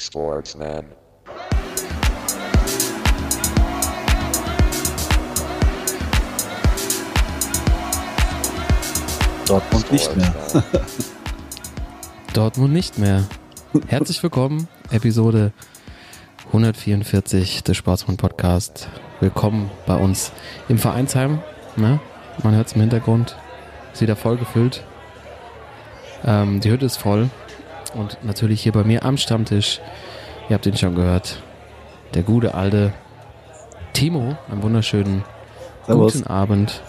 Sportsman. 0.00 0.84
Dortmund 9.44 9.90
nicht 9.90 10.16
mehr. 10.16 10.34
Dortmund 12.32 12.72
nicht 12.72 12.98
mehr. 12.98 13.24
Herzlich 13.88 14.22
willkommen, 14.22 14.68
Episode 14.92 15.52
144 16.46 17.64
des 17.64 17.76
Sportsmann 17.76 18.16
Podcast. 18.16 18.88
Willkommen 19.18 19.68
bei 19.84 19.96
uns 19.96 20.30
im 20.68 20.78
Vereinsheim. 20.78 21.42
Ne? 21.74 21.98
Man 22.44 22.54
hört 22.54 22.68
es 22.68 22.74
im 22.74 22.82
Hintergrund. 22.82 23.36
Ist 23.92 24.00
wieder 24.00 24.14
voll 24.14 24.36
gefüllt. 24.36 24.84
Ähm, 26.24 26.60
die 26.60 26.70
Hütte 26.70 26.86
ist 26.86 26.98
voll. 26.98 27.30
Und 27.98 28.18
natürlich 28.22 28.62
hier 28.62 28.70
bei 28.70 28.84
mir 28.84 29.04
am 29.04 29.16
Stammtisch, 29.16 29.80
ihr 30.48 30.54
habt 30.54 30.66
ihn 30.66 30.76
schon 30.76 30.94
gehört, 30.94 31.42
der 32.14 32.22
gute 32.22 32.54
alte 32.54 32.92
Timo. 33.92 34.36
Einen 34.48 34.62
wunderschönen 34.62 35.24
Servus. 35.84 36.12
guten 36.12 36.26
Abend. 36.28 36.80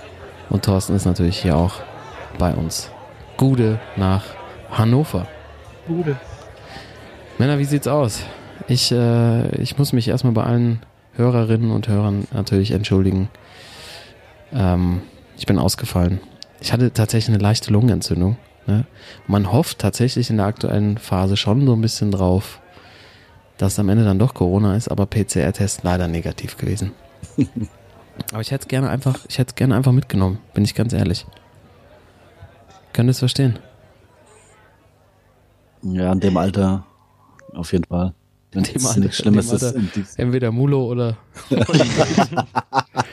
Und 0.51 0.65
Thorsten 0.65 0.95
ist 0.95 1.05
natürlich 1.05 1.39
hier 1.39 1.57
auch 1.57 1.81
bei 2.37 2.53
uns. 2.53 2.91
Gute 3.37 3.79
nach 3.95 4.23
Hannover. 4.69 5.25
Bude. 5.87 6.15
Männer, 7.39 7.57
wie 7.57 7.65
sieht's 7.65 7.87
aus? 7.87 8.21
Ich, 8.67 8.91
äh, 8.91 9.49
ich 9.55 9.79
muss 9.79 9.93
mich 9.93 10.07
erstmal 10.09 10.33
bei 10.33 10.43
allen 10.43 10.83
Hörerinnen 11.15 11.71
und 11.71 11.87
Hörern 11.87 12.27
natürlich 12.33 12.69
entschuldigen. 12.69 13.29
Ähm, 14.53 15.01
ich 15.37 15.47
bin 15.47 15.57
ausgefallen. 15.57 16.19
Ich 16.61 16.71
hatte 16.71 16.93
tatsächlich 16.93 17.33
eine 17.33 17.41
leichte 17.41 17.71
Lungenentzündung. 17.71 18.37
Ne? 18.67 18.85
Man 19.27 19.51
hofft 19.51 19.79
tatsächlich 19.79 20.29
in 20.29 20.37
der 20.37 20.45
aktuellen 20.45 20.97
Phase 20.97 21.37
schon 21.37 21.65
so 21.65 21.73
ein 21.73 21.81
bisschen 21.81 22.11
drauf, 22.11 22.59
dass 23.57 23.79
am 23.79 23.89
Ende 23.89 24.03
dann 24.03 24.19
doch 24.19 24.33
Corona 24.33 24.75
ist, 24.75 24.89
aber 24.89 25.05
PCR-Test 25.05 25.83
leider 25.83 26.07
negativ 26.07 26.57
gewesen. 26.57 26.91
aber 28.31 28.41
ich 28.41 28.51
hätte 28.51 28.63
es 28.63 28.67
gerne 28.67 28.89
einfach, 28.89 29.19
ich 29.27 29.37
hätte 29.37 29.49
es 29.49 29.55
gerne 29.55 29.75
einfach 29.75 29.91
mitgenommen, 29.91 30.39
bin 30.53 30.63
ich 30.63 30.75
ganz 30.75 30.93
ehrlich. 30.93 31.25
Könnt 32.93 33.07
ihr 33.07 33.11
es 33.11 33.19
verstehen? 33.19 33.59
Ja, 35.81 36.11
in 36.11 36.19
dem 36.19 36.37
Alter 36.37 36.85
auf 37.53 37.71
jeden 37.71 37.85
Fall. 37.85 38.13
Wenn 38.51 38.63
dem 38.63 38.75
es 38.75 38.85
Alter, 38.85 38.99
nichts 39.01 39.17
Schlimmes 39.17 39.51
in 39.51 39.89
dem 39.93 40.03
ist. 40.03 40.19
Entweder 40.19 40.51
Mulo 40.51 40.85
oder 40.85 41.17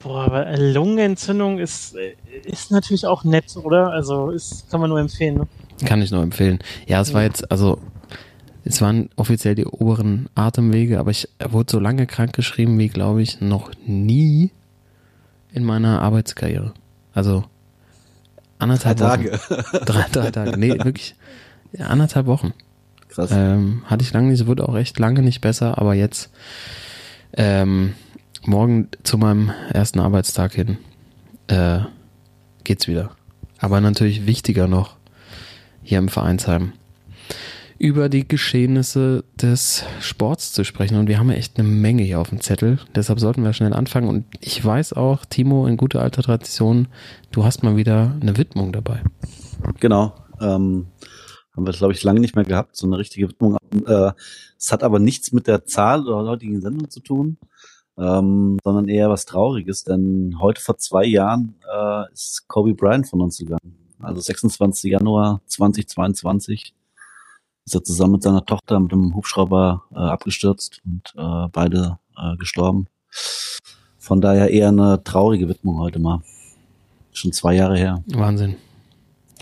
Boah, 0.00 0.24
aber 0.24 0.56
Lungenentzündung 0.56 1.58
ist, 1.58 1.94
äh, 1.94 2.14
ist 2.44 2.70
natürlich 2.70 3.06
auch 3.06 3.22
nett, 3.22 3.54
oder? 3.56 3.90
Also 3.90 4.30
ist, 4.30 4.70
kann 4.70 4.80
man 4.80 4.88
nur 4.88 4.98
empfehlen. 4.98 5.36
Ne? 5.36 5.48
Kann 5.86 6.00
ich 6.00 6.10
nur 6.10 6.22
empfehlen. 6.22 6.58
Ja, 6.86 7.00
es 7.00 7.12
war 7.12 7.22
jetzt, 7.22 7.50
also, 7.50 7.78
es 8.64 8.80
waren 8.80 9.10
offiziell 9.16 9.54
die 9.54 9.66
oberen 9.66 10.28
Atemwege, 10.34 10.98
aber 10.98 11.10
ich 11.10 11.28
wurde 11.48 11.70
so 11.70 11.78
lange 11.78 12.06
krank 12.06 12.32
geschrieben 12.32 12.78
wie, 12.78 12.88
glaube 12.88 13.20
ich, 13.22 13.40
noch 13.40 13.70
nie 13.86 14.50
in 15.52 15.64
meiner 15.64 16.00
Arbeitskarriere. 16.00 16.72
Also, 17.12 17.40
Drei 17.40 18.64
anderthalb 18.64 19.00
Wochen. 19.00 19.08
Tage. 19.08 19.40
Drei, 19.84 20.06
drei 20.12 20.30
Tage. 20.30 20.58
Nee, 20.58 20.78
wirklich. 20.82 21.14
Ja, 21.72 21.86
anderthalb 21.86 22.26
Wochen. 22.26 22.52
Krass. 23.08 23.30
Ähm, 23.32 23.82
hatte 23.86 24.02
ich 24.02 24.12
lange 24.12 24.28
nicht, 24.28 24.40
es 24.40 24.46
wurde 24.46 24.66
auch 24.68 24.76
echt 24.76 24.98
lange 24.98 25.22
nicht 25.22 25.40
besser, 25.40 25.78
aber 25.78 25.94
jetzt, 25.94 26.30
ähm, 27.34 27.94
morgen 28.50 28.88
zu 29.04 29.16
meinem 29.16 29.52
ersten 29.72 30.00
Arbeitstag 30.00 30.52
hin, 30.52 30.78
äh, 31.46 31.80
geht's 32.64 32.88
wieder. 32.88 33.12
Aber 33.58 33.80
natürlich 33.80 34.26
wichtiger 34.26 34.66
noch, 34.66 34.96
hier 35.82 35.98
im 35.98 36.08
Vereinsheim, 36.08 36.72
über 37.78 38.08
die 38.08 38.26
Geschehnisse 38.26 39.24
des 39.40 39.84
Sports 40.00 40.52
zu 40.52 40.64
sprechen. 40.64 40.98
Und 40.98 41.08
wir 41.08 41.18
haben 41.18 41.30
ja 41.30 41.36
echt 41.36 41.58
eine 41.58 41.66
Menge 41.66 42.02
hier 42.02 42.20
auf 42.20 42.28
dem 42.28 42.40
Zettel. 42.40 42.78
Deshalb 42.94 43.20
sollten 43.20 43.42
wir 43.42 43.52
schnell 43.52 43.72
anfangen. 43.72 44.08
Und 44.08 44.26
ich 44.40 44.62
weiß 44.62 44.92
auch, 44.92 45.24
Timo, 45.24 45.66
in 45.66 45.76
guter 45.76 46.02
alter 46.02 46.22
Tradition, 46.22 46.88
du 47.30 47.44
hast 47.44 47.62
mal 47.62 47.76
wieder 47.76 48.16
eine 48.20 48.36
Widmung 48.36 48.72
dabei. 48.72 49.00
Genau. 49.78 50.14
Ähm, 50.40 50.88
haben 51.56 51.66
wir, 51.66 51.72
glaube 51.72 51.94
ich, 51.94 52.02
lange 52.02 52.20
nicht 52.20 52.34
mehr 52.34 52.44
gehabt, 52.44 52.76
so 52.76 52.86
eine 52.86 52.98
richtige 52.98 53.28
Widmung. 53.28 53.56
Äh, 53.86 54.12
Es 54.58 54.72
hat 54.72 54.82
aber 54.82 54.98
nichts 54.98 55.32
mit 55.32 55.46
der 55.46 55.64
Zahl 55.64 56.06
oder 56.06 56.22
der 56.22 56.32
heutigen 56.32 56.60
Sendung 56.60 56.90
zu 56.90 57.00
tun, 57.00 57.38
ähm, 58.00 58.58
sondern 58.64 58.88
eher 58.88 59.10
was 59.10 59.26
Trauriges, 59.26 59.84
denn 59.84 60.36
heute 60.40 60.60
vor 60.62 60.78
zwei 60.78 61.04
Jahren 61.04 61.54
äh, 61.72 62.12
ist 62.12 62.48
Kobe 62.48 62.74
Bryant 62.74 63.06
von 63.08 63.20
uns 63.20 63.38
gegangen. 63.38 63.76
Also 64.00 64.20
26. 64.22 64.90
Januar 64.92 65.40
2022 65.46 66.74
ist 67.66 67.74
er 67.74 67.84
zusammen 67.84 68.12
mit 68.12 68.22
seiner 68.22 68.44
Tochter 68.44 68.80
mit 68.80 68.92
dem 68.92 69.14
Hubschrauber 69.14 69.84
äh, 69.92 69.98
abgestürzt 69.98 70.80
und 70.84 71.12
äh, 71.16 71.48
beide 71.52 71.98
äh, 72.16 72.36
gestorben. 72.38 72.86
Von 73.98 74.20
daher 74.22 74.50
eher 74.50 74.68
eine 74.68 75.04
traurige 75.04 75.48
Widmung 75.48 75.78
heute 75.78 75.98
mal. 75.98 76.22
Schon 77.12 77.32
zwei 77.32 77.54
Jahre 77.54 77.76
her. 77.76 78.02
Wahnsinn. 78.06 78.56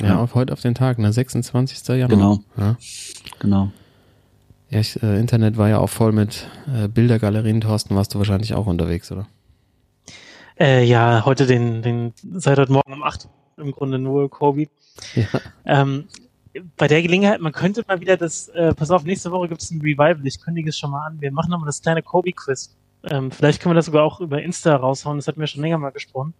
Ja, 0.00 0.06
Ja. 0.06 0.18
auf 0.20 0.34
heute 0.34 0.52
auf 0.52 0.60
den 0.60 0.74
Tag, 0.74 0.98
ne? 0.98 1.12
26. 1.12 1.86
Januar. 1.88 2.08
Genau. 2.08 2.38
Ja, 2.56 2.76
Genau. 3.38 3.70
Ja 4.70 4.80
ich, 4.80 5.02
äh, 5.02 5.18
Internet 5.18 5.56
war 5.56 5.68
ja 5.68 5.78
auch 5.78 5.90
voll 5.90 6.12
mit 6.12 6.48
äh, 6.72 6.88
Bildergalerien. 6.88 7.60
Thorsten, 7.60 7.96
warst 7.96 8.14
du 8.14 8.18
wahrscheinlich 8.18 8.54
auch 8.54 8.66
unterwegs, 8.66 9.10
oder? 9.12 9.26
Äh, 10.58 10.84
ja, 10.84 11.24
heute 11.24 11.46
den, 11.46 11.82
den, 11.82 12.12
seit 12.34 12.58
heute 12.58 12.72
Morgen 12.72 12.92
um 12.92 13.02
8 13.02 13.28
im 13.58 13.72
Grunde 13.72 13.98
nur 13.98 14.30
Kobe. 14.30 14.68
Ja. 15.14 15.26
Ähm, 15.64 16.04
bei 16.76 16.88
der 16.88 17.02
Gelegenheit, 17.02 17.40
man 17.40 17.52
könnte 17.52 17.84
mal 17.86 18.00
wieder 18.00 18.16
das, 18.16 18.48
äh, 18.48 18.74
pass 18.74 18.90
auf, 18.90 19.04
nächste 19.04 19.30
Woche 19.30 19.48
gibt 19.48 19.62
es 19.62 19.70
ein 19.70 19.80
Revival, 19.80 20.20
ich 20.24 20.40
kündige 20.40 20.70
es 20.70 20.78
schon 20.78 20.90
mal 20.90 21.06
an. 21.06 21.20
Wir 21.20 21.30
machen 21.30 21.50
nochmal 21.50 21.66
das 21.66 21.82
kleine 21.82 22.02
Kobe-Quiz. 22.02 22.76
Ähm, 23.04 23.30
vielleicht 23.30 23.62
können 23.62 23.72
wir 23.72 23.76
das 23.76 23.86
sogar 23.86 24.02
auch 24.02 24.20
über 24.20 24.42
Insta 24.42 24.74
raushauen, 24.74 25.18
das 25.18 25.28
hatten 25.28 25.40
wir 25.40 25.46
schon 25.46 25.62
länger 25.62 25.78
mal 25.78 25.90
gesprochen. 25.90 26.34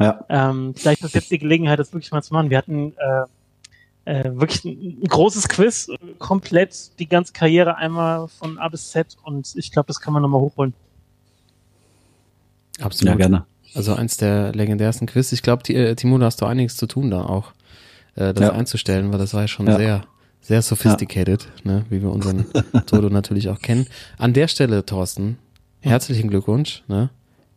Ja. 0.00 0.24
Ähm, 0.28 0.74
vielleicht 0.74 1.04
ist 1.04 1.14
jetzt 1.14 1.30
die 1.30 1.38
Gelegenheit, 1.38 1.78
das 1.78 1.92
wirklich 1.92 2.10
mal 2.10 2.22
zu 2.22 2.32
machen. 2.32 2.50
Wir 2.50 2.58
hatten 2.58 2.94
äh, 2.96 3.24
äh, 4.04 4.24
wirklich 4.32 4.64
ein, 4.64 5.02
ein 5.02 5.08
großes 5.08 5.48
Quiz, 5.48 5.88
komplett 6.18 6.98
die 6.98 7.06
ganze 7.08 7.32
Karriere 7.32 7.76
einmal 7.76 8.28
von 8.28 8.58
A 8.58 8.68
bis 8.68 8.90
Z 8.90 9.16
und 9.22 9.52
ich 9.56 9.70
glaube, 9.72 9.86
das 9.88 10.00
kann 10.00 10.12
man 10.12 10.22
nochmal 10.22 10.40
hochholen. 10.40 10.74
Absolut. 12.80 13.12
Ja, 13.12 13.16
gerne. 13.16 13.46
Also 13.74 13.94
eins 13.94 14.16
der 14.16 14.52
legendärsten 14.52 15.06
Quiz. 15.06 15.32
Ich 15.32 15.42
glaube, 15.42 15.62
äh, 15.72 15.94
Timo, 15.94 16.18
da 16.18 16.26
hast 16.26 16.40
du 16.40 16.46
einiges 16.46 16.76
zu 16.76 16.86
tun 16.86 17.10
da 17.10 17.24
auch, 17.24 17.52
äh, 18.16 18.32
das 18.34 18.42
Ja. 18.42 18.52
einzustellen, 18.52 19.12
weil 19.12 19.18
das 19.18 19.34
war 19.34 19.42
ja 19.42 19.48
schon 19.48 19.66
Ja. 19.66 19.76
sehr, 19.76 20.04
sehr 20.40 20.62
sophisticated, 20.62 21.46
ne? 21.64 21.84
wie 21.90 22.02
wir 22.02 22.10
unseren 22.10 22.46
Toto 22.86 23.08
natürlich 23.10 23.48
auch 23.48 23.60
kennen. 23.60 23.86
An 24.18 24.32
der 24.32 24.48
Stelle, 24.48 24.84
Thorsten, 24.86 25.38
herzlichen 25.80 26.30
Glückwunsch 26.30 26.82
ne? 26.88 27.10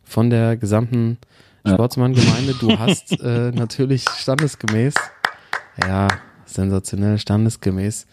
von 0.04 0.30
der 0.30 0.56
gesamten 0.56 1.18
Ja. 1.64 1.72
Sportsmann-Gemeinde. 1.72 2.54
Du 2.60 2.78
hast 2.78 3.18
äh, 3.20 3.50
natürlich 3.50 4.04
standesgemäß, 4.08 4.94
ja, 5.80 6.08
sensationell 6.54 7.18
standesgemäß, 7.18 8.06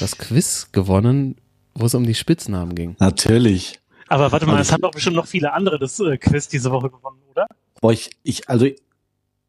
das 0.00 0.18
Quiz 0.18 0.68
gewonnen, 0.72 1.36
wo 1.74 1.86
es 1.86 1.94
um 1.94 2.04
die 2.04 2.14
Spitznamen 2.14 2.74
ging. 2.74 2.96
Natürlich. 2.98 3.80
Aber 4.08 4.30
warte 4.30 4.46
mal, 4.46 4.56
Also 4.56 4.62
es 4.68 4.72
haben 4.72 4.82
doch 4.82 4.90
bestimmt 4.90 5.16
noch 5.16 5.26
viele 5.26 5.52
andere 5.52 5.78
das 5.78 5.98
äh, 6.00 6.18
Quiz 6.18 6.48
diese 6.48 6.70
Woche 6.70 6.90
gewonnen, 6.90 7.22
oder? 7.30 7.46
Boah, 7.80 7.92
ich, 7.92 8.10
ich, 8.22 8.48
also 8.48 8.66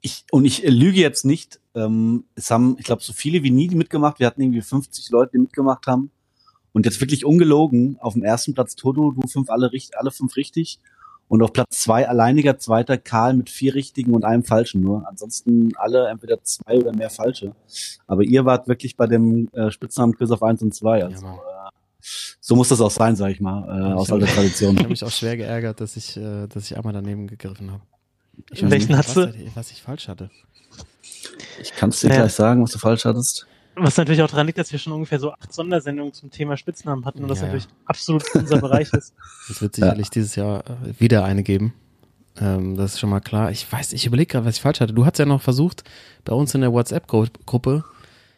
ich, 0.01 0.25
und 0.31 0.45
ich 0.45 0.63
lüge 0.63 0.99
jetzt 0.99 1.25
nicht. 1.25 1.59
Ähm, 1.75 2.25
es 2.35 2.51
haben, 2.51 2.75
ich 2.77 2.85
glaube, 2.85 3.03
so 3.03 3.13
viele 3.13 3.43
wie 3.43 3.51
nie 3.51 3.69
mitgemacht. 3.69 4.19
Wir 4.19 4.27
hatten 4.27 4.41
irgendwie 4.41 4.61
50 4.61 5.09
Leute, 5.09 5.31
die 5.33 5.39
mitgemacht 5.39 5.87
haben. 5.87 6.11
Und 6.71 6.85
jetzt 6.85 6.99
wirklich 7.01 7.25
ungelogen, 7.25 7.97
auf 7.99 8.13
dem 8.13 8.23
ersten 8.23 8.53
Platz 8.53 8.75
Toto, 8.75 9.11
du 9.11 9.27
fünf 9.27 9.49
alle, 9.49 9.69
alle 9.93 10.11
fünf 10.11 10.35
richtig. 10.35 10.79
Und 11.29 11.41
auf 11.41 11.51
Platz 11.53 11.81
zwei 11.81 12.07
alleiniger 12.07 12.59
Zweiter 12.59 12.97
Karl 12.97 13.33
mit 13.33 13.49
vier 13.49 13.73
richtigen 13.73 14.13
und 14.13 14.23
einem 14.23 14.43
falschen 14.43 14.81
nur. 14.81 15.07
Ansonsten 15.07 15.71
alle 15.77 16.07
entweder 16.09 16.43
zwei 16.43 16.77
oder 16.77 16.93
mehr 16.95 17.09
falsche. 17.09 17.55
Aber 18.05 18.23
ihr 18.23 18.45
wart 18.45 18.67
wirklich 18.67 18.95
bei 18.97 19.07
dem 19.07 19.49
äh, 19.53 19.71
Spitznamen-Quiz 19.71 20.29
auf 20.31 20.43
eins 20.43 20.61
und 20.61 20.75
zwei. 20.75 21.03
Also, 21.03 21.25
Mann. 21.25 21.35
äh, 21.35 21.39
so 22.39 22.55
muss 22.55 22.69
das 22.69 22.81
auch 22.81 22.91
sein, 22.91 23.15
sag 23.15 23.31
ich 23.31 23.39
mal, 23.41 23.63
äh, 23.67 23.93
aus 23.93 24.11
alter 24.11 24.27
Tradition. 24.27 24.73
Ich 24.75 24.79
habe 24.79 24.89
mich 24.89 25.03
auch 25.03 25.11
schwer 25.11 25.37
geärgert, 25.37 25.79
dass 25.81 25.95
ich, 25.95 26.17
äh, 26.17 26.47
dass 26.47 26.65
ich 26.69 26.77
einmal 26.77 26.93
daneben 26.93 27.25
gegriffen 27.27 27.71
habe. 27.71 27.81
Welchen 28.51 28.87
nicht, 28.89 28.97
hast 28.97 29.15
was, 29.15 29.31
du? 29.31 29.33
was 29.55 29.71
ich 29.71 29.81
falsch 29.81 30.07
hatte. 30.07 30.29
Ich 31.61 31.71
kann 31.75 31.89
es 31.89 31.99
dir 32.01 32.09
Ja. 32.09 32.15
gleich 32.17 32.33
sagen, 32.33 32.61
was 32.63 32.71
du 32.71 32.79
falsch 32.79 33.05
hattest. 33.05 33.47
Was 33.75 33.97
natürlich 33.97 34.21
auch 34.21 34.29
daran 34.29 34.45
liegt, 34.45 34.59
dass 34.59 34.71
wir 34.71 34.77
schon 34.79 34.93
ungefähr 34.93 35.19
so 35.19 35.31
acht 35.31 35.51
Sondersendungen 35.51 36.13
zum 36.13 36.29
Thema 36.29 36.57
Spitznamen 36.57 37.05
hatten 37.05 37.23
und 37.23 37.27
das 37.29 37.39
Ja, 37.39 37.45
natürlich 37.47 37.67
absolut 37.85 38.23
unser 38.35 38.59
Bereich 38.59 38.91
ist. 38.93 39.13
Es 39.49 39.61
wird 39.61 39.75
sicherlich 39.75 40.09
dieses 40.09 40.35
Jahr 40.35 40.63
äh, 40.69 40.99
wieder 40.99 41.23
eine 41.25 41.43
geben. 41.43 41.73
Ähm, 42.39 42.75
das 42.77 42.93
ist 42.93 42.99
schon 42.99 43.09
mal 43.09 43.19
klar. 43.19 43.51
Ich 43.51 43.71
weiß, 43.71 43.93
ich 43.93 44.05
überlege 44.05 44.31
gerade, 44.33 44.45
was 44.45 44.55
ich 44.57 44.61
falsch 44.61 44.79
hatte. 44.79 44.93
Du 44.93 45.05
hast 45.05 45.17
ja 45.17 45.25
noch 45.25 45.41
versucht, 45.41 45.83
bei 46.23 46.33
uns 46.33 46.53
in 46.53 46.61
der 46.61 46.71
WhatsApp-Gruppe 46.71 47.83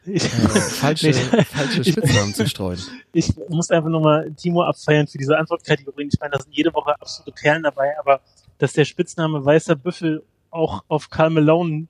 äh, 0.05 0.19
falsche, 0.19 1.07
Nee. 1.31 1.43
falsche 1.43 1.83
Spitznamen 1.83 2.33
zu 2.33 2.47
streuen. 2.47 2.79
ich 3.11 3.33
muss 3.49 3.71
einfach 3.71 3.89
nur 3.89 4.01
mal 4.01 4.31
Timo 4.33 4.63
abfeiern 4.63 5.07
für 5.07 5.17
diese 5.17 5.37
Antwortkategorien. 5.37 6.09
Ich 6.13 6.19
meine, 6.19 6.31
da 6.37 6.41
sind 6.41 6.55
jede 6.55 6.73
Woche 6.73 6.93
absolute 6.99 7.31
Perlen 7.31 7.63
dabei, 7.63 7.97
aber 7.99 8.21
dass 8.57 8.73
der 8.73 8.85
Spitzname 8.85 9.43
Weißer 9.43 9.75
Büffel 9.75 10.23
auch 10.51 10.83
auf 10.87 11.09
Karl 11.09 11.31
Malone 11.31 11.87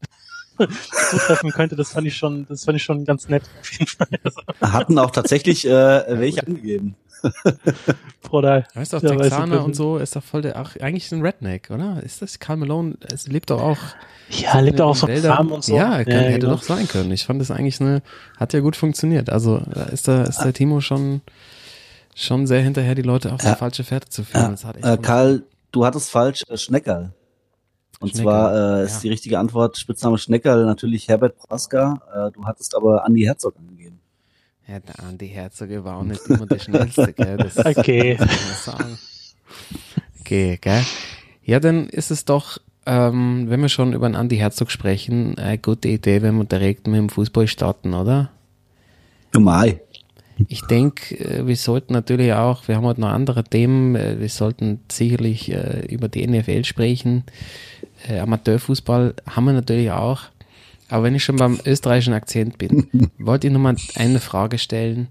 zutreffen 1.10 1.52
könnte, 1.52 1.76
das 1.76 1.92
fand 1.92 2.08
ich 2.08 2.16
schon, 2.16 2.46
das 2.48 2.66
fand 2.66 2.78
ich 2.78 2.84
schon 2.84 3.06
ganz 3.06 3.30
nett 3.30 3.44
auf 3.62 3.72
jeden 3.72 3.88
Fall. 3.88 4.08
Hatten 4.62 4.98
auch 5.00 5.12
tatsächlich 5.12 5.66
äh, 5.68 5.72
welche 6.20 6.46
angegeben. 6.46 6.96
Bruder. 8.22 8.66
Weißt 8.74 8.94
du, 8.94 8.98
auch 8.98 9.04
Ja, 9.04 9.16
Texaner 9.16 9.64
und 9.64 9.76
so 9.76 9.98
ist 9.98 10.16
doch 10.16 10.24
voll 10.24 10.42
der, 10.42 10.58
ach, 10.58 10.76
eigentlich 10.80 11.12
ein 11.12 11.22
Redneck, 11.22 11.70
oder? 11.72 12.02
Ist 12.04 12.22
das 12.22 12.40
Karl 12.40 12.58
Malone? 12.58 12.96
Es 13.12 13.28
lebt 13.28 13.50
doch 13.50 13.62
auch. 13.62 13.78
Ja, 14.30 14.60
lebt 14.60 14.82
auch 14.82 15.08
in 15.08 15.22
so. 15.22 15.28
Farm 15.28 15.52
und 15.52 15.64
so. 15.64 15.76
Ja, 15.76 16.04
kann, 16.04 16.14
hätte 16.14 16.40
genau. 16.40 16.54
doch 16.54 16.64
sein 16.64 16.88
können. 16.88 17.12
Ich 17.12 17.26
fand 17.26 17.42
das 17.42 17.52
eigentlich 17.52 17.80
eine, 17.82 18.02
hat 18.38 18.54
ja 18.54 18.60
gut 18.60 18.76
funktioniert. 18.76 19.30
Also 19.30 19.60
da 19.74 19.84
ist 19.84 20.08
der, 20.08 20.28
ist 20.28 20.40
der 20.40 20.54
Timo 20.54 20.82
schon, 20.82 21.22
schon 22.16 22.48
sehr 22.48 22.62
hinterher, 22.62 22.96
die 22.96 23.02
Leute 23.02 23.34
auf 23.34 23.44
Ja. 23.44 23.54
die 23.54 23.60
falsche 23.60 23.84
Fährte 23.84 24.10
zu 24.10 24.24
führen. 24.24 24.44
Ja, 24.44 24.50
Das 24.52 24.66
hat 24.66 24.78
echt 24.78 24.86
äh, 24.86 24.98
Karl, 24.98 25.44
du 25.72 25.86
hattest 25.86 26.12
falsch, 26.12 26.44
äh, 26.50 26.58
Schneckerl. 26.58 27.14
Und 28.00 28.10
Schneckerl, 28.10 28.24
zwar 28.24 28.80
äh, 28.82 28.86
ist 28.86 28.96
ja. 28.96 29.00
die 29.02 29.10
richtige 29.10 29.40
Antwort 29.40 29.78
Spitzname 29.78 30.18
Schneckerl 30.18 30.66
natürlich 30.66 31.08
Herbert 31.08 31.38
Prohaska. 31.38 32.02
Äh, 32.14 32.32
du 32.32 32.46
hattest 32.46 32.76
aber 32.76 33.06
Andi 33.06 33.24
Herzog 33.24 33.56
angegeben. 33.58 34.00
Ja, 34.68 34.80
der 34.80 35.00
Andi 35.04 35.28
Herzog 35.28 35.70
war 35.84 35.98
auch 35.98 36.04
nicht 36.04 36.26
immer 36.28 36.46
der 36.46 36.60
Schnellste, 36.60 37.14
gell? 37.14 37.38
Das, 37.38 37.58
Okay. 37.58 38.16
das 38.18 38.30
muss 38.30 38.68
man 38.68 38.78
sagen. 38.78 38.98
Okay, 40.22 40.58
gell? 40.60 40.84
Ja, 41.44 41.60
dann 41.60 41.88
ist 41.88 42.10
es 42.10 42.26
doch, 42.26 42.58
ähm, 42.88 43.46
wenn 43.48 43.62
wir 43.62 43.70
schon 43.70 43.94
über 43.94 44.10
den 44.10 44.16
Andi 44.16 44.38
Herzog 44.38 44.72
sprechen, 44.72 45.38
eine 45.38 45.60
gute 45.60 45.88
Idee, 45.88 46.22
wenn 46.22 46.38
wir 46.38 46.46
direkt 46.46 46.88
mit 46.88 46.98
dem 46.98 47.10
Fußball 47.10 47.48
starten, 47.48 47.94
oder? 47.94 48.32
Mai. 49.38 49.82
Ich 50.48 50.62
denke, 50.64 51.16
äh, 51.18 51.48
wir 51.48 51.56
sollten 51.56 51.94
natürlich 51.94 52.34
auch, 52.34 52.68
wir 52.68 52.76
haben 52.76 52.86
heute 52.86 53.02
noch 53.02 53.10
andere 53.10 53.44
Themen, 53.44 53.96
äh, 53.96 54.20
wir 54.20 54.30
sollten 54.30 54.82
sicherlich 54.92 55.52
äh, 55.52 55.86
über 55.88 56.10
die 56.10 56.26
NFL 56.28 56.66
sprechen. 56.66 57.24
Äh, 58.08 58.20
Amateurfußball 58.20 59.16
haben 59.28 59.46
wir 59.46 59.54
natürlich 59.54 59.92
auch. 59.92 60.24
Aber 60.90 61.04
wenn 61.04 61.16
ich 61.16 61.24
schon 61.24 61.38
beim 61.38 61.60
österreichischen 61.66 62.14
Akzent 62.14 62.58
bin, 62.58 63.12
wollte 63.18 63.48
ich 63.48 63.54
nochmal 63.54 63.76
eine 63.96 64.20
Frage 64.20 64.58
stellen. 64.58 65.08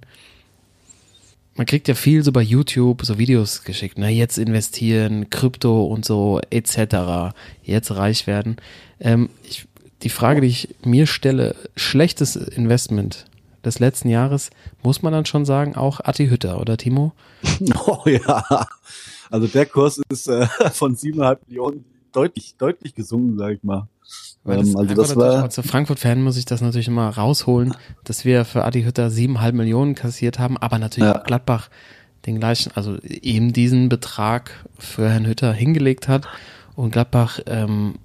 Man 1.57 1.67
kriegt 1.67 1.87
ja 1.89 1.95
viel 1.95 2.23
so 2.25 2.33
bei 2.33 2.43
YouTube 2.43 3.05
so 3.05 3.19
Videos 3.19 3.63
geschickt, 3.63 3.99
ne? 3.99 4.11
Jetzt 4.11 4.39
investieren, 4.39 5.31
Krypto 5.31 5.85
und 5.85 6.05
so 6.05 6.41
etc. 6.51 7.35
Jetzt 7.63 7.93
reich 7.93 8.27
werden. 8.27 8.57
Ähm, 9.01 9.31
ich, 9.45 9.67
die 10.03 10.09
Frage, 10.09 10.41
die 10.41 10.49
ich 10.49 10.75
mir 10.85 11.07
stelle, 11.07 11.55
schlechtes 11.77 12.37
Investment 12.37 13.27
des 13.65 13.79
letzten 13.79 14.09
Jahres, 14.09 14.51
muss 14.83 15.03
man 15.03 15.13
dann 15.13 15.27
schon 15.27 15.45
sagen, 15.45 15.77
auch 15.77 16.01
Atti 16.01 16.29
Hütter, 16.29 16.61
oder 16.61 16.77
Timo? 16.77 17.13
Oh 17.87 18.03
ja. 18.07 18.67
Also 19.31 19.47
der 19.47 19.67
Kurs 19.67 20.01
ist 20.09 20.29
äh, 20.29 20.47
von 20.73 20.97
siebeneinhalb 20.97 21.47
Millionen 21.49 21.85
deutlich, 22.15 22.55
deutlich 22.59 22.95
gesungen, 22.95 23.37
sag 23.39 23.53
ich 23.53 23.63
mal. 23.63 23.89
Weil 24.45 24.59
Ähm, 24.59 24.67
das 24.67 24.77
also 24.77 24.91
einfach 24.91 24.97
das 24.97 25.17
war, 25.17 25.43
als 25.43 25.61
Frankfurt-Fan 25.61 26.23
muss 26.23 26.37
ich 26.37 26.45
das 26.45 26.61
natürlich 26.61 26.89
immer 26.89 27.09
rausholen, 27.09 27.75
dass 28.05 28.25
wir 28.25 28.45
für 28.45 28.65
Adi 28.65 28.83
Hütter 28.83 29.11
siebeneinhalb 29.11 29.55
Millionen 29.55 29.95
kassiert 29.95 30.39
haben, 30.39 30.57
aber 30.59 30.79
natürlich 30.79 31.09
Ja. 31.09 31.21
auch 31.21 31.25
Gladbach 31.25 31.69
den 32.27 32.39
gleichen, 32.39 32.73
also 32.75 32.99
eben 33.03 33.53
diesen 33.53 33.89
Betrag 33.89 34.65
für 34.79 35.11
Herrn 35.11 35.27
Hütter 35.27 35.53
hingelegt 35.53 36.09
hat 36.09 36.27
und 36.75 36.91
Gladbach, 36.93 37.41
ähm, 37.47 37.97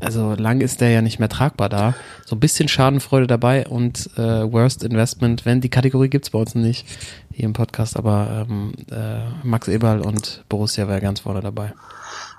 also 0.00 0.34
lang 0.34 0.60
ist 0.60 0.80
der 0.80 0.90
ja 0.90 1.00
nicht 1.00 1.18
mehr 1.20 1.28
tragbar 1.28 1.68
da. 1.68 1.94
So 2.26 2.34
ein 2.36 2.40
bisschen 2.40 2.68
Schadenfreude 2.68 3.26
dabei 3.26 3.66
und 3.68 4.10
äh, 4.16 4.52
Worst 4.52 4.82
Investment, 4.82 5.46
wenn 5.46 5.60
die 5.60 5.68
Kategorie 5.68 6.08
gibt's 6.08 6.30
bei 6.30 6.38
uns 6.40 6.54
nicht 6.54 6.86
hier 7.32 7.44
im 7.44 7.52
Podcast, 7.52 7.96
aber 7.96 8.46
ähm, 8.48 8.72
äh, 8.90 9.20
Max 9.46 9.68
Eberl 9.68 10.00
und 10.00 10.44
Borussia 10.48 10.88
wäre 10.88 11.00
ganz 11.00 11.20
vorne 11.20 11.40
dabei. 11.40 11.72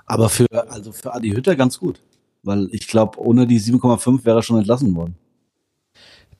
Aber 0.06 0.28
für, 0.28 0.46
also 0.70 0.92
für 0.92 1.14
Adi 1.14 1.30
Hütter 1.30 1.56
ganz 1.56 1.78
gut. 1.78 2.00
Weil 2.42 2.68
ich 2.72 2.86
glaube, 2.88 3.18
ohne 3.20 3.46
die 3.46 3.58
7,5 3.60 4.24
wäre 4.24 4.38
er 4.40 4.42
schon 4.42 4.58
entlassen 4.58 4.94
worden. 4.94 5.16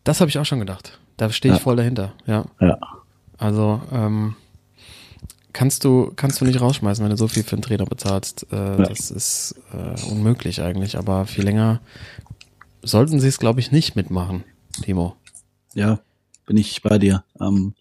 Das 0.04 0.20
habe 0.20 0.28
ich 0.28 0.38
auch 0.38 0.44
schon 0.44 0.60
gedacht. 0.60 0.98
Da 1.16 1.30
stehe 1.30 1.54
ich 1.54 1.58
Ja. 1.60 1.62
voll 1.64 1.76
dahinter, 1.76 2.12
ja. 2.26 2.44
Ja. 2.60 2.78
Also 3.38 3.80
ähm, 3.90 4.36
kannst 5.52 5.84
du 5.84 6.12
kannst 6.14 6.40
du 6.40 6.44
nicht 6.44 6.60
rausschmeißen, 6.60 7.02
wenn 7.02 7.10
du 7.10 7.16
so 7.16 7.26
viel 7.28 7.42
für 7.42 7.52
einen 7.56 7.62
Trainer 7.62 7.86
bezahlst. 7.86 8.46
Äh, 8.52 8.56
Ja. 8.56 8.76
Das 8.82 9.10
ist 9.10 9.54
äh, 9.72 10.10
unmöglich 10.10 10.60
eigentlich. 10.60 10.98
Aber 10.98 11.24
viel 11.26 11.44
länger 11.44 11.80
sollten 12.82 13.18
sie 13.18 13.28
es, 13.28 13.38
glaube 13.38 13.60
ich, 13.60 13.72
nicht 13.72 13.96
mitmachen, 13.96 14.44
Timo. 14.82 15.16
Ja, 15.72 16.00
bin 16.46 16.58
ich 16.58 16.82
bei 16.82 16.98
dir. 16.98 17.24
Ähm, 17.40 17.74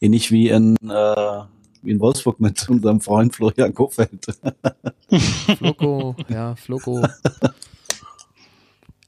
ähnlich 0.00 0.32
wie 0.32 0.48
in, 0.48 0.76
äh, 0.88 1.42
in 1.84 1.98
Wolfsburg 2.00 2.40
mit 2.40 2.68
unserem 2.68 3.00
Freund 3.00 3.34
Florian 3.34 3.74
Kofeld. 3.74 4.26
Floko, 5.58 6.14
ja, 6.28 6.54
Floko. 6.56 7.02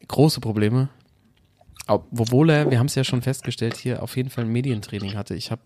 Große 0.09 0.41
Probleme. 0.41 0.89
Ob- 1.87 2.07
Obwohl 2.17 2.51
er, 2.51 2.71
wir 2.71 2.79
haben 2.79 2.87
es 2.87 2.95
ja 2.95 3.05
schon 3.05 3.23
festgestellt, 3.23 3.77
hier 3.77 4.03
auf 4.03 4.17
jeden 4.17 4.31
Fall 4.31 4.45
ein 4.45 4.53
Medientraining 4.53 5.15
hatte. 5.15 5.35
Ich 5.35 5.51
habe, 5.51 5.63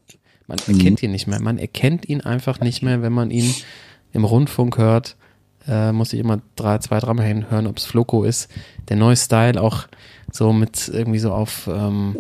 man 0.47 0.59
Mhm. 0.67 0.75
erkennt 0.75 1.03
ihn 1.03 1.11
nicht 1.13 1.27
mehr. 1.27 1.41
Man 1.41 1.59
erkennt 1.59 2.09
ihn 2.09 2.21
einfach 2.21 2.61
nicht 2.61 2.83
mehr, 2.83 3.03
wenn 3.03 3.13
man 3.13 3.31
ihn 3.31 3.55
im 4.13 4.25
Rundfunk 4.25 4.79
hört. 4.79 5.17
Äh, 5.69 5.91
muss 5.93 6.13
ich 6.13 6.21
immer 6.21 6.41
drei, 6.55 6.79
zwei, 6.79 7.01
dreimal 7.01 7.27
hinhören, 7.27 7.67
ob 7.67 7.79
es 7.79 7.85
Floco 7.85 8.23
ist. 8.23 8.49
Der 8.89 8.97
neue 8.97 9.17
Style 9.17 9.61
auch 9.61 9.87
so 10.31 10.53
mit 10.53 10.89
irgendwie 10.89 11.19
so 11.19 11.33
auf 11.33 11.67
ähm, 11.67 12.17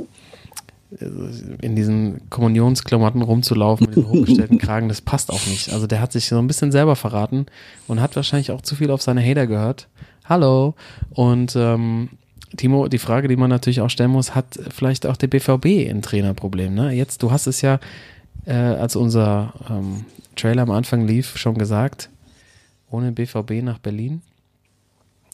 in 0.90 1.74
diesen 1.74 2.30
Kommunionsklamotten 2.30 3.22
rumzulaufen 3.22 3.86
mit 3.86 3.96
den 3.96 4.08
hochgestellten 4.08 4.58
Kragen, 4.58 4.88
das 4.88 5.00
passt 5.00 5.30
auch 5.30 5.46
nicht. 5.46 5.72
Also 5.72 5.86
der 5.86 6.00
hat 6.00 6.12
sich 6.12 6.26
so 6.26 6.38
ein 6.38 6.46
bisschen 6.46 6.70
selber 6.70 6.94
verraten 6.94 7.46
und 7.88 8.00
hat 8.00 8.14
wahrscheinlich 8.14 8.52
auch 8.52 8.62
zu 8.62 8.76
viel 8.76 8.90
auf 8.90 9.02
seine 9.02 9.24
Hater 9.24 9.46
gehört. 9.46 9.88
Hallo. 10.24 10.74
Und 11.10 11.56
ähm, 11.56 12.10
Timo, 12.56 12.88
die 12.88 12.98
Frage, 12.98 13.28
die 13.28 13.36
man 13.36 13.50
natürlich 13.50 13.80
auch 13.80 13.90
stellen 13.90 14.12
muss, 14.12 14.34
hat 14.34 14.58
vielleicht 14.70 15.06
auch 15.06 15.16
der 15.16 15.26
BVB 15.26 15.90
ein 15.90 16.02
Trainerproblem? 16.02 16.74
Ne? 16.74 16.92
Jetzt, 16.92 17.22
du 17.22 17.30
hast 17.32 17.46
es 17.46 17.62
ja, 17.62 17.80
äh, 18.44 18.52
als 18.52 18.94
unser 18.94 19.54
ähm, 19.68 20.04
Trailer 20.36 20.62
am 20.62 20.70
Anfang 20.70 21.06
lief, 21.06 21.36
schon 21.36 21.58
gesagt, 21.58 22.10
ohne 22.90 23.10
BVB 23.10 23.62
nach 23.62 23.78
Berlin, 23.78 24.22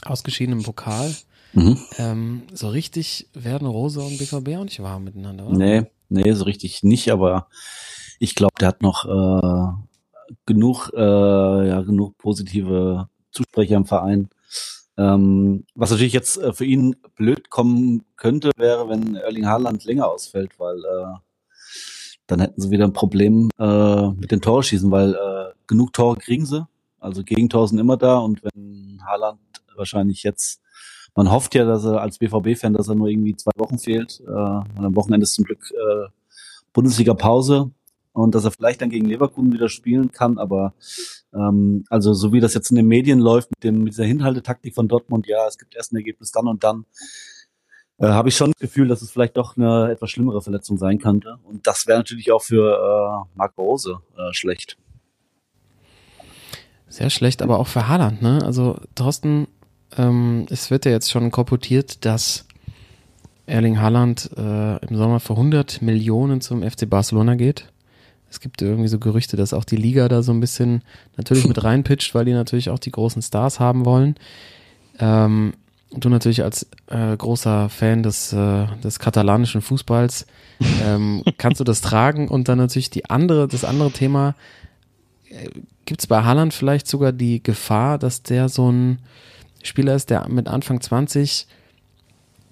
ausgeschieden 0.04 0.58
im 0.58 0.62
Pokal. 0.62 1.14
Mhm. 1.54 1.78
Ähm, 1.98 2.42
so 2.52 2.68
richtig 2.68 3.28
werden 3.34 3.66
Rose 3.66 4.00
und 4.00 4.18
BVB 4.18 4.56
auch 4.56 4.64
nicht 4.64 4.82
warm 4.82 5.04
miteinander, 5.04 5.46
oder? 5.46 5.56
Nee, 5.56 5.82
nee, 6.08 6.32
so 6.32 6.44
richtig 6.44 6.82
nicht, 6.82 7.10
aber 7.10 7.48
ich 8.18 8.34
glaube, 8.34 8.54
der 8.60 8.68
hat 8.68 8.82
noch 8.82 9.04
äh, 9.04 10.32
genug, 10.46 10.90
äh, 10.94 11.68
ja, 11.68 11.82
genug 11.82 12.16
positive 12.18 13.08
Zusprecher 13.30 13.76
im 13.76 13.86
Verein. 13.86 14.28
Ähm, 14.96 15.64
was 15.74 15.90
natürlich 15.90 16.12
jetzt 16.12 16.36
äh, 16.38 16.52
für 16.52 16.64
ihn 16.64 16.96
blöd 17.16 17.50
kommen 17.50 18.04
könnte, 18.16 18.50
wäre, 18.56 18.88
wenn 18.88 19.16
Erling 19.16 19.46
Haaland 19.46 19.84
länger 19.84 20.08
ausfällt, 20.08 20.58
weil 20.58 20.78
äh, 20.78 21.18
dann 22.26 22.40
hätten 22.40 22.60
sie 22.60 22.70
wieder 22.70 22.84
ein 22.84 22.92
Problem 22.92 23.50
äh, 23.58 24.08
mit 24.10 24.30
den 24.30 24.40
Torschießen, 24.40 24.90
weil 24.90 25.14
äh, 25.14 25.52
genug 25.66 25.92
Tore 25.92 26.16
kriegen 26.16 26.46
sie. 26.46 26.66
Also 27.00 27.24
Gegentore 27.24 27.68
sind 27.68 27.78
immer 27.78 27.96
da 27.96 28.18
und 28.18 28.44
wenn 28.44 29.00
Haaland 29.04 29.40
wahrscheinlich 29.74 30.22
jetzt 30.22 30.61
man 31.14 31.30
hofft 31.30 31.54
ja, 31.54 31.64
dass 31.64 31.84
er 31.84 32.00
als 32.00 32.18
BVB-Fan, 32.18 32.72
dass 32.72 32.88
er 32.88 32.94
nur 32.94 33.08
irgendwie 33.08 33.36
zwei 33.36 33.52
Wochen 33.56 33.78
fehlt. 33.78 34.20
Äh, 34.26 34.30
und 34.30 34.84
am 34.84 34.96
Wochenende 34.96 35.24
ist 35.24 35.34
zum 35.34 35.44
Glück 35.44 35.70
äh, 35.70 36.08
Bundesliga-Pause 36.72 37.70
und 38.12 38.34
dass 38.34 38.44
er 38.44 38.50
vielleicht 38.50 38.80
dann 38.80 38.90
gegen 38.90 39.06
Leverkusen 39.06 39.52
wieder 39.52 39.68
spielen 39.68 40.12
kann. 40.12 40.38
Aber 40.38 40.74
ähm, 41.34 41.84
also 41.90 42.14
so 42.14 42.32
wie 42.32 42.40
das 42.40 42.54
jetzt 42.54 42.70
in 42.70 42.76
den 42.76 42.86
Medien 42.86 43.18
läuft 43.18 43.50
mit 43.50 43.64
dem 43.64 43.84
mit 43.84 43.92
dieser 43.92 44.04
Hinhaltetaktik 44.04 44.74
von 44.74 44.88
Dortmund, 44.88 45.26
ja, 45.26 45.46
es 45.46 45.58
gibt 45.58 45.74
erst 45.74 45.92
ein 45.92 45.96
Ergebnis 45.96 46.30
dann 46.30 46.48
und 46.48 46.64
dann, 46.64 46.84
äh, 47.98 48.08
habe 48.08 48.28
ich 48.28 48.36
schon 48.36 48.52
das 48.52 48.60
Gefühl, 48.60 48.88
dass 48.88 49.02
es 49.02 49.10
vielleicht 49.10 49.36
doch 49.36 49.56
eine 49.56 49.90
etwas 49.90 50.10
schlimmere 50.10 50.42
Verletzung 50.42 50.76
sein 50.76 50.98
könnte. 50.98 51.38
Und 51.44 51.66
das 51.66 51.86
wäre 51.86 51.98
natürlich 51.98 52.32
auch 52.32 52.42
für 52.42 52.74
äh, 52.74 53.36
Marco 53.36 53.62
Rose 53.62 54.00
äh, 54.16 54.32
schlecht. 54.32 54.76
Sehr 56.88 57.10
schlecht, 57.10 57.40
aber 57.42 57.58
auch 57.58 57.68
für 57.68 57.88
Haaland, 57.88 58.20
ne? 58.20 58.42
Also 58.44 58.76
Thorsten, 58.94 59.46
ähm, 59.96 60.46
es 60.50 60.70
wird 60.70 60.84
ja 60.84 60.90
jetzt 60.90 61.10
schon 61.10 61.30
korportiert, 61.30 62.04
dass 62.04 62.46
Erling 63.46 63.80
Haaland 63.80 64.30
äh, 64.36 64.84
im 64.86 64.96
Sommer 64.96 65.20
für 65.20 65.34
100 65.34 65.82
Millionen 65.82 66.40
zum 66.40 66.62
FC 66.62 66.88
Barcelona 66.88 67.34
geht. 67.34 67.68
Es 68.30 68.40
gibt 68.40 68.62
irgendwie 68.62 68.88
so 68.88 68.98
Gerüchte, 68.98 69.36
dass 69.36 69.52
auch 69.52 69.64
die 69.64 69.76
Liga 69.76 70.08
da 70.08 70.22
so 70.22 70.32
ein 70.32 70.40
bisschen 70.40 70.82
natürlich 71.16 71.46
mit 71.46 71.62
reinpitcht, 71.64 72.14
weil 72.14 72.24
die 72.24 72.32
natürlich 72.32 72.70
auch 72.70 72.78
die 72.78 72.90
großen 72.90 73.20
Stars 73.20 73.60
haben 73.60 73.84
wollen. 73.84 74.16
Ähm, 74.98 75.52
du 75.90 76.08
natürlich 76.08 76.42
als 76.42 76.66
äh, 76.86 77.16
großer 77.16 77.68
Fan 77.68 78.02
des, 78.02 78.32
äh, 78.32 78.66
des 78.82 78.98
katalanischen 78.98 79.60
Fußballs 79.60 80.26
ähm, 80.84 81.22
kannst 81.38 81.60
du 81.60 81.64
das 81.64 81.82
tragen 81.82 82.28
und 82.28 82.48
dann 82.48 82.58
natürlich 82.58 82.88
die 82.90 83.10
andere, 83.10 83.48
das 83.48 83.64
andere 83.64 83.90
Thema, 83.90 84.34
gibt 85.84 86.00
es 86.00 86.06
bei 86.06 86.22
Haaland 86.22 86.54
vielleicht 86.54 86.86
sogar 86.86 87.12
die 87.12 87.42
Gefahr, 87.42 87.98
dass 87.98 88.22
der 88.22 88.48
so 88.48 88.70
ein 88.70 88.98
Spieler 89.62 89.94
ist, 89.94 90.10
der 90.10 90.28
mit 90.28 90.48
Anfang 90.48 90.80
20 90.80 91.46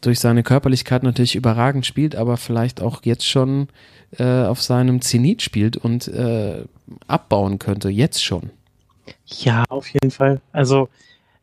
durch 0.00 0.18
seine 0.18 0.42
Körperlichkeit 0.42 1.02
natürlich 1.02 1.36
überragend 1.36 1.84
spielt, 1.84 2.16
aber 2.16 2.36
vielleicht 2.36 2.80
auch 2.80 3.02
jetzt 3.04 3.26
schon 3.26 3.68
äh, 4.18 4.44
auf 4.44 4.62
seinem 4.62 5.02
Zenit 5.02 5.42
spielt 5.42 5.76
und 5.76 6.08
äh, 6.08 6.64
abbauen 7.06 7.58
könnte, 7.58 7.88
jetzt 7.90 8.24
schon. 8.24 8.50
Ja, 9.26 9.64
auf 9.68 9.88
jeden 9.88 10.10
Fall. 10.10 10.40
Also 10.52 10.88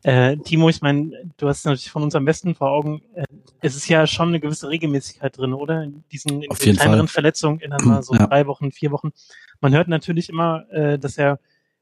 Äh, 0.03 0.37
Timo, 0.37 0.69
ich 0.69 0.81
meine, 0.81 1.11
du 1.35 1.49
hast 1.49 1.65
natürlich 1.65 1.91
von 1.91 2.03
uns 2.03 2.15
am 2.15 2.23
besten 2.23 2.55
vor 2.55 2.69
Augen, 2.69 3.01
äh, 3.15 3.25
es 3.61 3.75
ist 3.75 3.89
ja 3.89 4.07
schon 4.07 4.29
eine 4.29 4.39
gewisse 4.39 4.69
Regelmäßigkeit 4.69 5.37
drin, 5.37 5.53
oder? 5.53 5.83
In 5.83 6.03
diesen, 6.13 6.43
in 6.43 6.49
diesen 6.49 6.65
jeden 6.65 6.77
kleineren 6.77 7.07
Fall. 7.07 7.13
Verletzungen 7.13 7.59
in 7.59 7.73
einmal 7.73 8.03
so 8.03 8.13
Ja. 8.13 8.27
drei 8.27 8.45
Wochen, 8.47 8.71
vier 8.71 8.91
Wochen. 8.91 9.11
Man 9.59 9.73
hört 9.73 9.89
natürlich 9.89 10.29
immer, 10.29 10.65
äh, 10.71 10.97
dass 10.97 11.17
er 11.17 11.39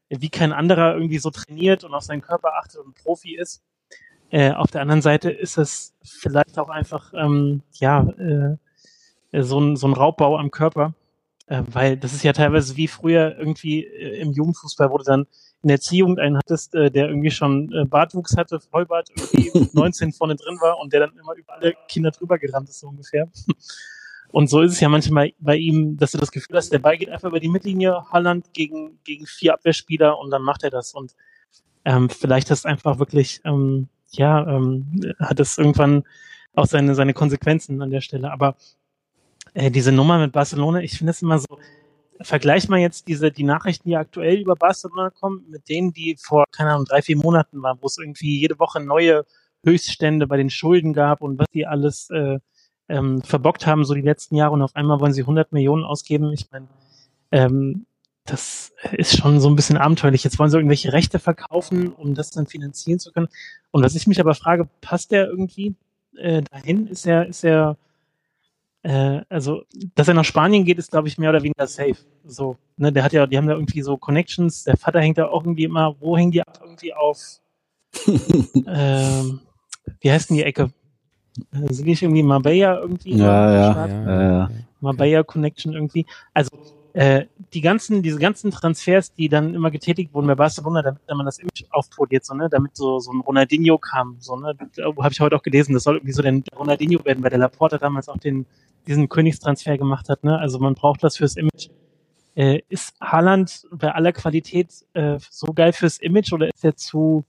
wie 0.09 0.29
kein 0.29 0.53
anderer 0.53 0.95
irgendwie 0.95 1.19
so 1.19 1.29
trainiert 1.29 1.83
und 1.83 1.93
auf 1.93 2.03
seinen 2.03 2.21
Körper 2.21 2.53
achtet 2.55 2.81
und 2.81 2.95
Profi 2.95 3.35
ist. 3.35 3.61
Äh, 4.35 4.51
auf 4.51 4.69
der 4.69 4.81
anderen 4.81 5.01
Seite 5.01 5.31
ist 5.31 5.57
es 5.57 5.93
vielleicht 6.03 6.59
auch 6.59 6.67
einfach, 6.67 7.13
ähm, 7.15 7.61
ja, 7.75 8.01
äh, 8.01 8.57
so 9.41 9.61
ein, 9.61 9.77
so 9.77 9.87
ein 9.87 9.93
Raubbau 9.93 10.37
am 10.37 10.51
Körper. 10.51 10.93
Äh, 11.47 11.63
weil 11.71 11.95
das 11.95 12.11
ist 12.11 12.25
ja 12.25 12.33
teilweise 12.33 12.75
wie 12.75 12.89
früher 12.89 13.37
irgendwie 13.37 13.85
äh, 13.85 14.19
im 14.19 14.33
Jugendfußball, 14.33 14.91
wo 14.91 14.97
du 14.97 15.05
dann 15.05 15.25
in 15.63 15.69
der 15.69 15.79
C-Jugend 15.79 16.19
einen 16.19 16.37
hattest, 16.37 16.75
äh, 16.75 16.91
der 16.91 17.07
irgendwie 17.07 17.31
schon 17.31 17.71
äh, 17.71 17.85
Bartwuchs 17.85 18.35
hatte, 18.35 18.59
Vollbart, 18.59 19.07
irgendwie 19.15 19.51
mit 19.59 19.73
19 19.73 20.11
vorne 20.11 20.35
drin 20.35 20.59
war 20.59 20.79
und 20.79 20.91
der 20.91 20.99
dann 20.99 21.17
immer 21.17 21.35
über 21.35 21.53
alle 21.53 21.73
Kinder 21.87 22.11
drüber 22.11 22.37
gerannt 22.37 22.67
ist, 22.67 22.81
so 22.81 22.89
ungefähr. 22.89 23.29
Und 24.31 24.49
so 24.49 24.59
ist 24.59 24.73
es 24.73 24.81
ja 24.81 24.89
manchmal 24.89 25.31
bei 25.39 25.55
ihm, 25.55 25.95
dass 25.95 26.11
du 26.11 26.17
das 26.17 26.29
Gefühl 26.29 26.57
hast, 26.57 26.73
der 26.73 26.79
Ball 26.79 26.97
geht 26.97 27.07
einfach 27.07 27.29
über 27.29 27.39
die 27.39 27.47
Mittellinie, 27.47 28.11
Holland 28.11 28.53
gegen, 28.53 28.99
gegen 29.05 29.25
vier 29.27 29.53
Abwehrspieler 29.53 30.19
und 30.19 30.29
dann 30.29 30.41
macht 30.41 30.63
er 30.63 30.71
das. 30.71 30.93
Und 30.93 31.15
ähm, 31.85 32.09
vielleicht 32.09 32.51
ist 32.51 32.65
einfach 32.65 32.99
wirklich, 32.99 33.39
ähm, 33.45 33.87
ja, 34.17 34.47
ähm, 34.47 35.01
hat 35.19 35.39
es 35.39 35.57
irgendwann 35.57 36.03
auch 36.53 36.65
seine, 36.65 36.95
seine 36.95 37.13
Konsequenzen 37.13 37.81
an 37.81 37.91
der 37.91 38.01
Stelle. 38.01 38.31
Aber 38.31 38.55
äh, 39.53 39.71
diese 39.71 39.91
Nummer 39.91 40.19
mit 40.19 40.31
Barcelona, 40.31 40.81
ich 40.81 40.97
finde 40.97 41.11
es 41.11 41.21
immer 41.21 41.39
so, 41.39 41.59
vergleich 42.21 42.69
mal 42.69 42.79
jetzt 42.79 43.07
diese, 43.07 43.31
die 43.31 43.43
Nachrichten, 43.43 43.89
die 43.89 43.97
aktuell 43.97 44.39
über 44.39 44.55
Barcelona 44.55 45.09
kommen, 45.09 45.45
mit 45.49 45.67
denen, 45.69 45.91
die 45.91 46.15
vor, 46.19 46.45
keine 46.51 46.71
Ahnung, 46.71 46.85
drei, 46.85 47.01
vier 47.01 47.17
Monaten 47.17 47.61
waren, 47.61 47.77
wo 47.81 47.87
es 47.87 47.97
irgendwie 47.97 48.39
jede 48.39 48.57
Woche 48.59 48.79
neue 48.79 49.25
Höchststände 49.63 50.27
bei 50.27 50.37
den 50.37 50.49
Schulden 50.49 50.93
gab 50.93 51.21
und 51.21 51.39
was 51.39 51.47
die 51.53 51.65
alles 51.65 52.09
äh, 52.11 52.39
ähm, 52.87 53.21
verbockt 53.21 53.65
haben, 53.65 53.83
so 53.83 53.93
die 53.93 54.01
letzten 54.01 54.35
Jahre 54.35 54.53
und 54.53 54.61
auf 54.61 54.75
einmal 54.75 54.99
wollen 54.99 55.13
sie 55.13 55.21
100 55.21 55.51
Millionen 55.51 55.83
ausgeben. 55.83 56.31
Ich 56.31 56.51
meine, 56.51 56.67
ähm, 57.31 57.85
das 58.25 58.73
ist 58.91 59.17
schon 59.17 59.39
so 59.39 59.47
ein 59.47 59.55
bisschen 59.55 59.77
abenteuerlich. 59.77 60.23
Jetzt 60.23 60.39
wollen 60.39 60.49
sie 60.49 60.57
irgendwelche 60.57 60.93
Rechte 60.93 61.19
verkaufen, 61.19 61.89
um 61.89 62.15
das 62.15 62.31
dann 62.31 62.47
finanzieren 62.47 62.99
zu 62.99 63.11
können. 63.11 63.27
Und 63.71 63.83
was 63.83 63.95
ich 63.95 64.07
mich 64.07 64.19
aber 64.19 64.33
frage, 64.33 64.67
passt 64.81 65.11
der 65.11 65.27
irgendwie 65.27 65.75
äh, 66.17 66.41
dahin? 66.41 66.87
Ist 66.87 67.05
er, 67.05 67.27
ist 67.27 67.43
er, 67.43 67.77
äh, 68.81 69.21
also, 69.29 69.63
dass 69.93 70.07
er 70.07 70.15
nach 70.15 70.25
Spanien 70.25 70.65
geht, 70.65 70.79
ist, 70.79 70.89
glaube 70.89 71.07
ich, 71.07 71.19
mehr 71.19 71.29
oder 71.29 71.43
weniger 71.43 71.67
safe. 71.67 71.97
So, 72.25 72.57
ne, 72.77 72.91
der 72.91 73.03
hat 73.03 73.13
ja, 73.13 73.27
die 73.27 73.37
haben 73.37 73.47
da 73.47 73.53
irgendwie 73.53 73.83
so 73.83 73.95
Connections. 73.95 74.63
Der 74.63 74.77
Vater 74.77 75.01
hängt 75.01 75.19
da 75.19 75.27
auch 75.27 75.43
irgendwie 75.43 75.65
immer, 75.65 75.95
wo 75.99 76.17
hängen 76.17 76.31
die 76.31 76.41
ab? 76.41 76.59
Irgendwie 76.63 76.95
auf, 76.95 77.19
ähm, 78.07 79.41
wie 79.99 80.11
heißt 80.11 80.31
denn 80.31 80.37
die 80.37 80.43
Ecke? 80.43 80.71
Äh, 81.51 81.71
Sind 81.73 81.85
nicht 81.85 82.01
irgendwie 82.01 82.23
Marbella 82.23 82.79
irgendwie? 82.79 83.17
Ja, 83.17 83.53
ja. 83.53 83.87
Ja, 83.87 84.21
ja. 84.21 84.51
Marbella 84.81 85.21
Connection 85.21 85.73
irgendwie. 85.73 86.07
Also 86.33 86.49
äh, 86.95 87.25
die 87.53 87.59
ganzen, 87.59 88.03
diese 88.03 88.19
ganzen 88.19 88.51
Transfers, 88.51 89.13
die 89.13 89.27
dann 89.27 89.53
immer 89.53 89.69
getätigt 89.69 90.13
wurden 90.13 90.27
bei 90.27 90.35
Barcelona, 90.35 90.81
damit 90.81 91.01
man 91.09 91.25
das 91.25 91.39
Image 91.39 91.65
aufpoliert, 91.71 92.23
so, 92.23 92.33
ne, 92.33 92.47
damit 92.49 92.77
so, 92.77 92.99
so 92.99 93.11
ein 93.11 93.19
Ronaldinho 93.19 93.77
kam, 93.77 94.15
so, 94.19 94.37
ne, 94.37 94.55
habe 94.77 95.11
ich 95.11 95.19
heute 95.19 95.35
auch 95.35 95.41
gelesen, 95.41 95.73
das 95.73 95.83
soll 95.83 95.97
irgendwie 95.97 96.13
so 96.13 96.21
der 96.21 96.41
Ronaldinho 96.57 97.03
werden, 97.03 97.21
weil 97.21 97.31
der 97.31 97.39
Laporta 97.39 97.79
damals 97.79 98.07
auch 98.07 98.17
den, 98.17 98.45
diesen 98.87 99.09
Königstransfer 99.09 99.77
gemacht 99.77 100.07
hat, 100.07 100.23
ne, 100.23 100.39
also 100.39 100.57
man 100.57 100.73
braucht 100.73 101.03
das 101.03 101.17
fürs 101.17 101.35
Image. 101.35 101.67
Äh, 102.33 102.61
ist 102.69 102.93
Haaland 103.01 103.67
bei 103.71 103.91
aller 103.91 104.13
Qualität 104.13 104.69
äh, 104.93 105.19
so 105.29 105.47
geil 105.47 105.73
fürs 105.73 105.97
Image 105.97 106.31
oder 106.31 106.47
ist 106.47 106.63
er 106.63 106.77
zu, 106.77 107.25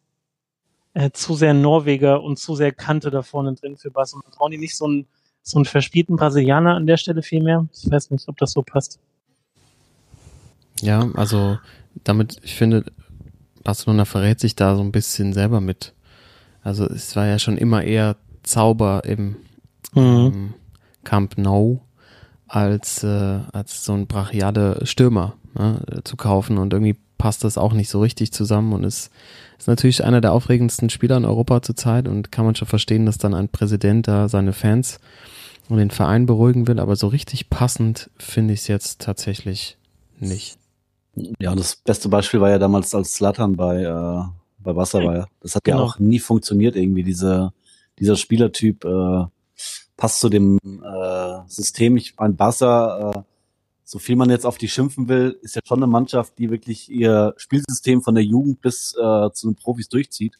äh, 0.94 1.10
zu 1.10 1.34
sehr 1.34 1.54
Norweger 1.54 2.22
und 2.22 2.38
zu 2.38 2.54
sehr 2.54 2.70
Kante 2.70 3.10
da 3.10 3.22
vorne 3.22 3.54
drin 3.54 3.76
für 3.76 3.90
Barcelona? 3.90 4.28
Brauchen 4.30 4.52
die 4.52 4.58
nicht 4.58 4.76
so 4.76 4.84
einen, 4.84 5.08
so 5.42 5.58
einen 5.58 5.64
verspielten 5.64 6.14
Brasilianer 6.14 6.76
an 6.76 6.86
der 6.86 6.98
Stelle 6.98 7.22
vielmehr? 7.22 7.66
Ich 7.72 7.90
weiß 7.90 8.12
nicht, 8.12 8.28
ob 8.28 8.36
das 8.36 8.52
so 8.52 8.62
passt. 8.62 9.00
Ja, 10.80 11.08
also 11.14 11.58
damit, 12.04 12.36
ich 12.42 12.54
finde, 12.54 12.84
Barcelona 13.64 14.04
verrät 14.04 14.40
sich 14.40 14.54
da 14.56 14.76
so 14.76 14.82
ein 14.82 14.92
bisschen 14.92 15.32
selber 15.32 15.60
mit. 15.60 15.92
Also 16.62 16.84
es 16.86 17.16
war 17.16 17.26
ja 17.26 17.38
schon 17.38 17.56
immer 17.56 17.82
eher 17.82 18.16
Zauber 18.42 19.02
im 19.04 19.36
Mhm. 19.94 20.02
ähm, 20.02 20.54
Camp 21.04 21.38
Nou 21.38 21.80
als, 22.48 23.02
äh, 23.02 23.40
als 23.52 23.84
so 23.84 23.92
ein 23.94 24.06
brachiale 24.06 24.84
Stürmer 24.84 25.34
ne, 25.54 25.80
zu 26.04 26.16
kaufen 26.16 26.58
und 26.58 26.72
irgendwie 26.72 26.96
passt 27.18 27.44
das 27.44 27.56
auch 27.56 27.72
nicht 27.72 27.88
so 27.88 28.00
richtig 28.00 28.32
zusammen 28.32 28.72
und 28.72 28.84
ist, 28.84 29.10
ist 29.58 29.68
natürlich 29.68 30.04
einer 30.04 30.20
der 30.20 30.32
aufregendsten 30.32 30.90
Spieler 30.90 31.16
in 31.16 31.24
Europa 31.24 31.62
zurzeit 31.62 32.08
und 32.08 32.30
kann 32.30 32.44
man 32.44 32.54
schon 32.54 32.68
verstehen, 32.68 33.06
dass 33.06 33.18
dann 33.18 33.34
ein 33.34 33.48
Präsident 33.48 34.06
da 34.06 34.28
seine 34.28 34.52
Fans 34.52 35.00
und 35.68 35.78
den 35.78 35.90
Verein 35.90 36.26
beruhigen 36.26 36.68
will, 36.68 36.78
aber 36.78 36.94
so 36.94 37.08
richtig 37.08 37.48
passend 37.48 38.10
finde 38.18 38.54
ich 38.54 38.60
es 38.60 38.68
jetzt 38.68 39.00
tatsächlich 39.00 39.78
nicht. 40.20 40.58
Ja, 41.40 41.50
und 41.52 41.60
das 41.60 41.76
beste 41.76 42.08
Beispiel 42.08 42.40
war 42.40 42.50
ja 42.50 42.58
damals, 42.58 42.94
als 42.94 43.14
Slattern 43.14 43.56
bei, 43.56 43.82
äh, 43.82 44.22
bei 44.58 44.72
Barca 44.72 44.98
war. 45.02 45.16
ja. 45.16 45.26
Das 45.40 45.54
hat 45.54 45.64
Genau. 45.64 45.78
ja 45.78 45.84
auch 45.84 45.98
nie 45.98 46.18
funktioniert 46.18 46.76
irgendwie. 46.76 47.02
Diese, 47.04 47.52
dieser 47.98 48.16
Spielertyp 48.16 48.84
äh, 48.84 49.24
passt 49.96 50.20
zu 50.20 50.28
dem 50.28 50.58
äh, 50.64 51.38
System. 51.48 51.96
Ich 51.96 52.14
mein 52.18 52.36
Barca, 52.36 53.12
äh, 53.12 53.22
so 53.84 53.98
viel 53.98 54.16
man 54.16 54.30
jetzt 54.30 54.44
auf 54.44 54.58
die 54.58 54.68
schimpfen 54.68 55.08
will, 55.08 55.38
ist 55.42 55.54
ja 55.54 55.62
schon 55.64 55.78
eine 55.78 55.86
Mannschaft, 55.86 56.38
die 56.38 56.50
wirklich 56.50 56.90
ihr 56.90 57.34
Spielsystem 57.36 58.02
von 58.02 58.14
der 58.14 58.24
Jugend 58.24 58.60
bis 58.60 58.94
äh, 59.00 59.30
zu 59.32 59.48
den 59.48 59.54
Profis 59.54 59.88
durchzieht. 59.88 60.38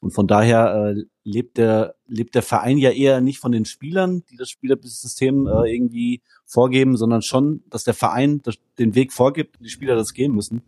Und 0.00 0.10
von 0.12 0.26
daher 0.26 0.94
äh, 0.96 1.04
lebt 1.24 1.56
der 1.56 1.94
lebt 2.06 2.34
der 2.34 2.42
Verein 2.42 2.78
ja 2.78 2.90
eher 2.90 3.20
nicht 3.20 3.38
von 3.38 3.52
den 3.52 3.64
Spielern, 3.64 4.22
die 4.30 4.36
das 4.36 4.50
Spielersystem 4.50 5.46
äh, 5.46 5.74
irgendwie 5.74 6.22
vorgeben, 6.44 6.96
sondern 6.96 7.22
schon, 7.22 7.64
dass 7.70 7.84
der 7.84 7.94
Verein 7.94 8.40
das, 8.42 8.56
den 8.78 8.94
Weg 8.94 9.12
vorgibt 9.12 9.58
und 9.58 9.64
die 9.64 9.70
Spieler 9.70 9.96
das 9.96 10.12
gehen 10.14 10.32
müssen. 10.32 10.62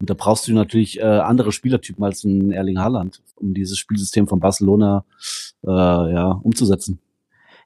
Und 0.00 0.08
da 0.08 0.14
brauchst 0.14 0.46
du 0.46 0.52
natürlich 0.52 1.00
äh, 1.00 1.02
andere 1.02 1.50
Spielertypen 1.50 2.04
als 2.04 2.22
ein 2.24 2.52
Erling 2.52 2.78
Haaland, 2.78 3.20
um 3.34 3.52
dieses 3.52 3.78
Spielsystem 3.78 4.28
von 4.28 4.38
Barcelona 4.38 5.04
äh, 5.64 5.68
ja 5.70 6.40
umzusetzen. 6.42 7.00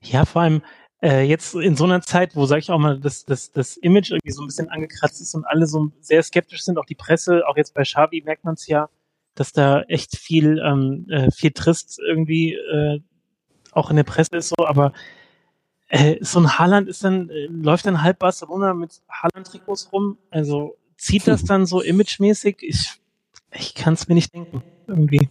Ja, 0.00 0.24
vor 0.24 0.42
allem 0.42 0.62
äh, 1.02 1.22
jetzt 1.22 1.54
in 1.54 1.76
so 1.76 1.84
einer 1.84 2.00
Zeit, 2.00 2.34
wo, 2.34 2.46
sag 2.46 2.58
ich 2.58 2.70
auch 2.70 2.78
mal, 2.78 2.98
das, 2.98 3.24
das, 3.24 3.52
das 3.52 3.76
Image 3.76 4.10
irgendwie 4.10 4.32
so 4.32 4.42
ein 4.42 4.46
bisschen 4.46 4.68
angekratzt 4.68 5.20
ist 5.20 5.34
und 5.34 5.44
alle 5.44 5.66
so 5.66 5.90
sehr 6.00 6.22
skeptisch 6.22 6.62
sind, 6.62 6.78
auch 6.78 6.86
die 6.86 6.94
Presse, 6.94 7.42
auch 7.46 7.56
jetzt 7.56 7.74
bei 7.74 7.82
Xavi 7.82 8.22
merkt 8.24 8.44
man 8.44 8.54
es 8.54 8.66
ja, 8.66 8.88
dass 9.34 9.52
da 9.52 9.82
echt 9.82 10.16
viel, 10.16 10.58
ähm, 10.58 11.06
äh, 11.08 11.30
viel 11.30 11.52
Trist 11.52 11.98
irgendwie 11.98 12.54
äh, 12.54 13.00
auch 13.72 13.90
in 13.90 13.96
der 13.96 14.04
Presse 14.04 14.36
ist 14.36 14.50
so, 14.50 14.66
aber 14.66 14.92
äh, 15.88 16.16
so 16.20 16.40
ein 16.40 16.58
Haaland 16.58 16.88
ist 16.88 17.04
dann, 17.04 17.30
äh, 17.30 17.46
läuft 17.46 17.86
dann 17.86 18.02
halb 18.02 18.18
Barcelona 18.18 18.74
mit 18.74 19.02
Haaland-Trikots 19.08 19.92
rum, 19.92 20.18
also 20.30 20.76
zieht 20.96 21.26
das 21.26 21.44
dann 21.44 21.66
so 21.66 21.80
imagemäßig? 21.80 22.58
Ich, 22.60 22.92
ich 23.52 23.74
kann 23.74 23.94
es 23.94 24.08
mir 24.08 24.14
nicht 24.14 24.32
denken, 24.34 24.62
irgendwie. 24.86 25.28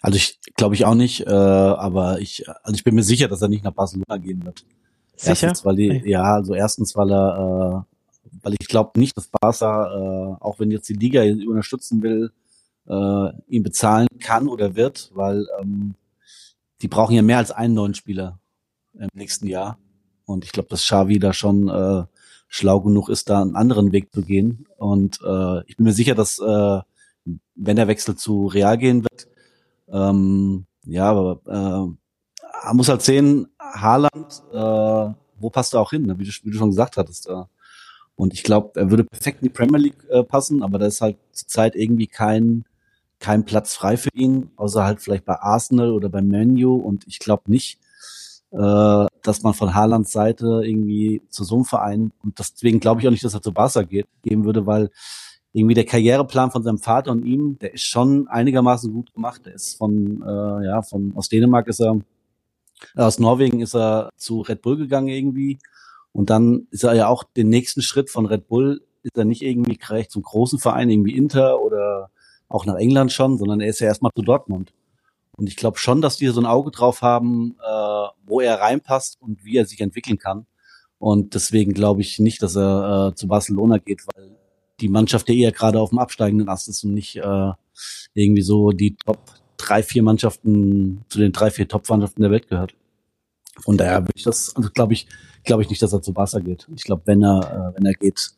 Also 0.00 0.16
ich 0.16 0.40
glaube 0.56 0.74
ich 0.74 0.84
auch 0.84 0.94
nicht, 0.94 1.26
äh, 1.26 1.30
aber 1.30 2.20
ich, 2.20 2.48
also 2.48 2.74
ich 2.74 2.84
bin 2.84 2.94
mir 2.94 3.02
sicher, 3.02 3.28
dass 3.28 3.42
er 3.42 3.48
nicht 3.48 3.64
nach 3.64 3.72
Barcelona 3.74 4.16
gehen 4.16 4.44
wird. 4.44 4.64
Sicher? 5.14 5.48
Erstens, 5.48 5.64
weil 5.64 5.76
die, 5.76 5.90
Okay. 5.90 6.10
ja, 6.10 6.22
also 6.22 6.54
erstens, 6.54 6.96
weil 6.96 7.12
er, 7.12 7.84
äh, 7.84 8.30
weil 8.42 8.54
ich 8.58 8.68
glaube 8.68 8.98
nicht, 8.98 9.16
dass 9.16 9.28
Barca, 9.28 9.86
äh, 9.86 10.36
auch 10.40 10.58
wenn 10.58 10.70
jetzt 10.70 10.88
die 10.88 10.94
Liga 10.94 11.22
ihn 11.22 11.46
unterstützen 11.46 12.02
will, 12.02 12.32
äh, 12.90 13.32
ihn 13.46 13.62
bezahlen 13.62 14.08
kann 14.18 14.48
oder 14.48 14.74
wird, 14.74 15.10
weil 15.14 15.46
ähm, 15.60 15.94
die 16.82 16.88
brauchen 16.88 17.14
ja 17.14 17.22
mehr 17.22 17.38
als 17.38 17.50
einen 17.50 17.74
neuen 17.74 17.94
Spieler 17.94 18.38
im 18.94 19.08
nächsten 19.14 19.46
Jahr. 19.46 19.78
Und 20.24 20.44
ich 20.44 20.52
glaube, 20.52 20.68
dass 20.68 20.82
Xavi 20.82 21.18
da 21.18 21.32
schon 21.32 21.68
äh, 21.68 22.04
schlau 22.48 22.80
genug 22.80 23.08
ist, 23.08 23.30
da 23.30 23.42
einen 23.42 23.56
anderen 23.56 23.92
Weg 23.92 24.12
zu 24.12 24.22
gehen. 24.22 24.66
Und 24.76 25.20
äh, 25.24 25.64
ich 25.66 25.76
bin 25.76 25.84
mir 25.84 25.92
sicher, 25.92 26.14
dass 26.14 26.38
äh, 26.38 26.80
wenn 27.54 27.76
der 27.76 27.88
Wechsel 27.88 28.16
zu 28.16 28.46
Real 28.46 28.76
gehen 28.76 29.04
wird, 29.04 29.28
ähm, 29.88 30.66
ja, 30.84 31.10
aber 31.10 31.40
äh, 31.46 32.66
man 32.66 32.76
muss 32.76 32.88
halt 32.88 33.02
sehen, 33.02 33.48
Haaland, 33.58 34.42
äh, 34.52 35.14
wo 35.38 35.50
passt 35.50 35.74
er 35.74 35.80
auch 35.80 35.90
hin, 35.90 36.06
ne? 36.06 36.18
wie, 36.18 36.24
du, 36.24 36.30
wie 36.42 36.50
du 36.50 36.58
schon 36.58 36.70
gesagt 36.70 36.96
hattest. 36.96 37.28
Äh. 37.28 37.44
Und 38.16 38.34
ich 38.34 38.42
glaube, 38.42 38.78
er 38.78 38.90
würde 38.90 39.04
perfekt 39.04 39.42
in 39.42 39.48
die 39.48 39.54
Premier 39.54 39.78
League 39.78 40.04
äh, 40.10 40.22
passen, 40.22 40.62
aber 40.62 40.78
da 40.78 40.86
ist 40.86 41.00
halt 41.00 41.16
zurzeit 41.32 41.74
irgendwie 41.76 42.06
kein, 42.06 42.64
kein 43.20 43.44
Platz 43.44 43.74
frei 43.74 43.96
für 43.96 44.10
ihn, 44.14 44.50
außer 44.56 44.82
halt 44.84 45.00
vielleicht 45.00 45.24
bei 45.24 45.38
Arsenal 45.38 45.92
oder 45.92 46.08
bei 46.08 46.22
Menu. 46.22 46.74
Und 46.76 47.06
ich 47.06 47.18
glaube 47.18 47.50
nicht, 47.50 47.78
äh, 48.50 49.06
dass 49.22 49.42
man 49.42 49.54
von 49.54 49.74
Haalands 49.74 50.10
Seite 50.10 50.62
irgendwie 50.64 51.22
zu 51.28 51.44
so 51.44 51.56
einem 51.56 51.64
Verein, 51.64 52.12
und 52.24 52.38
deswegen 52.38 52.80
glaube 52.80 53.00
ich 53.00 53.06
auch 53.06 53.12
nicht, 53.12 53.24
dass 53.24 53.34
er 53.34 53.42
zu 53.42 53.52
Barca 53.52 53.82
geht, 53.82 54.06
gehen 54.22 54.44
würde, 54.44 54.66
weil 54.66 54.90
irgendwie 55.52 55.74
der 55.74 55.84
Karriereplan 55.84 56.50
von 56.50 56.62
seinem 56.62 56.78
Vater 56.78 57.10
und 57.10 57.24
ihm, 57.24 57.58
der 57.58 57.74
ist 57.74 57.82
schon 57.82 58.28
einigermaßen 58.28 58.92
gut 58.92 59.12
gemacht. 59.12 59.46
Der 59.46 59.54
ist 59.54 59.76
von, 59.76 60.22
äh, 60.22 60.66
ja, 60.66 60.82
von 60.82 61.12
aus 61.16 61.28
Dänemark 61.28 61.68
ist 61.68 61.80
er, 61.80 62.00
äh, 62.96 63.02
aus 63.02 63.18
Norwegen 63.18 63.60
ist 63.60 63.74
er 63.74 64.10
zu 64.16 64.40
Red 64.42 64.62
Bull 64.62 64.76
gegangen 64.76 65.08
irgendwie. 65.08 65.58
Und 66.12 66.30
dann 66.30 66.68
ist 66.70 66.84
er 66.84 66.94
ja 66.94 67.08
auch 67.08 67.24
den 67.24 67.48
nächsten 67.48 67.82
Schritt 67.82 68.10
von 68.10 68.26
Red 68.26 68.48
Bull, 68.48 68.82
ist 69.02 69.16
er 69.16 69.24
nicht 69.24 69.42
irgendwie 69.42 69.76
gleich 69.76 70.08
zum 70.08 70.22
großen 70.22 70.58
Verein, 70.58 70.90
irgendwie 70.90 71.16
Inter 71.16 71.60
oder 71.60 72.10
auch 72.50 72.66
nach 72.66 72.76
England 72.76 73.12
schon, 73.12 73.38
sondern 73.38 73.60
er 73.60 73.68
ist 73.68 73.80
ja 73.80 73.86
erstmal 73.86 74.12
zu 74.14 74.22
Dortmund. 74.22 74.74
Und 75.36 75.48
ich 75.48 75.56
glaube 75.56 75.78
schon, 75.78 76.02
dass 76.02 76.18
die 76.18 76.26
so 76.26 76.40
ein 76.40 76.46
Auge 76.46 76.70
drauf 76.70 77.00
haben, 77.00 77.56
äh, 77.64 78.08
wo 78.26 78.40
er 78.40 78.60
reinpasst 78.60 79.16
und 79.22 79.42
wie 79.44 79.56
er 79.56 79.64
sich 79.64 79.80
entwickeln 79.80 80.18
kann. 80.18 80.46
Und 80.98 81.34
deswegen 81.34 81.72
glaube 81.72 82.02
ich 82.02 82.18
nicht, 82.18 82.42
dass 82.42 82.56
er 82.56 83.12
äh, 83.12 83.14
zu 83.14 83.26
Barcelona 83.26 83.78
geht, 83.78 84.02
weil 84.14 84.36
die 84.80 84.88
Mannschaft 84.88 85.28
ja 85.28 85.34
eher 85.34 85.52
gerade 85.52 85.80
auf 85.80 85.90
dem 85.90 85.98
absteigenden 85.98 86.48
Ast 86.48 86.68
ist 86.68 86.84
und 86.84 86.92
nicht 86.92 87.16
äh, 87.16 87.52
irgendwie 88.12 88.42
so 88.42 88.72
die 88.72 88.96
Top 88.96 89.18
drei, 89.56 89.82
vier 89.82 90.02
Mannschaften 90.02 91.04
zu 91.08 91.18
den 91.18 91.32
drei, 91.32 91.50
vier 91.50 91.68
Top-Mannschaften 91.68 92.22
der 92.22 92.30
Welt 92.30 92.48
gehört. 92.48 92.74
Von 93.60 93.76
daher 93.76 94.02
würde 94.02 94.12
ich 94.14 94.24
das, 94.24 94.54
also 94.56 94.70
glaube 94.70 94.94
ich, 94.94 95.06
glaube 95.44 95.62
ich 95.62 95.70
nicht, 95.70 95.82
dass 95.82 95.92
er 95.92 96.02
zu 96.02 96.12
Barca 96.12 96.38
geht. 96.38 96.66
Ich 96.74 96.84
glaube, 96.84 97.02
wenn 97.04 97.22
er, 97.22 97.72
äh, 97.72 97.76
wenn 97.76 97.86
er 97.86 97.94
geht, 97.94 98.30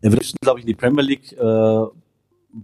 er 0.00 0.12
wird, 0.12 0.34
glaube 0.40 0.58
ich, 0.58 0.64
in 0.64 0.68
die 0.68 0.74
Premier 0.74 1.02
League. 1.02 1.32
Äh, 1.32 1.86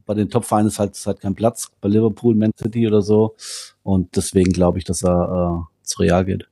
bei 0.07 0.15
den 0.15 0.31
Top-Vereinen 0.31 0.69
ist 0.69 0.79
halt, 0.79 0.93
ist 0.93 1.07
halt 1.07 1.21
kein 1.21 1.35
Platz. 1.35 1.71
Bei 1.81 1.89
Liverpool, 1.89 2.35
Man 2.35 2.53
City 2.57 2.87
oder 2.87 3.03
so. 3.03 3.35
Und 3.83 4.17
deswegen 4.17 4.53
glaube 4.53 4.79
ich, 4.79 4.85
dass 4.85 5.03
er 5.03 5.67
äh, 5.67 5.85
zu 5.87 6.01
Real 6.01 6.25
geht. 6.25 6.49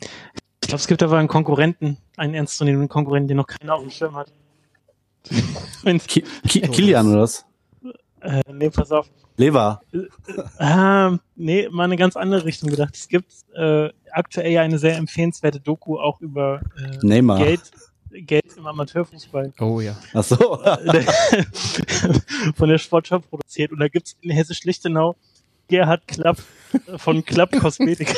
Ich 0.00 0.68
glaube, 0.68 0.80
es 0.80 0.86
gibt 0.86 1.02
aber 1.02 1.18
einen 1.18 1.28
Konkurrenten, 1.28 1.98
einen 2.16 2.34
ernstzunehmenden 2.34 2.88
Konkurrenten, 2.88 3.28
den 3.28 3.36
noch 3.38 3.46
keiner 3.46 3.74
auf 3.74 3.82
dem 3.82 3.90
Schirm 3.90 4.16
hat. 4.16 4.32
Ki 6.08 6.24
Ki 6.46 6.60
Kilian 6.60 7.10
oder 7.10 7.22
was? 7.22 7.44
Äh, 8.20 8.42
nee, 8.52 8.70
pass 8.70 8.90
auf. 8.92 9.08
Lever. 9.36 9.80
Äh, 10.58 11.16
nee, 11.36 11.68
mal 11.70 11.84
eine 11.84 11.96
ganz 11.96 12.16
andere 12.16 12.44
Richtung 12.44 12.70
gedacht. 12.70 12.96
Es 12.96 13.08
gibt 13.08 13.32
äh, 13.54 13.88
aktuell 14.10 14.50
ja 14.50 14.62
eine 14.62 14.78
sehr 14.78 14.96
empfehlenswerte 14.96 15.60
Doku 15.60 15.98
auch 15.98 16.20
über 16.20 16.60
äh, 16.76 16.98
Neymar. 17.02 17.38
Geld, 17.38 17.70
Geld 18.10 18.56
im 18.56 18.66
Amateurfußball. 18.66 19.52
Oh 19.60 19.80
ja. 19.80 19.98
Ach 20.14 20.24
so. 20.24 20.36
von 22.56 22.68
der 22.68 22.78
Sportschau 22.78 23.18
produziert. 23.20 23.72
Und 23.72 23.80
da 23.80 23.88
gibt's 23.88 24.16
in 24.20 24.30
Hessisch-Lichtenau 24.30 25.16
Gerhard 25.68 26.08
Klapp 26.08 26.38
von 26.96 27.24
Klapp 27.24 27.52
Kosmetik, 27.58 28.14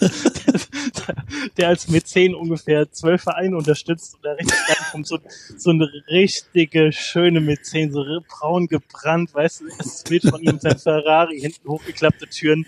der, 0.00 1.16
der 1.56 1.68
als 1.68 1.88
Mäzen 1.88 2.34
ungefähr 2.34 2.90
zwölf 2.92 3.22
Vereine 3.22 3.56
unterstützt 3.56 4.14
und 4.14 4.24
da 4.24 4.32
richtig 4.32 4.54
kommt 4.90 5.06
so, 5.06 5.18
so 5.56 5.70
eine 5.70 5.90
richtige 6.08 6.92
schöne 6.92 7.40
Mäzen, 7.40 7.92
so 7.92 8.04
braun 8.28 8.66
gebrannt, 8.66 9.34
weißt 9.34 9.60
du, 9.60 9.64
das 9.78 10.04
Bild 10.04 10.24
von 10.24 10.42
ihm, 10.42 10.58
sein 10.60 10.78
Ferrari, 10.78 11.40
hinten 11.40 11.68
hochgeklappte 11.68 12.26
Türen 12.26 12.66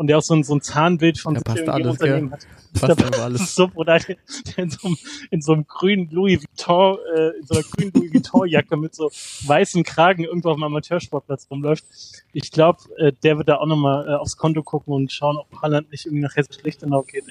und 0.00 0.06
der 0.06 0.16
auch 0.16 0.22
so 0.22 0.34
ein, 0.34 0.44
so 0.44 0.54
ein 0.54 0.62
Zahnbild 0.62 1.18
von 1.18 1.36
so 1.36 1.42
passt 1.42 1.68
alles, 1.68 2.00
Unternehmen 2.00 2.32
hat. 2.32 2.46
Passt 2.72 2.88
Da 2.88 2.94
Das 2.94 3.20
alles. 3.20 3.54
so 3.54 3.68
brutal. 3.68 4.00
Der 4.00 4.64
in 4.64 4.70
so 4.70 4.86
einem, 4.88 4.96
in 5.30 5.42
so 5.42 5.52
einem 5.52 5.66
grünen 5.66 6.08
Louis 6.10 6.40
Vuitton, 6.40 6.96
äh, 7.14 7.38
in 7.38 7.46
so 7.46 7.54
einer 7.54 7.64
grünen 7.64 7.92
Louis 7.92 8.14
Vuitton 8.14 8.48
Jacke 8.48 8.78
mit 8.78 8.94
so 8.94 9.10
weißem 9.46 9.82
Kragen 9.82 10.24
irgendwo 10.24 10.48
auf 10.48 10.56
dem 10.56 10.62
Amateursportplatz 10.62 11.48
rumläuft. 11.50 11.84
Ich 12.32 12.50
glaube, 12.50 12.78
äh, 12.96 13.12
der 13.22 13.36
wird 13.36 13.50
da 13.50 13.56
auch 13.58 13.66
nochmal 13.66 14.08
äh, 14.08 14.14
aufs 14.14 14.38
Konto 14.38 14.62
gucken 14.62 14.94
und 14.94 15.12
schauen, 15.12 15.36
ob 15.36 15.60
Holland 15.60 15.90
nicht 15.90 16.06
irgendwie 16.06 16.22
nach 16.22 16.34
Hessisch-Lichtenau 16.34 17.02
geht, 17.02 17.24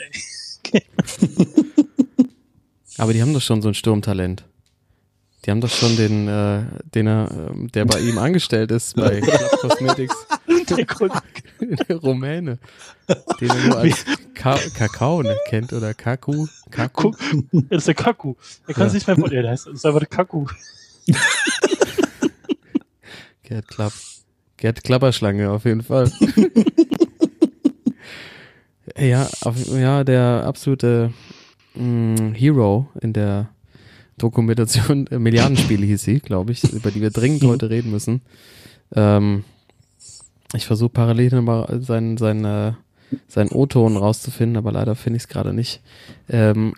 ey. 0.71 0.83
Aber 2.99 3.13
die 3.13 3.21
haben 3.23 3.33
doch 3.33 3.41
schon 3.41 3.63
so 3.63 3.69
ein 3.69 3.73
Sturmtalent. 3.73 4.45
Die 5.45 5.51
haben 5.51 5.61
doch 5.61 5.69
schon 5.69 5.95
den, 5.95 6.27
äh, 6.27 6.63
den 6.93 7.07
er, 7.07 7.29
ähm, 7.31 7.71
der 7.71 7.85
bei 7.85 7.99
ihm 7.99 8.17
angestellt 8.17 8.71
ist, 8.71 8.95
bei 8.95 9.21
Club 9.21 9.51
Cosmetics, 9.61 10.15
Der 11.87 11.95
Rumäne, 12.03 12.59
den 13.39 13.49
er 13.49 13.67
nur 13.67 13.77
als 13.77 14.03
Ka 14.35 14.57
Kakao 14.75 15.21
ne, 15.23 15.37
kennt 15.47 15.71
oder 15.73 15.93
Kaku. 15.93 16.47
Kaku. 16.71 17.11
das 17.69 17.79
ist 17.79 17.87
der 17.87 17.95
Kaku. 17.95 18.35
Der 18.67 18.73
kann 18.75 18.83
Ja. 18.83 18.89
sich 18.89 18.95
nicht 18.99 19.07
mehr 19.07 19.15
vor, 19.17 19.29
der 19.29 19.49
heißt, 19.49 19.67
das 19.67 19.73
ist 19.75 19.85
einfach 19.85 19.99
der 19.99 20.07
Kaku. 20.09 20.45
Gerd 23.43 23.67
Klapp. 23.67 23.93
Gerd 24.57 24.83
Klapperschlange 24.83 25.49
auf 25.49 25.63
jeden 25.65 25.83
Fall. 25.83 26.11
ja, 28.97 29.27
auf, 29.43 29.55
ja, 29.67 30.03
der 30.03 30.43
absolute 30.45 31.13
mh, 31.75 32.33
Hero 32.33 32.89
in 33.01 33.13
der 33.13 33.49
Dokumentation 34.19 35.07
äh, 35.07 35.17
Milliardenspiele 35.19 35.85
hieß 35.85 36.01
sie, 36.01 36.19
glaube 36.19 36.51
ich, 36.51 36.63
über 36.71 36.91
die 36.91 37.01
wir 37.01 37.09
dringend 37.09 37.43
heute 37.43 37.69
reden 37.69 37.91
müssen. 37.91 38.21
Ähm, 38.95 39.43
ich 40.53 40.65
versuche 40.65 40.89
parallel 40.89 41.41
mal 41.41 41.81
seinen, 41.81 42.17
seinen, 42.17 42.45
äh, 42.45 42.73
O-Ton 43.51 43.97
rauszufinden, 43.97 44.57
aber 44.57 44.71
leider 44.71 44.95
finde 44.95 45.17
ich 45.17 45.23
es 45.23 45.29
gerade 45.29 45.53
nicht. 45.53 45.81
Ähm, 46.29 46.73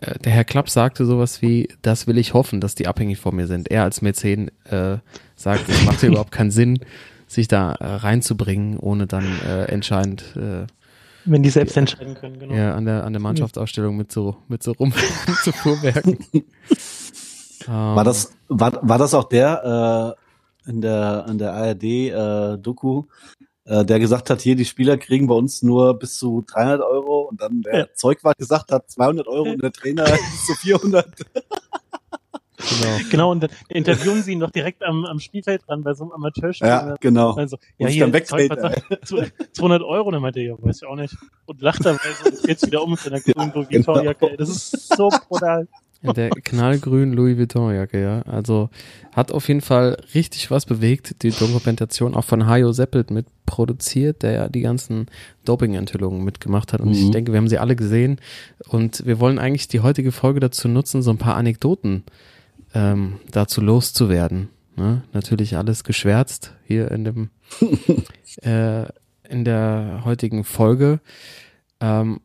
äh, 0.00 0.18
der 0.18 0.32
Herr 0.32 0.44
Klapp 0.44 0.68
sagte 0.68 1.06
sowas 1.06 1.42
wie, 1.42 1.68
das 1.82 2.06
will 2.06 2.18
ich 2.18 2.34
hoffen, 2.34 2.60
dass 2.60 2.74
die 2.74 2.86
abhängig 2.86 3.18
von 3.18 3.36
mir 3.36 3.46
sind. 3.46 3.70
Er 3.70 3.84
als 3.84 4.02
Mäzen 4.02 4.50
äh, 4.64 4.98
sagt, 5.36 5.68
es 5.68 5.84
macht 5.84 6.02
ja 6.02 6.08
überhaupt 6.08 6.32
keinen 6.32 6.50
Sinn, 6.50 6.78
sich 7.26 7.48
da 7.48 7.72
äh, 7.72 7.84
reinzubringen, 7.84 8.78
ohne 8.78 9.06
dann 9.06 9.26
äh, 9.46 9.64
entscheidend 9.64 10.24
äh, 10.36 10.66
Wenn 11.24 11.42
die 11.42 11.50
selbst 11.50 11.76
entscheiden 11.76 12.14
können, 12.14 12.38
genau. 12.38 12.54
ja, 12.54 12.74
an 12.74 12.84
der 12.84 13.04
an 13.04 13.12
der 13.12 13.22
Mannschaftsausstellung 13.22 13.96
mit 13.96 14.12
so 14.12 14.36
mit 14.48 14.62
so 14.62 14.72
rum 14.72 14.92
zu 15.44 15.52
fuhrwerken. 15.52 16.18
War 17.66 18.04
das, 18.04 18.32
war, 18.48 18.78
war 18.86 18.98
das 18.98 19.14
auch 19.14 19.24
der 19.24 20.14
äh, 20.66 20.70
in 20.70 20.82
der 20.82 21.24
in 21.30 21.38
der 21.38 21.54
ARD 21.54 21.82
äh, 21.84 22.58
Doku, 22.58 23.04
äh, 23.64 23.84
der 23.86 23.98
gesagt 24.00 24.28
hat, 24.28 24.42
hier 24.42 24.54
die 24.56 24.66
Spieler 24.66 24.98
kriegen 24.98 25.26
bei 25.28 25.34
uns 25.34 25.62
nur 25.62 25.98
bis 25.98 26.18
zu 26.18 26.44
300 26.46 26.82
Euro 26.82 27.22
und 27.22 27.40
dann 27.40 27.62
der 27.62 27.78
Ja. 27.78 27.86
Zeugwart 27.94 28.36
gesagt 28.36 28.70
hat 28.70 28.90
200 28.90 29.26
Euro 29.28 29.50
und 29.50 29.62
der 29.62 29.72
Trainer 29.72 30.04
bis 30.04 30.46
zu 30.46 30.54
400. 30.56 31.06
genau. 32.68 32.98
Genau, 33.10 33.30
und 33.30 33.42
dann 33.42 33.50
interviewen 33.68 34.22
sie 34.22 34.32
ihn 34.32 34.40
doch 34.40 34.50
direkt 34.50 34.82
am, 34.84 35.04
am 35.04 35.20
Spielfeld 35.20 35.62
dran 35.66 35.82
bei 35.82 35.94
so 35.94 36.04
einem 36.04 36.12
Amateurspiel. 36.12 36.66
Ja, 36.68 36.94
genau. 37.00 37.32
Also, 37.34 37.56
ja, 37.78 37.88
hier, 37.88 38.06
dann 38.08 38.24
sagt, 38.24 39.06
zu- 39.06 39.16
200 39.52 39.82
Euro, 39.82 40.10
dann 40.10 40.22
meinte 40.22 40.40
er, 40.40 40.46
ja, 40.46 40.54
weiß 40.58 40.82
ich 40.82 40.88
auch 40.88 40.96
nicht. 40.96 41.14
Und 41.46 41.60
lacht 41.62 41.84
dabei 41.84 41.98
so 42.22 42.30
und 42.30 42.46
dreht 42.46 42.62
wieder 42.66 42.82
um 42.82 42.90
mit 42.92 43.00
seiner 43.00 43.20
grünen 43.20 43.52
Louis 43.54 43.68
genau. 43.68 43.86
Vuitton-Jacke. 43.88 44.30
ey. 44.30 44.36
Das 44.36 44.48
ist 44.48 44.96
so 44.96 45.08
brutal. 45.28 45.68
In 46.02 46.12
der 46.12 46.28
knallgrünen 46.28 47.14
Louis 47.14 47.38
Vuitton-Jacke, 47.38 47.98
ja. 48.02 48.20
Also 48.22 48.68
hat 49.14 49.32
auf 49.32 49.48
jeden 49.48 49.62
Fall 49.62 49.96
richtig 50.14 50.50
was 50.50 50.66
bewegt. 50.66 51.22
Die 51.22 51.30
Dokumentation 51.30 52.14
auch 52.14 52.24
von 52.24 52.46
Hajo 52.46 52.72
Seppelt 52.72 53.10
mit 53.10 53.26
produziert, 53.46 54.22
der 54.22 54.32
ja 54.32 54.48
die 54.48 54.60
ganzen 54.60 55.06
Doping-Enthüllungen 55.46 56.22
mitgemacht 56.24 56.72
hat. 56.74 56.80
Und 56.80 56.90
ich 56.92 57.04
Mhm. 57.04 57.12
denke, 57.12 57.32
wir 57.32 57.38
haben 57.38 57.48
sie 57.48 57.58
alle 57.58 57.76
gesehen. 57.76 58.20
Und 58.68 59.06
wir 59.06 59.18
wollen 59.20 59.38
eigentlich 59.38 59.68
die 59.68 59.80
heutige 59.80 60.12
Folge 60.12 60.40
dazu 60.40 60.68
nutzen, 60.68 61.00
so 61.02 61.10
ein 61.10 61.18
paar 61.18 61.36
Anekdoten 61.36 62.04
ähm, 62.74 63.20
dazu 63.30 63.60
loszuwerden. 63.60 64.50
Ne? 64.76 65.02
Natürlich 65.12 65.56
alles 65.56 65.84
geschwärzt 65.84 66.52
hier 66.64 66.90
in 66.90 67.04
dem 67.04 67.30
äh, 68.42 68.86
in 69.28 69.44
der 69.44 70.02
heutigen 70.04 70.44
Folge. 70.44 71.00
Ähm, 71.80 72.20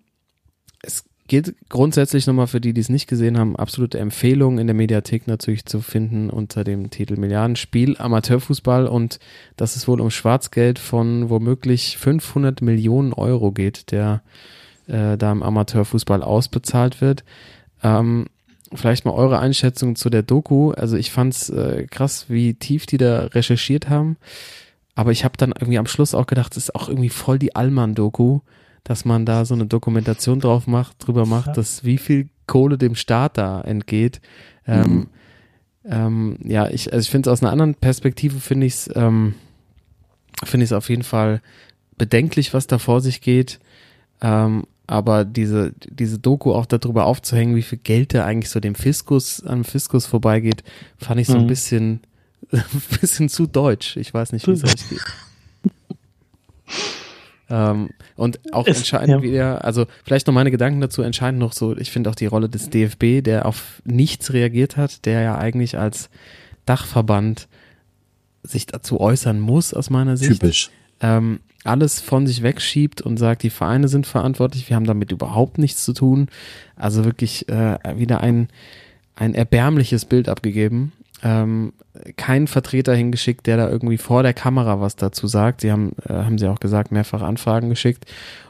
es 0.82 1.06
geht 1.28 1.56
grundsätzlich 1.70 2.28
nochmal 2.28 2.48
für 2.48 2.60
die, 2.60 2.74
die 2.74 2.82
es 2.82 2.90
nicht 2.90 3.08
gesehen 3.08 3.38
haben, 3.38 3.56
absolute 3.56 4.00
Empfehlung 4.00 4.58
in 4.58 4.68
der 4.68 4.74
Mediathek 4.74 5.28
natürlich 5.28 5.66
zu 5.66 5.80
finden 5.80 6.30
unter 6.30 6.64
dem 6.64 6.90
Titel 6.90 7.18
Milliardenspiel 7.18 7.96
Amateurfußball 7.98 8.88
und 8.88 9.20
dass 9.56 9.76
es 9.76 9.88
wohl 9.88 10.02
um 10.02 10.10
Schwarzgeld 10.10 10.80
von 10.80 11.30
womöglich 11.30 11.98
500 11.98 12.62
Millionen 12.62 13.14
Euro 13.14 13.52
geht, 13.52 13.92
der 13.92 14.24
äh, 14.88 15.18
da 15.18 15.32
im 15.32 15.44
Amateurfußball 15.44 16.24
ausbezahlt 16.24 17.00
wird. 17.00 17.24
Ähm, 17.84 18.26
vielleicht 18.74 19.06
mal 19.06 19.12
eure 19.12 19.40
Einschätzung 19.40 19.96
zu 19.96 20.10
der 20.10 20.24
Doku. 20.24 20.72
Also 20.72 20.98
ich 20.98 21.12
fand's 21.12 21.50
äh, 21.50 21.88
krass, 21.90 22.26
wie 22.30 22.54
tief 22.54 22.86
die 22.86 22.98
da 22.98 23.26
recherchiert 23.26 23.90
haben. 23.90 24.18
Aber 24.96 25.12
ich 25.12 25.24
habe 25.24 25.38
dann 25.38 25.52
irgendwie 25.52 25.78
am 25.78 25.88
Schluss 25.88 26.14
auch 26.14 26.28
gedacht, 26.28 26.52
es 26.58 26.64
ist 26.66 26.76
auch 26.76 26.90
irgendwie 26.90 27.10
voll 27.10 27.40
die 27.40 27.56
Allmann-Doku, 27.56 28.42
dass 28.84 29.06
man 29.06 29.26
da 29.26 29.46
so 29.46 29.54
eine 29.54 29.66
Dokumentation 29.66 30.40
drauf 30.40 30.68
macht, 30.68 30.96
drüber 31.06 31.26
macht, 31.26 31.48
Ja. 31.48 31.54
dass 31.54 31.84
wie 31.84 31.98
viel 31.98 32.30
Kohle 32.48 32.78
dem 32.78 32.96
Staat 32.96 33.38
da 33.38 33.62
entgeht. 33.62 34.20
Ähm, 34.68 35.08
ähm, 35.86 36.38
ja, 36.44 36.68
ich, 36.70 36.92
also 36.92 37.04
ich 37.04 37.10
finde 37.10 37.30
es 37.30 37.34
aus 37.34 37.42
einer 37.44 37.52
anderen 37.52 37.76
Perspektive, 37.76 38.40
finde 38.40 38.68
ich 38.68 38.74
es 38.74 38.90
ähm, 38.96 39.36
finde 40.44 40.64
ich 40.64 40.70
es 40.70 40.74
auf 40.74 40.90
jeden 40.90 41.04
Fall 41.04 41.42
bedenklich, 41.98 42.54
was 42.54 42.68
da 42.68 42.78
vor 42.78 43.02
sich 43.02 43.22
geht. 43.22 43.60
Ähm, 44.22 44.64
aber 44.90 45.24
diese, 45.24 45.72
diese 45.90 46.18
Doku 46.18 46.52
auch 46.54 46.66
darüber 46.66 47.06
aufzuhängen, 47.06 47.56
wie 47.56 47.62
viel 47.62 47.78
Geld 47.78 48.14
da 48.14 48.26
eigentlich 48.26 48.50
so 48.50 48.60
dem 48.60 48.74
Fiskus, 48.76 49.44
am 49.46 49.64
Fiskus 49.64 50.06
vorbeigeht, 50.08 50.64
fand 50.98 51.22
ich 51.22 51.28
so 51.28 51.36
ein 51.36 51.44
Mhm. 51.44 51.48
bisschen, 51.48 52.00
ein 52.52 52.64
bisschen 53.00 53.30
zu 53.30 53.46
deutsch. 53.46 53.98
Ich 53.98 54.14
weiß 54.14 54.32
nicht, 54.32 54.48
wie 54.48 54.52
es 54.52 54.64
euch 54.64 54.90
geht. 54.90 55.02
Ähm, 57.52 57.90
und 58.16 58.40
auch 58.54 58.68
Es- 58.68 58.78
entscheidend 58.78 59.10
ja. 59.10 59.22
wieder, 59.24 59.66
also 59.66 59.88
vielleicht 60.04 60.28
noch 60.28 60.34
meine 60.34 60.52
Gedanken 60.52 60.82
dazu 60.82 61.02
entscheidend 61.02 61.40
noch 61.40 61.54
so, 61.54 61.76
ich 61.76 61.90
finde 61.92 62.10
auch 62.12 62.16
die 62.16 62.28
Rolle 62.28 62.48
des 62.48 62.70
DFB, 62.70 63.22
der 63.24 63.48
auf 63.48 63.82
nichts 63.86 64.34
reagiert 64.34 64.78
hat, 64.78 65.06
der 65.06 65.22
ja 65.22 65.38
eigentlich 65.38 65.78
als 65.78 66.10
Dachverband 66.66 67.48
sich 68.44 68.68
dazu 68.68 69.00
äußern 69.00 69.40
muss, 69.40 69.74
aus 69.74 69.90
meiner 69.90 70.16
Sicht 70.16 70.40
Typisch. 70.42 70.70
ähm, 71.02 71.40
alles 71.64 72.00
von 72.00 72.26
sich 72.26 72.42
wegschiebt 72.42 73.02
und 73.02 73.18
sagt, 73.18 73.44
die 73.44 73.50
Vereine 73.50 73.88
sind 73.88 74.08
verantwortlich, 74.08 74.70
wir 74.70 74.76
haben 74.76 74.86
damit 74.86 75.12
überhaupt 75.12 75.58
nichts 75.58 75.84
zu 75.84 75.94
tun. 75.94 76.30
Also 76.76 77.06
wirklich 77.06 77.50
äh, 77.50 77.78
wieder 77.98 78.22
ein, 78.22 78.48
ein 79.16 79.36
erbärmliches 79.36 80.06
Bild 80.06 80.30
abgegeben. 80.30 80.94
ähm, 81.22 81.74
keinen 82.16 82.48
Vertreter 82.48 82.96
hingeschickt, 82.96 83.46
der 83.48 83.58
da 83.58 83.70
irgendwie 83.70 83.98
vor 83.98 84.24
der 84.24 84.34
Kamera 84.34 84.80
was 84.80 84.96
dazu 84.96 85.28
sagt. 85.28 85.62
Sie 85.62 85.72
haben, 85.72 85.92
äh, 86.08 86.14
haben 86.14 86.38
sie 86.38 86.48
auch 86.48 86.60
gesagt, 86.60 86.92
mehrfach 86.92 87.22
Anfragen 87.22 87.70
geschickt. 87.70 88.06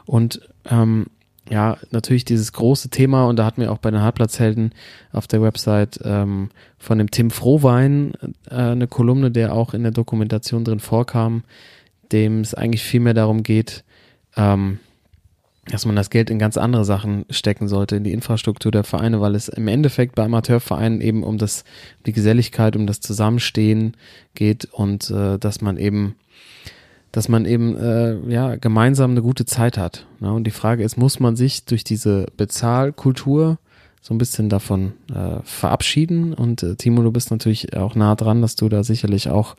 Und 0.06 0.48
ähm, 0.70 1.06
ja, 1.48 1.78
natürlich 1.90 2.24
dieses 2.24 2.52
große 2.52 2.90
Thema, 2.90 3.26
und 3.26 3.36
da 3.36 3.44
hatten 3.44 3.60
wir 3.60 3.72
auch 3.72 3.78
bei 3.78 3.90
den 3.90 4.02
Halbplatzhelden 4.02 4.72
auf 5.12 5.26
der 5.26 5.42
Website 5.42 5.98
ähm, 6.04 6.50
von 6.78 6.98
dem 6.98 7.10
Tim 7.10 7.30
Frohwein 7.30 8.12
äh, 8.48 8.54
eine 8.54 8.86
Kolumne, 8.86 9.32
der 9.32 9.52
auch 9.52 9.74
in 9.74 9.82
der 9.82 9.90
Dokumentation 9.92 10.62
drin 10.64 10.78
vorkam, 10.78 11.42
dem 12.12 12.40
es 12.40 12.54
eigentlich 12.54 12.82
viel 12.82 13.00
mehr 13.00 13.14
darum 13.14 13.42
geht, 13.42 13.84
ähm, 14.36 14.78
dass 15.66 15.86
man 15.86 15.96
das 15.96 16.10
Geld 16.10 16.30
in 16.30 16.38
ganz 16.38 16.56
andere 16.56 16.84
Sachen 16.84 17.24
stecken 17.30 17.68
sollte, 17.68 17.96
in 17.96 18.04
die 18.04 18.12
Infrastruktur 18.12 18.72
der 18.72 18.84
Vereine, 18.84 19.20
weil 19.20 19.34
es 19.34 19.48
im 19.48 19.68
Endeffekt 19.68 20.14
bei 20.14 20.24
Amateurvereinen 20.24 21.00
eben 21.00 21.22
um 21.22 21.38
das, 21.38 21.64
die 22.06 22.12
Geselligkeit, 22.12 22.76
um 22.76 22.86
das 22.86 23.00
Zusammenstehen 23.00 23.96
geht 24.34 24.64
und 24.64 25.10
äh, 25.10 25.38
dass 25.38 25.60
man 25.60 25.76
eben, 25.76 26.16
dass 27.12 27.28
man 27.28 27.44
eben 27.44 27.76
äh, 27.76 28.16
ja 28.30 28.56
gemeinsam 28.56 29.12
eine 29.12 29.22
gute 29.22 29.44
Zeit 29.44 29.78
hat. 29.78 30.06
Ne? 30.18 30.32
Und 30.32 30.44
die 30.44 30.50
Frage 30.50 30.82
ist, 30.82 30.96
muss 30.96 31.20
man 31.20 31.36
sich 31.36 31.64
durch 31.64 31.84
diese 31.84 32.26
Bezahlkultur 32.36 33.58
so 34.00 34.14
ein 34.14 34.18
bisschen 34.18 34.48
davon 34.48 34.92
äh, 35.14 35.40
verabschieden? 35.44 36.32
Und 36.32 36.62
äh, 36.62 36.76
Timo, 36.76 37.02
du 37.02 37.12
bist 37.12 37.30
natürlich 37.30 37.76
auch 37.76 37.94
nah 37.94 38.14
dran, 38.14 38.42
dass 38.42 38.56
du 38.56 38.68
da 38.68 38.82
sicherlich 38.82 39.28
auch 39.28 39.56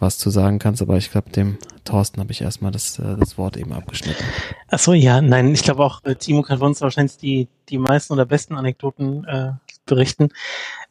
was 0.00 0.18
zu 0.18 0.30
sagen 0.30 0.58
kannst, 0.58 0.80
aber 0.80 0.96
ich 0.96 1.10
glaube, 1.10 1.30
dem 1.30 1.58
Thorsten 1.84 2.20
habe 2.20 2.30
ich 2.32 2.40
erstmal 2.40 2.70
das, 2.70 2.98
äh, 2.98 3.16
das 3.18 3.38
Wort 3.38 3.56
eben 3.56 3.72
abgeschnitten. 3.72 4.22
Ach 4.68 4.78
so, 4.78 4.92
ja, 4.92 5.20
nein, 5.20 5.52
ich 5.52 5.62
glaube 5.62 5.84
auch, 5.84 6.04
äh, 6.04 6.14
Timo 6.14 6.42
kann 6.42 6.58
von 6.58 6.68
uns 6.68 6.80
wahrscheinlich 6.80 7.16
die, 7.16 7.48
die 7.68 7.78
meisten 7.78 8.12
oder 8.12 8.24
besten 8.24 8.54
Anekdoten 8.54 9.24
äh, 9.24 9.52
berichten. 9.86 10.28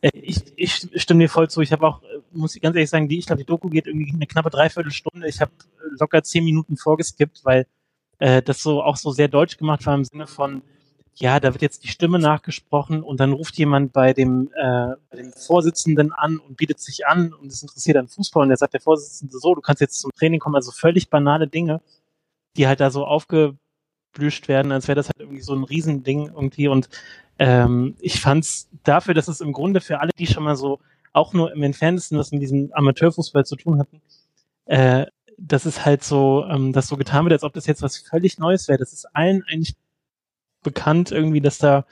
Äh, 0.02 0.10
ich, 0.14 0.54
ich 0.56 0.90
stimme 0.96 1.22
dir 1.22 1.30
voll 1.30 1.50
zu. 1.50 1.62
Ich 1.62 1.72
habe 1.72 1.88
auch, 1.88 2.02
muss 2.32 2.56
ich 2.56 2.62
ganz 2.62 2.76
ehrlich 2.76 2.90
sagen, 2.90 3.08
die, 3.08 3.20
ich 3.20 3.26
glaube, 3.26 3.42
die 3.42 3.48
Doku 3.48 3.70
geht 3.70 3.88
irgendwie 3.88 4.14
eine 4.14 4.28
knappe 4.28 4.50
Dreiviertelstunde. 4.50 5.28
Ich 5.28 5.40
habe 5.40 5.52
locker 6.00 6.24
zehn 6.24 6.44
Minuten 6.44 6.76
vorgeskippt, 6.76 7.42
weil 7.44 7.66
äh, 8.20 8.42
das 8.42 8.62
so 8.62 8.84
auch 8.84 8.98
so 8.98 9.12
sehr 9.12 9.28
deutsch 9.28 9.58
gemacht 9.58 9.86
war 9.86 9.96
im 9.96 10.04
Sinne 10.04 10.28
von, 10.28 10.62
ja, 11.20 11.40
da 11.40 11.52
wird 11.54 11.64
jetzt 11.64 11.84
die 11.84 11.88
Stimme 11.88 12.20
nachgesprochen 12.20 13.02
und 13.02 13.20
dann 13.20 13.34
ruft 13.34 13.58
jemand 13.58 13.92
bei 13.92 14.14
dem, 14.14 14.52
äh, 14.56 14.96
bei 15.10 15.18
dem 15.18 15.34
Vorsitzenden 15.34 16.14
an 16.14 16.38
und 16.38 16.58
bietet 16.58 16.80
sich 16.80 17.08
an 17.08 17.34
und 17.34 17.52
es 17.52 17.64
interessiert 17.64 17.98
an 17.98 18.08
Fußball 18.08 18.44
und 18.44 18.50
der 18.50 18.58
sagt 18.58 18.74
der 18.74 18.82
Vorsitzende 18.82 19.40
so, 19.40 19.56
du 19.56 19.62
kannst 19.62 19.82
jetzt 19.82 20.00
zum 20.00 20.12
Training 20.12 20.40
kommen, 20.40 20.56
also 20.56 20.72
völlig 20.72 21.10
banale 21.10 21.48
Dinge, 21.48 21.82
die 22.56 22.68
halt 22.68 22.80
da 22.80 22.92
so 22.92 23.04
aufgeblüscht 23.06 24.48
werden, 24.48 24.72
als 24.72 24.88
wäre 24.88 24.96
das 24.96 25.08
halt 25.08 25.20
irgendwie 25.20 25.42
so 25.42 25.56
ein 25.56 25.64
Riesending 25.64 26.28
irgendwie 26.28 26.68
und 26.68 26.88
ähm, 27.40 27.96
ich 28.00 28.22
fand's 28.22 28.70
dafür, 28.84 29.16
dass 29.16 29.28
es 29.28 29.42
im 29.42 29.54
Grunde 29.54 29.82
für 29.82 30.00
alle, 30.00 30.12
die 30.20 30.28
schon 30.28 30.44
mal 30.44 30.56
so 30.56 30.80
auch 31.14 31.34
nur 31.34 31.52
im 31.52 31.64
entferntesten 31.64 32.20
was 32.20 32.32
mit 32.32 32.44
diesem 32.44 32.72
Amateurfußball 32.74 33.44
zu 33.44 33.56
tun 33.56 33.80
hatten, 33.80 34.02
äh, 34.66 35.08
das 35.40 35.66
ist 35.66 35.84
halt 35.84 36.04
so, 36.04 36.46
ähm, 36.46 36.74
das 36.74 36.88
so 36.88 36.96
getan 36.98 37.26
wird, 37.26 37.34
als 37.34 37.44
ob 37.44 37.54
das 37.54 37.66
jetzt 37.66 37.82
was 37.82 37.98
völlig 37.98 38.38
Neues 38.38 38.68
wäre. 38.68 38.80
Das 38.80 38.94
ist 38.94 39.06
allen 39.16 39.44
eigentlich 39.48 39.76
bekannt 40.68 41.12
irgendwie, 41.12 41.42
dass 41.42 41.58
da 41.58 41.86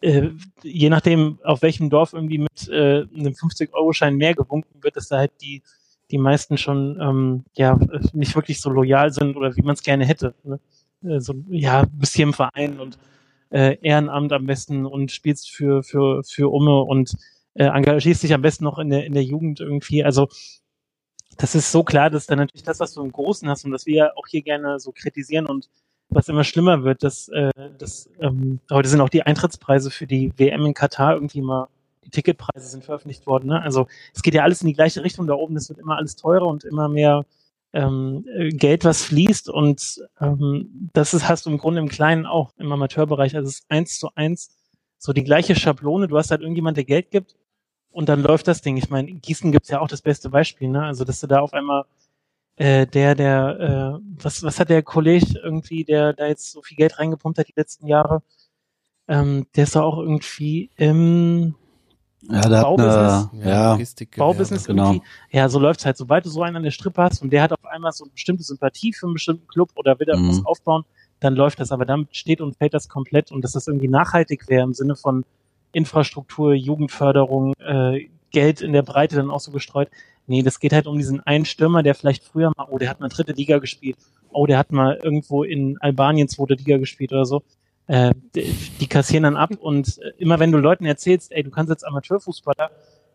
äh, 0.00 0.30
je 0.62 0.88
nachdem, 0.88 1.38
auf 1.44 1.62
welchem 1.62 1.90
Dorf 1.90 2.12
irgendwie 2.12 2.38
mit 2.38 2.68
äh, 2.68 3.02
einem 3.02 3.34
50-Euro-Schein 3.34 4.16
mehr 4.16 4.34
gewunken 4.34 4.82
wird, 4.82 4.96
dass 4.96 5.08
da 5.08 5.18
halt 5.18 5.32
die, 5.40 5.62
die 6.10 6.18
meisten 6.18 6.56
schon 6.56 6.98
ähm, 7.00 7.44
ja 7.56 7.78
nicht 8.12 8.34
wirklich 8.34 8.60
so 8.60 8.70
loyal 8.70 9.12
sind 9.12 9.36
oder 9.36 9.54
wie 9.56 9.62
man 9.62 9.74
es 9.74 9.82
gerne 9.82 10.06
hätte. 10.06 10.34
Ne? 10.44 10.60
Äh, 11.04 11.20
so, 11.20 11.34
ja, 11.48 11.84
bist 11.92 12.16
hier 12.16 12.24
im 12.24 12.32
Verein 12.32 12.80
und 12.80 12.98
äh, 13.50 13.76
Ehrenamt 13.82 14.32
am 14.32 14.46
besten 14.46 14.86
und 14.86 15.12
spielst 15.12 15.50
für, 15.50 15.82
für, 15.82 16.22
für 16.24 16.52
Umme 16.52 16.80
und 16.80 17.14
äh, 17.54 17.64
engagierst 17.64 18.22
dich 18.22 18.34
am 18.34 18.42
besten 18.42 18.64
noch 18.64 18.78
in 18.78 18.90
der, 18.90 19.04
in 19.04 19.14
der 19.14 19.24
Jugend 19.24 19.60
irgendwie. 19.60 20.04
Also 20.04 20.28
das 21.38 21.54
ist 21.54 21.70
so 21.70 21.84
klar, 21.84 22.10
dass 22.10 22.26
dann 22.26 22.38
natürlich 22.38 22.64
das, 22.64 22.80
was 22.80 22.94
du 22.94 23.02
im 23.02 23.12
Großen 23.12 23.48
hast 23.48 23.64
und 23.64 23.72
das 23.72 23.86
wir 23.86 23.94
ja 23.94 24.10
auch 24.16 24.26
hier 24.26 24.42
gerne 24.42 24.80
so 24.80 24.92
kritisieren 24.92 25.46
und 25.46 25.68
was 26.08 26.28
immer 26.28 26.44
schlimmer 26.44 26.84
wird, 26.84 27.02
dass, 27.02 27.28
äh, 27.28 27.50
dass 27.78 28.08
ähm, 28.20 28.60
heute 28.70 28.88
sind 28.88 29.00
auch 29.00 29.08
die 29.08 29.22
Eintrittspreise 29.22 29.90
für 29.90 30.06
die 30.06 30.32
WM 30.36 30.66
in 30.66 30.74
Katar 30.74 31.14
irgendwie 31.14 31.42
mal, 31.42 31.68
die 32.04 32.10
Ticketpreise 32.10 32.68
sind 32.68 32.84
veröffentlicht 32.84 33.26
worden. 33.26 33.48
Ne? 33.48 33.60
Also 33.60 33.86
es 34.14 34.22
geht 34.22 34.34
ja 34.34 34.42
alles 34.42 34.60
in 34.60 34.68
die 34.68 34.74
gleiche 34.74 35.02
Richtung 35.02 35.26
da 35.26 35.34
oben, 35.34 35.56
es 35.56 35.68
wird 35.68 35.78
immer 35.78 35.96
alles 35.96 36.16
teurer 36.16 36.46
und 36.46 36.64
immer 36.64 36.88
mehr 36.88 37.24
ähm, 37.72 38.24
Geld, 38.50 38.84
was 38.84 39.02
fließt 39.02 39.50
und 39.50 40.00
ähm, 40.20 40.90
das 40.92 41.12
ist, 41.14 41.28
hast 41.28 41.46
du 41.46 41.50
im 41.50 41.58
Grunde 41.58 41.80
im 41.80 41.88
Kleinen 41.88 42.24
auch 42.24 42.52
im 42.58 42.72
Amateurbereich. 42.72 43.36
Also 43.36 43.48
es 43.48 43.60
ist 43.60 43.66
eins 43.68 43.98
zu 43.98 44.10
eins 44.14 44.56
so 44.98 45.12
die 45.12 45.24
gleiche 45.24 45.54
Schablone. 45.54 46.08
Du 46.08 46.16
hast 46.16 46.30
halt 46.30 46.40
irgendjemand, 46.40 46.76
der 46.76 46.84
Geld 46.84 47.10
gibt 47.10 47.36
und 47.90 48.08
dann 48.08 48.22
läuft 48.22 48.48
das 48.48 48.62
Ding. 48.62 48.76
Ich 48.76 48.90
meine, 48.90 49.12
Gießen 49.12 49.52
gibt's 49.52 49.68
ja 49.68 49.80
auch 49.80 49.88
das 49.88 50.02
beste 50.02 50.30
Beispiel, 50.30 50.68
ne? 50.68 50.84
Also 50.84 51.04
dass 51.04 51.20
du 51.20 51.26
da 51.26 51.40
auf 51.40 51.52
einmal 51.52 51.84
äh, 52.56 52.86
der, 52.86 53.14
der, 53.14 53.98
äh, 53.98 54.22
was, 54.22 54.42
was 54.42 54.58
hat 54.58 54.70
der 54.70 54.82
Kollege 54.82 55.38
irgendwie, 55.42 55.84
der 55.84 56.12
da 56.12 56.26
jetzt 56.26 56.52
so 56.52 56.62
viel 56.62 56.76
Geld 56.76 56.98
reingepumpt 56.98 57.38
hat 57.38 57.48
die 57.48 57.54
letzten 57.56 57.86
Jahre? 57.86 58.22
Ähm, 59.08 59.46
der 59.54 59.64
ist 59.64 59.76
da 59.76 59.82
auch 59.82 59.98
irgendwie 59.98 60.70
im 60.76 61.54
ja, 62.22 62.40
der 62.40 62.62
Baubusiness, 62.62 63.28
eine, 63.32 63.50
ja, 63.50 63.78
Baubusiness 64.16 64.64
genau. 64.64 64.92
irgendwie. 64.92 65.06
Ja, 65.30 65.48
so 65.48 65.58
läuft's 65.58 65.84
halt. 65.84 65.96
Sobald 65.96 66.24
du 66.24 66.30
so 66.30 66.42
einen 66.42 66.56
an 66.56 66.62
der 66.62 66.70
Strippe 66.70 67.02
hast 67.02 67.22
und 67.22 67.30
der 67.30 67.42
hat 67.42 67.52
auf 67.52 67.64
einmal 67.64 67.92
so 67.92 68.04
eine 68.04 68.12
bestimmte 68.12 68.42
Sympathie 68.42 68.92
für 68.92 69.06
einen 69.06 69.14
bestimmten 69.14 69.46
Club 69.46 69.70
oder 69.76 69.98
will 70.00 70.06
da 70.06 70.16
mhm. 70.16 70.28
was 70.28 70.44
aufbauen, 70.44 70.84
dann 71.20 71.34
läuft 71.34 71.60
das. 71.60 71.72
Aber 71.72 71.84
damit 71.84 72.16
steht 72.16 72.40
und 72.40 72.56
fällt 72.56 72.74
das 72.74 72.88
komplett 72.88 73.30
und 73.30 73.42
dass 73.42 73.52
das 73.52 73.68
irgendwie 73.68 73.88
nachhaltig 73.88 74.48
wäre 74.48 74.64
im 74.64 74.74
Sinne 74.74 74.96
von 74.96 75.24
Infrastruktur, 75.72 76.54
Jugendförderung, 76.54 77.52
äh, 77.58 78.08
Geld 78.30 78.60
in 78.60 78.72
der 78.72 78.82
Breite 78.82 79.16
dann 79.16 79.30
auch 79.30 79.40
so 79.40 79.52
gestreut. 79.52 79.88
Nee, 80.26 80.42
das 80.42 80.60
geht 80.60 80.72
halt 80.72 80.86
um 80.86 80.98
diesen 80.98 81.20
einen 81.20 81.44
Stürmer, 81.44 81.82
der 81.82 81.94
vielleicht 81.94 82.24
früher 82.24 82.52
mal, 82.56 82.66
oh, 82.70 82.78
der 82.78 82.90
hat 82.90 83.00
mal 83.00 83.08
dritte 83.08 83.32
Liga 83.32 83.58
gespielt, 83.58 83.96
oh, 84.30 84.46
der 84.46 84.58
hat 84.58 84.72
mal 84.72 84.98
irgendwo 85.02 85.44
in 85.44 85.78
Albanien 85.80 86.28
zweite 86.28 86.54
Liga 86.54 86.78
gespielt 86.78 87.12
oder 87.12 87.24
so. 87.24 87.42
Äh, 87.86 88.12
die, 88.34 88.52
die 88.80 88.88
kassieren 88.88 89.22
dann 89.22 89.36
ab 89.36 89.50
und 89.60 89.98
äh, 89.98 90.12
immer 90.18 90.40
wenn 90.40 90.50
du 90.50 90.58
Leuten 90.58 90.84
erzählst, 90.84 91.30
ey, 91.30 91.44
du 91.44 91.50
kannst 91.50 91.70
jetzt 91.70 91.86
Amateurfußballer, 91.86 92.70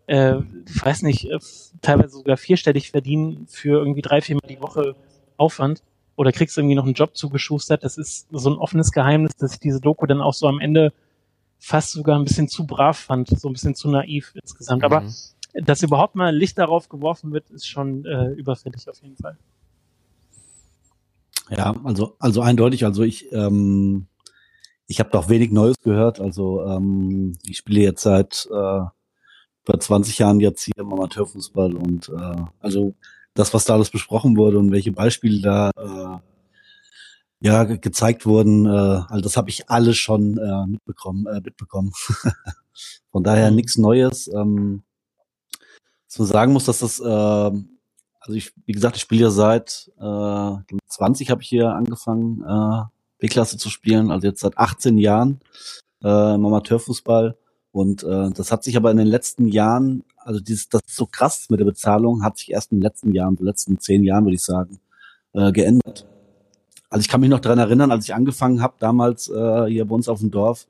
äh, 0.08 0.38
ich 0.68 0.86
weiß 0.86 1.02
nicht, 1.02 1.30
äh, 1.30 1.40
teilweise 1.82 2.18
sogar 2.18 2.38
vierstellig 2.38 2.92
verdienen 2.92 3.48
für 3.50 3.80
irgendwie 3.80 4.02
drei, 4.02 4.22
viermal 4.22 4.48
die 4.48 4.62
Woche 4.62 4.96
Aufwand 5.36 5.84
oder 6.16 6.32
kriegst 6.32 6.58
irgendwie 6.58 6.76
noch 6.76 6.86
einen 6.86 6.94
Job 6.94 7.18
zugeschustert, 7.18 7.84
das 7.84 7.98
ist 7.98 8.28
so 8.32 8.50
ein 8.50 8.58
offenes 8.58 8.92
Geheimnis, 8.92 9.36
dass 9.36 9.54
ich 9.54 9.60
diese 9.60 9.82
Doku 9.82 10.06
dann 10.06 10.22
auch 10.22 10.34
so 10.34 10.48
am 10.48 10.60
Ende 10.60 10.94
fast 11.60 11.92
sogar 11.92 12.18
ein 12.18 12.26
bisschen 12.26 12.48
zu 12.48 12.66
brav 12.66 12.98
fand, 12.98 13.28
so 13.28 13.50
ein 13.50 13.54
bisschen 13.54 13.76
zu 13.76 13.90
naiv 13.90 14.32
insgesamt. 14.36 14.82
Mhm. 14.82 14.86
Aber 14.86 15.04
dass 15.54 15.84
überhaupt 15.84 16.16
mal 16.16 16.36
Licht 16.36 16.58
darauf 16.58 16.90
geworfen 16.90 17.32
wird, 17.34 17.50
ist 17.50 17.68
schon 17.68 18.06
äh, 18.06 18.30
überfällig 18.32 18.88
auf 18.90 19.02
jeden 19.02 19.18
Fall. 19.18 19.38
Ja, 21.50 21.76
also, 21.84 22.16
also 22.20 22.42
eindeutig, 22.42 22.86
also 22.86 23.04
ich, 23.04 23.32
ähm, 23.34 24.08
ich 24.88 25.00
habe 25.00 25.10
doch 25.12 25.30
wenig 25.30 25.52
Neues 25.52 25.76
gehört. 25.84 26.20
Also 26.20 26.64
ähm, 26.66 27.34
ich 27.44 27.58
spiele 27.58 27.82
jetzt 27.82 28.04
seit 28.04 28.48
äh, 28.52 28.82
über 29.66 29.80
20 29.80 30.18
Jahren 30.20 30.40
jetzt 30.40 30.64
hier 30.64 30.78
im 30.78 30.94
Amateurfußball 30.94 31.76
und 31.76 32.10
äh, 32.10 32.44
also 32.60 32.94
das, 33.34 33.54
was 33.54 33.66
da 33.66 33.74
alles 33.74 33.90
besprochen 33.90 34.38
wurde 34.38 34.60
und 34.60 34.72
welche 34.72 34.92
Beispiele 34.92 35.42
da 35.42 35.72
äh, 35.78 36.20
ja 37.42 37.64
gezeigt 37.64 38.26
wurden, 38.26 38.66
äh, 38.66 38.70
also 38.70 39.22
das 39.22 39.36
habe 39.38 39.50
ich 39.50 39.70
alles 39.70 39.98
schon 39.98 40.38
äh, 40.38 40.68
mitbekommen, 40.68 41.26
äh, 41.28 41.42
mitbekommen. 41.42 41.92
Von 43.12 43.24
daher 43.24 43.50
mhm. 43.50 43.58
nichts 43.58 43.78
Neues. 43.78 44.30
Ähm, 44.34 44.84
so 46.12 46.26
sagen 46.26 46.52
muss, 46.52 46.66
dass 46.66 46.80
das, 46.80 47.00
äh, 47.00 47.04
also 47.06 48.34
ich, 48.34 48.52
wie 48.66 48.74
gesagt, 48.74 48.98
ich 48.98 49.02
spiele 49.02 49.24
ja 49.24 49.32
seit 49.32 49.90
äh, 49.98 50.76
20 50.88 51.30
habe 51.32 51.42
ich 51.42 51.48
hier 51.48 51.70
angefangen, 51.70 52.44
äh, 52.44 52.84
B-Klasse 53.20 53.58
zu 53.58 53.70
spielen, 53.70 54.12
also 54.12 54.28
jetzt 54.28 54.42
seit 54.42 54.58
18 54.58 54.98
Jahren 54.98 55.40
äh, 56.04 56.36
im 56.36 56.46
Amateurfußball. 56.46 57.38
Und 57.72 58.04
äh, 58.04 58.30
das 58.32 58.52
hat 58.52 58.66
sich 58.66 58.76
aber 58.76 58.92
in 58.92 58.98
den 58.98 59.08
letzten 59.08 59.48
Jahren, 59.48 60.04
also 60.18 60.42
dieses, 60.42 60.68
das 60.68 60.82
ist 60.86 60.98
so 60.98 61.06
krass 61.06 61.46
mit 61.50 61.62
der 61.62 61.66
Bezahlung, 61.66 62.24
hat 62.24 62.38
sich 62.38 62.52
erst 62.52 62.74
in 62.74 62.80
den 62.80 62.84
letzten 62.84 63.14
Jahren, 63.14 63.36
in 63.36 63.38
den 63.38 63.46
letzten 63.46 63.80
zehn 63.80 64.04
Jahren, 64.04 64.26
würde 64.26 64.36
ich 64.36 64.44
sagen, 64.44 64.82
äh, 65.32 65.54
geändert. 65.54 66.06
Also 66.90 67.02
ich 67.02 67.08
kann 67.08 67.22
mich 67.22 67.30
noch 67.30 67.40
dran 67.40 67.58
erinnern, 67.58 67.90
als 67.90 68.04
ich 68.04 68.14
angefangen 68.14 68.62
habe, 68.62 68.74
damals 68.80 69.30
äh, 69.30 69.66
hier 69.68 69.86
bei 69.86 69.96
uns 69.96 70.10
auf 70.10 70.20
dem 70.20 70.30
Dorf, 70.32 70.68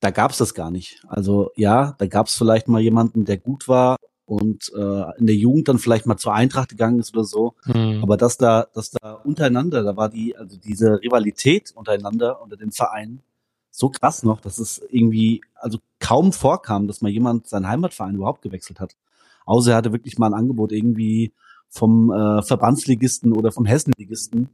da 0.00 0.10
gab's 0.10 0.38
das 0.38 0.52
gar 0.52 0.72
nicht. 0.72 1.04
Also 1.06 1.52
ja, 1.54 1.94
da 1.98 2.08
gab's 2.08 2.36
vielleicht 2.36 2.66
mal 2.66 2.80
jemanden, 2.80 3.24
der 3.24 3.36
gut 3.36 3.68
war 3.68 3.96
und 4.26 4.72
äh, 4.76 5.18
in 5.18 5.26
der 5.26 5.36
Jugend 5.36 5.68
dann 5.68 5.78
vielleicht 5.78 6.06
mal 6.06 6.16
zur 6.16 6.34
Eintracht 6.34 6.68
gegangen 6.68 6.98
ist 6.98 7.14
oder 7.14 7.24
so. 7.24 7.54
Mhm. 7.64 8.00
Aber 8.02 8.16
dass 8.16 8.36
da, 8.36 8.66
dass 8.74 8.90
da 8.90 9.12
untereinander, 9.12 9.82
da 9.84 9.96
war 9.96 10.08
die, 10.08 10.36
also 10.36 10.56
diese 10.58 11.00
Rivalität 11.00 11.72
untereinander 11.74 12.42
unter 12.42 12.56
den 12.56 12.72
Vereinen 12.72 13.22
so 13.70 13.88
krass 13.90 14.22
noch, 14.22 14.40
dass 14.40 14.58
es 14.58 14.82
irgendwie, 14.90 15.42
also 15.54 15.78
kaum 16.00 16.32
vorkam, 16.32 16.88
dass 16.88 17.02
mal 17.02 17.10
jemand 17.10 17.46
seinen 17.46 17.68
Heimatverein 17.68 18.16
überhaupt 18.16 18.42
gewechselt 18.42 18.80
hat. 18.80 18.96
Außer 19.44 19.72
er 19.72 19.76
hatte 19.76 19.92
wirklich 19.92 20.18
mal 20.18 20.28
ein 20.28 20.34
Angebot 20.34 20.72
irgendwie 20.72 21.32
vom 21.68 22.10
äh, 22.10 22.42
Verbandsligisten 22.42 23.32
oder 23.32 23.52
vom 23.52 23.66
Hessenligisten. 23.66 24.48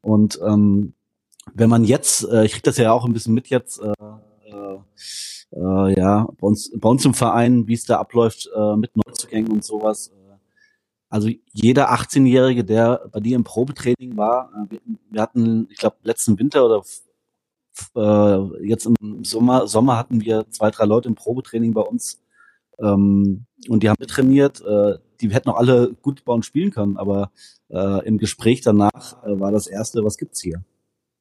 Und 0.00 0.40
ähm, 0.44 0.94
wenn 1.54 1.68
man 1.70 1.84
jetzt, 1.84 2.26
äh, 2.28 2.44
ich 2.44 2.52
krieg 2.52 2.62
das 2.62 2.78
ja 2.78 2.92
auch 2.92 3.04
ein 3.04 3.12
bisschen 3.12 3.34
mit 3.34 3.48
jetzt, 3.48 3.78
äh, 3.78 3.92
äh, 4.74 4.82
äh, 5.52 5.94
ja, 5.98 6.26
bei 6.40 6.46
uns, 6.46 6.70
bei 6.74 6.88
uns 6.88 7.04
im 7.04 7.14
Verein, 7.14 7.66
wie 7.68 7.74
es 7.74 7.84
da 7.84 7.98
abläuft 7.98 8.48
äh, 8.54 8.76
mit 8.76 8.96
Neuzugängen 8.96 9.50
und 9.50 9.64
sowas. 9.64 10.08
Äh, 10.08 10.36
also 11.08 11.28
jeder 11.52 11.92
18-Jährige, 11.92 12.64
der 12.64 13.08
bei 13.12 13.20
dir 13.20 13.36
im 13.36 13.44
Probetraining 13.44 14.16
war, 14.16 14.50
äh, 14.54 14.70
wir, 14.70 14.80
wir 15.10 15.22
hatten, 15.22 15.68
ich 15.70 15.78
glaube, 15.78 15.96
letzten 16.02 16.38
Winter 16.38 16.64
oder 16.64 16.82
äh, 17.96 18.66
jetzt 18.66 18.86
im 18.86 19.24
Sommer, 19.24 19.66
Sommer 19.66 19.98
hatten 19.98 20.20
wir 20.22 20.46
zwei, 20.50 20.70
drei 20.70 20.84
Leute 20.84 21.08
im 21.08 21.14
Probetraining 21.14 21.74
bei 21.74 21.82
uns 21.82 22.22
ähm, 22.78 23.46
und 23.68 23.82
die 23.82 23.90
haben 23.90 24.06
trainiert. 24.06 24.62
Äh, 24.62 24.98
die 25.20 25.30
hätten 25.30 25.50
auch 25.50 25.58
alle 25.58 25.94
gut 26.02 26.24
bei 26.24 26.32
uns 26.32 26.46
spielen 26.46 26.72
können, 26.72 26.96
aber 26.96 27.30
äh, 27.68 28.04
im 28.06 28.18
Gespräch 28.18 28.60
danach 28.60 29.22
war 29.24 29.52
das 29.52 29.68
erste, 29.68 30.04
was 30.04 30.16
gibt's 30.16 30.40
hier? 30.40 30.64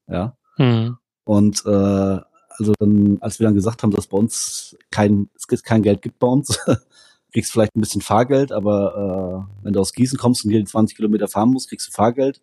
Ja. 0.08 0.36
Hm. 0.56 0.98
Und 1.24 1.64
äh, 1.68 2.20
also 2.62 2.74
dann, 2.80 3.18
als 3.22 3.40
wir 3.40 3.46
dann 3.46 3.56
gesagt 3.56 3.82
haben, 3.82 3.92
dass 3.92 4.08
bei 4.08 4.18
uns 4.18 4.78
kein, 4.92 5.30
es 5.36 5.64
kein 5.64 5.82
Geld 5.82 6.02
gibt 6.02 6.20
bei 6.20 6.28
uns, 6.28 6.60
kriegst 7.34 7.52
vielleicht 7.52 7.76
ein 7.76 7.82
bisschen 7.82 8.02
Fahrgeld, 8.02 8.52
aber 8.52 9.48
äh, 9.60 9.64
wenn 9.64 9.74
du 9.74 9.80
aus 9.80 9.94
Gießen 9.94 10.20
kommst 10.20 10.46
und 10.46 10.52
hier 10.52 10.64
20 10.64 10.96
Kilometer 10.96 11.28
fahren 11.28 11.50
musst, 11.50 11.70
kriegst 11.70 11.88
du 11.88 11.92
Fahrgeld, 11.92 12.42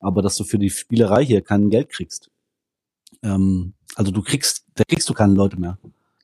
aber 0.00 0.22
dass 0.22 0.36
du 0.36 0.44
für 0.44 0.58
die 0.58 0.70
Spielerei 0.70 1.24
hier 1.24 1.42
kein 1.42 1.70
Geld 1.70 1.90
kriegst. 1.90 2.30
Ähm, 3.22 3.74
also 3.94 4.10
du 4.10 4.22
kriegst, 4.22 4.64
da 4.74 4.82
kriegst 4.84 5.08
du 5.08 5.14
keine 5.14 5.34
Leute 5.34 5.58
mehr. 5.58 5.78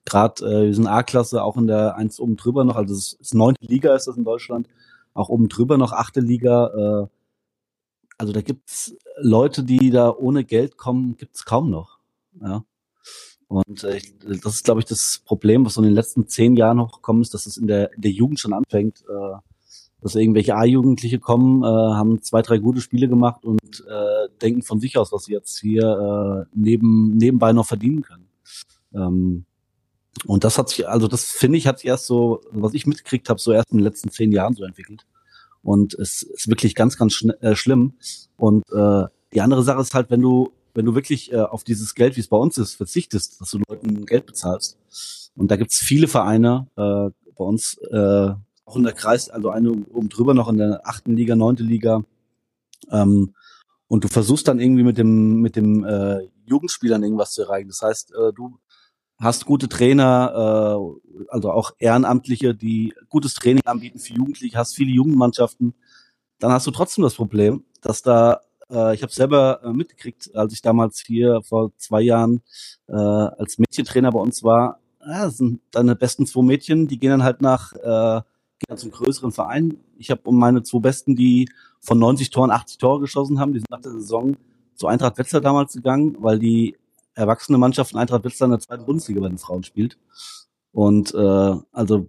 Gerade 0.05 0.45
äh, 0.45 0.67
wir 0.67 0.75
sind 0.75 0.89
A-Klasse, 0.89 1.43
auch 1.43 1.57
in 1.57 1.69
der 1.69 1.97
eins 1.97 2.19
oben 2.19 2.37
drüber 2.37 2.65
noch, 2.65 2.77
also 2.77 2.95
es 2.95 3.13
ist 3.13 3.35
neunte 3.35 3.65
Liga 3.65 3.95
ist 3.95 4.09
das 4.09 4.17
in 4.17 4.25
Deutschland, 4.25 4.69
auch 5.15 5.29
oben 5.29 5.49
drüber 5.49 5.79
noch 5.79 5.93
achte 5.93 6.21
Liga. 6.21 6.67
Äh, 7.05 7.09
also 8.19 8.33
da 8.33 8.41
gibt's 8.41 8.97
Leute, 9.19 9.63
die 9.63 9.91
da 9.91 10.11
ohne 10.11 10.45
Geld 10.45 10.77
kommen, 10.77 11.17
gibt's 11.17 11.45
kaum 11.45 11.71
noch. 11.71 11.99
Ja. 12.41 12.65
Und 13.49 13.85
äh, 13.85 14.01
das 14.43 14.55
ist, 14.55 14.65
glaube 14.65 14.81
ich, 14.81 14.87
das 14.87 15.23
Problem, 15.25 15.65
was 15.65 15.75
so 15.75 15.81
in 15.81 15.89
den 15.89 15.95
letzten 15.95 16.27
zehn 16.27 16.57
Jahren 16.57 16.79
noch 16.79 16.93
gekommen 16.93 17.23
ist, 17.23 17.33
dass 17.35 17.47
es 17.47 17.57
in 17.57 17.67
der, 17.67 17.93
in 17.93 18.03
der 18.03 18.11
Jugend 18.11 18.41
schon 18.41 18.53
anfängt, 18.53 19.05
äh, 19.09 19.37
dass 20.01 20.15
irgendwelche 20.15 20.57
A-Jugendliche 20.57 21.19
kommen, 21.19 21.63
äh, 21.63 21.67
haben 21.67 22.23
zwei, 22.23 22.43
drei 22.43 22.59
gute 22.59 22.81
Spiele 22.81 23.09
gemacht 23.09 23.45
und 23.45 23.85
äh, 23.89 24.29
denken 24.43 24.63
von 24.63 24.81
sich 24.81 24.99
aus, 24.99 25.13
was 25.13 25.25
sie 25.25 25.33
jetzt 25.33 25.59
hier 25.59 26.47
äh, 26.49 26.51
neben, 26.55 27.17
nebenbei 27.17 27.53
noch 27.53 27.67
verdienen 27.67 28.03
können. 28.03 28.29
Ähm, 28.95 29.45
und 30.25 30.45
das 30.45 30.59
hat 30.59 30.71
sich, 30.71 30.89
also 30.89 31.09
das 31.09 31.25
finde 31.25 31.59
ich, 31.59 31.67
hat 31.67 31.81
sich 31.81 31.89
erst 31.89 32.07
so, 32.07 32.41
was 32.51 32.75
ich 32.75 32.87
mitgekriegt 32.87 33.29
habe, 33.29 33.41
so 33.41 33.53
erst 33.53 33.71
in 33.71 33.79
den 33.79 33.85
letzten 33.85 34.11
zehn 34.11 34.33
Jahren 34.33 34.55
so 34.55 34.65
entwickelt. 34.65 35.07
Und 35.63 35.95
es 35.95 36.23
ist 36.23 36.49
wirklich 36.49 36.75
ganz, 36.75 36.97
ganz 36.97 37.25
äh, 37.41 37.55
schlimm. 37.55 37.95
Und 38.37 38.65
äh, 38.73 39.05
die 39.33 39.41
andere 39.41 39.63
Sache 39.63 39.81
ist 39.81 39.95
halt, 39.95 40.11
wenn 40.11 40.23
du 40.23 40.53
wenn 40.77 40.85
du 40.85 40.95
wirklich 40.95 41.33
äh, 41.33 41.41
auf 41.41 41.65
dieses 41.65 41.95
Geld, 41.95 42.17
wie 42.17 42.21
es 42.21 42.29
bei 42.29 42.37
uns 42.37 42.59
ist, 42.59 42.75
verzichtest, 42.75 43.41
dass 43.41 43.51
du 43.51 43.61
Leuten 43.67 44.05
Geld 44.05 44.27
bezahlst. 44.27 44.79
Und 45.35 45.51
da 45.51 45.57
gibt's 45.57 45.79
viele 45.79 46.07
Vereine 46.07 46.67
äh, 46.77 47.11
bei 47.35 47.45
uns, 47.45 47.79
äh, 47.91 48.31
auch 48.67 48.77
in 48.77 48.83
der 48.83 48.93
Kreis, 48.93 49.31
also 49.31 49.49
eine 49.49 49.71
oben 49.71 50.11
drüber 50.11 50.35
noch 50.35 50.49
in 50.49 50.59
der 50.59 50.87
achten 50.87 51.17
Liga, 51.17 51.35
neunte 51.35 51.63
Liga. 51.63 52.03
Ähm, 52.91 53.35
und 53.89 54.05
du 54.05 54.09
versuchst 54.09 54.49
dann 54.49 54.61
irgendwie 54.61 54.83
mit 54.83 54.99
dem 54.99 55.41
mit 55.41 55.57
dem 55.57 55.83
äh, 55.85 56.29
Jugendspielern 56.45 57.03
irgendwas 57.03 57.33
zu 57.33 57.43
erreichen. 57.43 57.69
Das 57.69 57.81
heißt, 57.81 58.13
äh, 58.13 58.33
du 58.35 58.59
hast 59.19 59.47
gute 59.47 59.71
Trainer, 59.71 60.33
äh, 60.35 61.25
also 61.29 61.53
auch 61.53 61.71
Ehrenamtliche, 61.79 62.55
die 62.55 62.93
gutes 63.09 63.33
Training 63.33 63.65
anbieten 63.65 63.99
für 63.99 64.13
Jugendliche, 64.13 64.59
hast 64.59 64.75
viele 64.75 64.91
Jugendmannschaften. 64.91 65.75
Dann 66.39 66.53
hast 66.53 66.67
du 66.67 66.71
trotzdem 66.71 67.03
das 67.03 67.15
Problem, 67.15 67.65
dass 67.81 68.03
da 68.03 68.41
äh, 68.71 68.95
ich 68.95 69.03
habe 69.03 69.13
selber 69.13 69.61
äh, 69.63 69.73
mitgekriegt, 69.73 70.35
als 70.35 70.53
ich 70.53 70.63
damals 70.63 71.01
hier 71.01 71.43
vor 71.43 71.73
zwei 71.79 72.03
Jahren 72.03 72.43
äh, 72.89 72.95
als 72.95 73.59
Mädchentrainer 73.59 74.13
bei 74.13 74.21
uns 74.21 74.43
war. 74.43 74.81
Ja, 75.01 75.27
das 75.27 75.37
sind 75.39 75.61
deine 75.71 75.95
besten 75.95 76.27
zwei 76.27 76.43
Mädchen, 76.43 76.89
die 76.89 76.99
gehen 76.99 77.11
dann 77.11 77.23
halt 77.23 77.41
nach 77.41 77.73
äh, 77.73 78.23
gehen 78.59 78.69
dann 78.69 78.79
zum 78.79 78.91
größeren 78.91 79.33
Verein. 79.33 79.79
Ich 79.99 80.11
habe 80.11 80.23
um 80.25 80.39
meine 80.39 80.63
zwei 80.63 80.81
Besten, 80.81 81.17
die 81.17 81.49
von 81.81 81.99
90 81.99 82.31
Toren 82.31 82.51
80 82.51 82.79
Tore 82.79 83.01
geschossen 83.01 83.39
haben, 83.39 83.53
die 83.53 83.61
sind 83.61 83.71
nach 83.71 83.81
der 83.81 83.93
Saison 83.93 84.37
zu 84.75 84.87
Eintracht 84.87 85.19
Wetzlar 85.19 85.41
damals 85.41 85.73
gegangen, 85.73 86.17
weil 86.21 86.39
die 86.39 86.77
erwachsene 87.15 87.59
Mannschaft 87.59 87.93
von 87.93 88.01
Eintracht 88.01 88.25
Wetzlar 88.25 88.47
in 88.47 88.53
der 88.53 88.61
zweiten 88.61 88.85
Bundesliga 88.85 89.21
bei 89.21 89.29
den 89.29 89.39
Frauen 89.39 89.65
spielt. 89.65 89.99
Und 90.73 91.15
äh, 91.15 91.57
also 91.73 92.09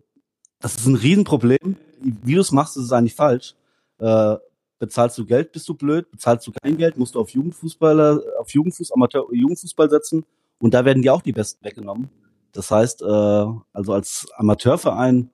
das 0.59 0.75
ist 0.75 0.85
ein 0.85 0.95
Riesenproblem. 0.95 1.77
Wie 2.01 2.35
du 2.35 2.41
es 2.41 2.51
machst, 2.51 2.77
ist 2.77 2.85
es 2.85 2.91
eigentlich 2.91 3.15
falsch. 3.15 3.55
Äh, 3.99 4.35
Bezahlst 4.79 5.17
du 5.17 5.25
Geld, 5.25 5.51
bist 5.51 5.67
du 5.69 5.73
blöd. 5.73 6.09
Bezahlst 6.11 6.45
du 6.47 6.51
kein 6.51 6.77
Geld, 6.77 6.97
musst 6.97 7.15
du 7.15 7.19
auf 7.19 7.29
Jugendfußballer, 7.29 8.21
auf 8.39 8.49
Jugendfuß, 8.51 8.91
Amateur, 8.91 9.25
Jugendfußball 9.31 9.89
setzen. 9.89 10.25
Und 10.59 10.73
da 10.73 10.85
werden 10.85 11.01
dir 11.01 11.13
auch 11.13 11.21
die 11.21 11.33
Besten 11.33 11.63
weggenommen. 11.65 12.09
Das 12.51 12.71
heißt, 12.71 13.01
äh, 13.01 13.05
also 13.05 13.93
als 13.93 14.27
Amateurverein 14.35 15.31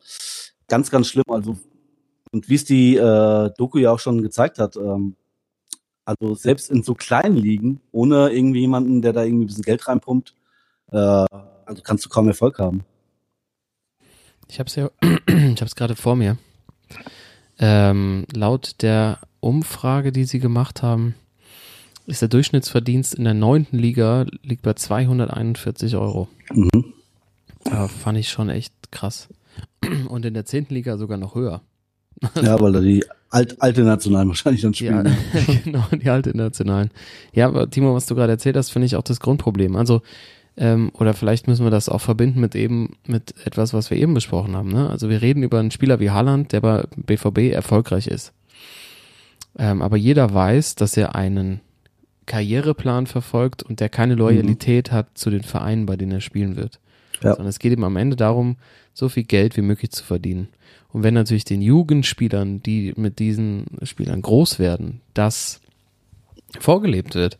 ganz, 0.67 0.89
ganz 0.89 1.07
schlimm. 1.07 1.25
Also 1.27 1.57
und 2.33 2.49
wie 2.49 2.55
es 2.55 2.65
die 2.65 2.95
äh, 2.95 3.51
Doku 3.57 3.77
ja 3.77 3.91
auch 3.91 3.99
schon 3.99 4.23
gezeigt 4.23 4.57
hat, 4.57 4.75
ähm, 4.75 5.15
also 6.03 6.33
selbst 6.33 6.71
in 6.71 6.81
so 6.81 6.95
kleinen 6.95 7.37
Ligen, 7.37 7.79
ohne 7.91 8.31
irgendwie 8.31 8.61
jemanden, 8.61 9.03
der 9.03 9.13
da 9.13 9.23
irgendwie 9.23 9.45
ein 9.45 9.47
bisschen 9.47 9.63
Geld 9.63 9.87
reinpumpt, 9.87 10.33
äh, 10.91 10.97
also 10.97 11.81
kannst 11.83 12.05
du 12.05 12.09
kaum 12.09 12.27
Erfolg 12.27 12.57
haben. 12.57 12.85
Ich 14.47 14.59
habe 14.59 14.67
es 14.67 14.75
ja, 14.75 14.89
ich 15.27 15.61
habe 15.61 15.65
es 15.65 15.75
gerade 15.75 15.95
vor 15.95 16.15
mir. 16.15 16.37
Ähm, 17.59 18.25
laut 18.33 18.81
der 18.81 19.19
Umfrage, 19.43 20.11
die 20.11 20.25
sie 20.25 20.39
gemacht 20.39 20.81
haben, 20.83 21.15
ist 22.05 22.21
der 22.21 22.29
Durchschnittsverdienst 22.29 23.15
in 23.15 23.23
der 23.23 23.33
neunten 23.33 23.77
Liga 23.77 24.25
liegt 24.41 24.63
bei 24.63 24.73
241 24.73 25.95
Euro. 25.95 26.27
Mhm. 26.51 26.93
Ja, 27.65 27.87
fand 27.87 28.17
ich 28.17 28.29
schon 28.29 28.49
echt 28.49 28.73
krass. 28.91 29.29
Und 30.09 30.25
in 30.25 30.33
der 30.33 30.45
zehnten 30.45 30.73
Liga 30.73 30.97
sogar 30.97 31.17
noch 31.17 31.35
höher. 31.35 31.61
Ja, 32.41 32.59
weil 32.59 32.71
da 32.71 32.79
die 32.79 33.03
alt, 33.29 33.61
alte 33.61 33.83
Nationalen 33.83 34.27
wahrscheinlich 34.29 34.61
dann 34.61 34.73
spielen. 34.73 35.05
Ja, 35.05 35.53
genau, 35.63 35.85
die 35.91 36.09
alte 36.09 36.35
Nationalen. 36.35 36.91
Ja, 37.33 37.47
aber 37.47 37.69
Timo, 37.69 37.93
was 37.93 38.05
du 38.05 38.15
gerade 38.15 38.31
erzählt 38.31 38.55
hast, 38.55 38.69
finde 38.69 38.85
ich 38.85 38.95
auch 38.95 39.03
das 39.03 39.19
Grundproblem. 39.19 39.75
Also, 39.75 40.01
ähm, 40.55 40.91
oder 40.93 41.13
vielleicht 41.13 41.47
müssen 41.47 41.65
wir 41.65 41.71
das 41.71 41.89
auch 41.89 42.01
verbinden 42.01 42.39
mit 42.39 42.55
eben, 42.55 42.95
mit 43.07 43.33
etwas, 43.45 43.73
was 43.73 43.89
wir 43.89 43.97
eben 43.97 44.13
besprochen 44.13 44.55
haben. 44.55 44.69
Ne? 44.69 44.89
Also 44.89 45.09
wir 45.09 45.21
reden 45.21 45.41
über 45.41 45.59
einen 45.59 45.71
Spieler 45.71 45.99
wie 45.99 46.11
Haaland, 46.11 46.51
der 46.51 46.61
bei 46.61 46.83
BVB 46.95 47.51
erfolgreich 47.51 48.07
ist. 48.07 48.33
Ähm, 49.57 49.81
aber 49.81 49.97
jeder 49.97 50.33
weiß, 50.33 50.75
dass 50.75 50.97
er 50.97 51.15
einen 51.15 51.61
Karriereplan 52.25 53.07
verfolgt 53.07 53.63
und 53.63 53.79
der 53.79 53.89
keine 53.89 54.15
Loyalität 54.15 54.91
mhm. 54.91 54.95
hat 54.95 55.17
zu 55.17 55.29
den 55.29 55.43
Vereinen, 55.43 55.85
bei 55.85 55.95
denen 55.95 56.13
er 56.13 56.21
spielen 56.21 56.55
wird. 56.55 56.79
Ja. 57.21 57.31
Sondern 57.31 57.47
es 57.47 57.59
geht 57.59 57.73
ihm 57.73 57.83
am 57.83 57.97
Ende 57.97 58.15
darum, 58.15 58.57
so 58.93 59.09
viel 59.09 59.23
Geld 59.23 59.57
wie 59.57 59.61
möglich 59.61 59.91
zu 59.91 60.03
verdienen. 60.03 60.49
Und 60.91 61.03
wenn 61.03 61.13
natürlich 61.13 61.45
den 61.45 61.61
Jugendspielern, 61.61 62.61
die 62.61 62.93
mit 62.95 63.19
diesen 63.19 63.65
Spielern 63.83 64.21
groß 64.21 64.59
werden, 64.59 65.01
das 65.13 65.59
vorgelebt 66.59 67.15
wird, 67.15 67.39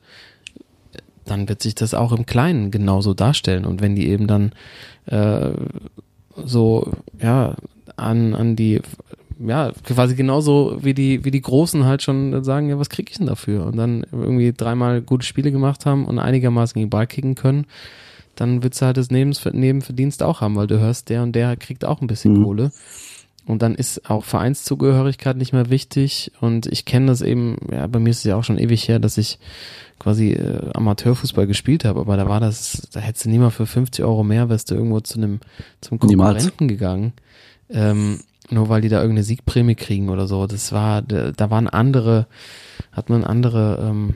dann 1.26 1.48
wird 1.48 1.62
sich 1.62 1.76
das 1.76 1.94
auch 1.94 2.12
im 2.12 2.26
Kleinen 2.26 2.72
genauso 2.72 3.14
darstellen. 3.14 3.66
Und 3.66 3.82
wenn 3.82 3.96
die 3.96 4.08
eben 4.08 4.28
dann 4.28 4.52
äh, 5.06 5.52
so, 6.36 6.92
ja, 7.22 7.56
an, 7.96 8.34
an 8.34 8.56
die, 8.56 8.82
ja, 9.46 9.72
quasi 9.84 10.16
genauso 10.16 10.78
wie 10.82 10.94
die, 10.94 11.26
wie 11.26 11.32
die 11.32 11.42
Großen 11.42 11.86
halt 11.86 12.02
schon 12.02 12.44
sagen, 12.44 12.70
ja, 12.70 12.80
was 12.80 12.90
krieg 12.90 13.10
ich 13.10 13.18
denn 13.18 13.28
dafür? 13.28 13.66
Und 13.66 13.78
dann 13.78 14.06
irgendwie 14.12 14.54
dreimal 14.54 15.02
gute 15.02 15.26
Spiele 15.26 15.52
gemacht 15.52 15.86
haben 15.86 16.06
und 16.06 16.20
einigermaßen 16.20 16.80
gegen 16.80 16.90
Ball 16.90 17.08
kicken 17.08 17.36
können, 17.36 17.66
dann 18.36 18.64
wird 18.64 18.80
du 18.80 18.86
halt 18.86 18.98
das 18.98 19.12
Nebenverdienst 19.12 20.24
auch 20.24 20.42
haben, 20.42 20.56
weil 20.56 20.68
du 20.68 20.80
hörst, 20.80 21.10
der 21.10 21.24
und 21.24 21.34
der 21.34 21.56
kriegt 21.58 21.86
auch 21.86 22.02
ein 22.02 22.08
bisschen 22.08 22.40
mhm. 22.40 22.44
Kohle. 22.44 22.72
Und 23.46 23.62
dann 23.62 23.76
ist 23.76 24.10
auch 24.10 24.24
Vereinszugehörigkeit 24.24 25.36
nicht 25.36 25.52
mehr 25.52 25.70
wichtig. 25.70 26.32
Und 26.40 26.66
ich 26.66 26.86
kenne 26.86 27.08
das 27.08 27.22
eben, 27.22 27.58
ja, 27.72 27.88
bei 27.88 28.00
mir 28.00 28.12
ist 28.12 28.20
es 28.20 28.24
ja 28.24 28.38
auch 28.38 28.44
schon 28.44 28.58
ewig 28.58 28.88
her, 28.88 29.00
dass 29.00 29.18
ich 29.18 29.38
quasi 30.00 30.32
äh, 30.32 30.72
Amateurfußball 30.74 31.48
gespielt 31.48 31.86
habe, 31.86 32.00
aber 32.00 32.18
da 32.18 32.28
war 32.28 32.40
das, 32.40 32.88
da 32.92 33.00
hättest 33.00 33.26
du 33.26 33.30
nie 33.30 33.38
mal 33.38 33.52
für 33.52 33.66
50 33.66 34.04
Euro 34.04 34.24
mehr, 34.24 34.50
wärst 34.50 34.72
du 34.72 34.76
irgendwo 34.76 35.00
zu 35.02 35.18
einem, 35.18 35.40
zum 35.82 36.00
Konkurrenten 36.00 36.44
Niemals. 36.58 36.58
gegangen. 36.58 37.14
Ähm, 37.70 38.20
nur 38.50 38.70
weil 38.70 38.82
die 38.82 38.90
da 38.90 38.98
irgendeine 38.98 39.24
Siegprämie 39.24 39.76
kriegen 39.76 40.10
oder 40.10 40.28
so. 40.28 40.48
Das 40.48 40.72
war, 40.72 41.02
da 41.02 41.50
waren 41.50 41.68
andere, 41.68 42.28
hat 42.92 43.10
man 43.10 43.24
andere 43.24 43.80
ähm, 43.82 44.16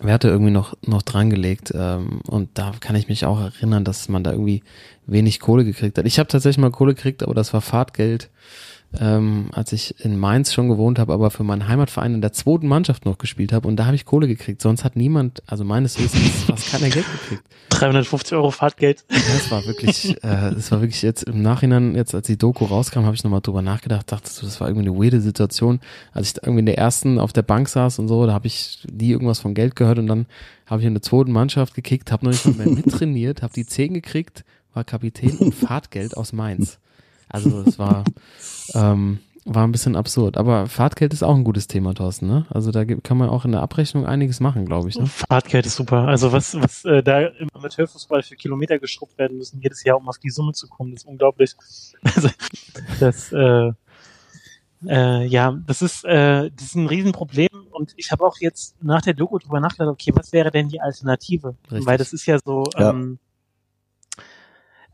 Werte 0.00 0.28
irgendwie 0.28 0.50
noch, 0.50 0.74
noch 0.86 1.02
drangelegt. 1.02 1.72
Ähm, 1.74 2.20
und 2.26 2.50
da 2.54 2.72
kann 2.80 2.96
ich 2.96 3.08
mich 3.08 3.24
auch 3.24 3.40
erinnern, 3.40 3.84
dass 3.84 4.08
man 4.08 4.24
da 4.24 4.32
irgendwie 4.32 4.62
wenig 5.06 5.40
Kohle 5.40 5.64
gekriegt 5.64 5.98
hat. 5.98 6.06
Ich 6.06 6.18
habe 6.18 6.28
tatsächlich 6.28 6.58
mal 6.58 6.70
Kohle 6.70 6.94
gekriegt, 6.94 7.22
aber 7.22 7.34
das 7.34 7.52
war 7.52 7.60
Fahrtgeld 7.60 8.30
ähm, 9.00 9.48
als 9.52 9.72
ich 9.72 10.04
in 10.04 10.18
Mainz 10.18 10.52
schon 10.52 10.68
gewohnt 10.68 10.98
habe, 10.98 11.12
aber 11.12 11.30
für 11.30 11.44
meinen 11.44 11.68
Heimatverein 11.68 12.14
in 12.14 12.20
der 12.20 12.32
zweiten 12.32 12.68
Mannschaft 12.68 13.04
noch 13.04 13.18
gespielt 13.18 13.52
habe 13.52 13.66
und 13.68 13.76
da 13.76 13.86
habe 13.86 13.96
ich 13.96 14.04
Kohle 14.04 14.26
gekriegt. 14.26 14.62
Sonst 14.62 14.84
hat 14.84 14.96
niemand, 14.96 15.42
also 15.46 15.64
meines 15.64 15.98
Wissens, 15.98 16.44
fast 16.44 16.70
keiner 16.70 16.88
Geld 16.88 17.06
gekriegt. 17.10 17.42
350 17.70 18.36
Euro 18.36 18.50
Fahrtgeld. 18.50 19.04
Das 19.08 19.50
war 19.50 19.64
wirklich, 19.66 20.16
äh, 20.22 20.52
das 20.54 20.70
war 20.70 20.80
wirklich 20.80 21.02
jetzt 21.02 21.24
im 21.24 21.42
Nachhinein, 21.42 21.94
jetzt 21.94 22.14
als 22.14 22.26
die 22.26 22.38
Doku 22.38 22.64
rauskam, 22.64 23.04
habe 23.04 23.14
ich 23.14 23.24
nochmal 23.24 23.40
drüber 23.40 23.62
nachgedacht, 23.62 24.10
dachte 24.12 24.30
so, 24.30 24.46
das 24.46 24.60
war 24.60 24.68
irgendwie 24.68 24.88
eine 24.88 24.98
weirde 24.98 25.20
Situation. 25.20 25.80
Als 26.12 26.30
ich 26.30 26.36
irgendwie 26.42 26.60
in 26.60 26.66
der 26.66 26.78
ersten 26.78 27.18
auf 27.18 27.32
der 27.32 27.42
Bank 27.42 27.68
saß 27.68 27.98
und 27.98 28.08
so, 28.08 28.26
da 28.26 28.32
habe 28.32 28.46
ich 28.46 28.86
nie 28.90 29.10
irgendwas 29.10 29.40
von 29.40 29.54
Geld 29.54 29.76
gehört 29.76 29.98
und 29.98 30.06
dann 30.06 30.26
habe 30.66 30.80
ich 30.80 30.86
in 30.86 30.94
der 30.94 31.02
zweiten 31.02 31.32
Mannschaft 31.32 31.74
gekickt, 31.74 32.12
habe 32.12 32.24
noch 32.24 32.32
nicht 32.32 32.46
mal 32.46 32.66
mehr 32.66 32.74
mittrainiert, 32.84 33.42
habe 33.42 33.52
die 33.52 33.66
10 33.66 33.94
gekriegt, 33.94 34.44
war 34.72 34.84
Kapitän 34.84 35.36
und 35.38 35.54
Fahrtgeld 35.54 36.16
aus 36.16 36.32
Mainz. 36.32 36.78
Also 37.28 37.62
es 37.66 37.78
war, 37.78 38.04
ähm, 38.74 39.20
war 39.44 39.66
ein 39.66 39.72
bisschen 39.72 39.94
absurd. 39.96 40.36
Aber 40.38 40.66
Fahrtgeld 40.66 41.12
ist 41.12 41.22
auch 41.22 41.34
ein 41.34 41.44
gutes 41.44 41.66
Thema, 41.66 41.94
Thorsten. 41.94 42.26
Ne? 42.26 42.46
Also 42.50 42.70
da 42.70 42.84
kann 42.84 43.16
man 43.18 43.28
auch 43.28 43.44
in 43.44 43.52
der 43.52 43.60
Abrechnung 43.62 44.06
einiges 44.06 44.40
machen, 44.40 44.64
glaube 44.64 44.88
ich. 44.88 44.98
Ne? 44.98 45.06
Fahrtgeld 45.06 45.66
ist 45.66 45.76
super. 45.76 46.08
Also 46.08 46.32
was, 46.32 46.54
was 46.60 46.84
äh, 46.84 47.02
da 47.02 47.20
im 47.26 47.48
Amateurfußball 47.52 48.22
für 48.22 48.36
Kilometer 48.36 48.78
geschrubbt 48.78 49.18
werden 49.18 49.36
müssen, 49.38 49.60
jedes 49.60 49.84
Jahr, 49.84 49.98
um 49.98 50.08
auf 50.08 50.18
die 50.18 50.30
Summe 50.30 50.52
zu 50.52 50.66
kommen, 50.68 50.92
das 50.92 51.02
ist 51.02 51.08
unglaublich. 51.08 51.54
Also 52.16 52.28
das, 53.00 53.32
äh, 53.32 53.72
äh, 54.86 55.26
ja, 55.26 55.58
das 55.66 55.82
ist, 55.82 56.04
äh, 56.04 56.50
das 56.54 56.66
ist 56.66 56.74
ein 56.74 56.86
Riesenproblem 56.86 57.48
und 57.70 57.92
ich 57.96 58.10
habe 58.12 58.24
auch 58.24 58.36
jetzt 58.40 58.76
nach 58.82 59.00
der 59.02 59.14
Doku 59.14 59.38
drüber 59.38 59.60
nachgedacht, 59.60 59.92
okay, 59.92 60.12
was 60.14 60.32
wäre 60.32 60.50
denn 60.50 60.68
die 60.68 60.80
Alternative? 60.80 61.54
Richtig. 61.70 61.86
Weil 61.86 61.98
das 61.98 62.12
ist 62.12 62.26
ja 62.26 62.38
so, 62.44 62.64
Ja. 62.78 62.90
ähm, 62.90 63.18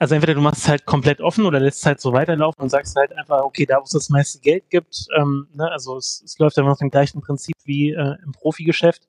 also 0.01 0.15
entweder 0.15 0.35
du 0.35 0.41
machst 0.41 0.63
es 0.63 0.69
halt 0.69 0.87
komplett 0.87 1.21
offen 1.21 1.45
oder 1.45 1.61
lässt 1.61 1.81
es 1.81 1.87
halt 1.87 2.01
so 2.01 2.15
weiterlaufen 2.15 2.63
und 2.63 2.71
sagst 2.71 2.97
halt 2.97 3.13
einfach, 3.13 3.43
okay, 3.43 3.67
da 3.67 3.77
wo 3.81 3.83
es 3.85 3.91
das 3.91 4.09
meiste 4.09 4.41
Geld 4.41 4.71
gibt, 4.71 5.07
ähm, 5.17 5.47
ne, 5.53 5.71
also 5.71 5.99
es, 5.99 6.23
es 6.25 6.39
läuft 6.39 6.59
einfach 6.59 6.73
nach 6.73 6.79
dem 6.79 6.91
gleichen 6.91 7.21
Prinzip 7.21 7.55
wie 7.65 7.91
äh, 7.91 8.17
im 8.25 8.33
Profigeschäft. 8.33 9.07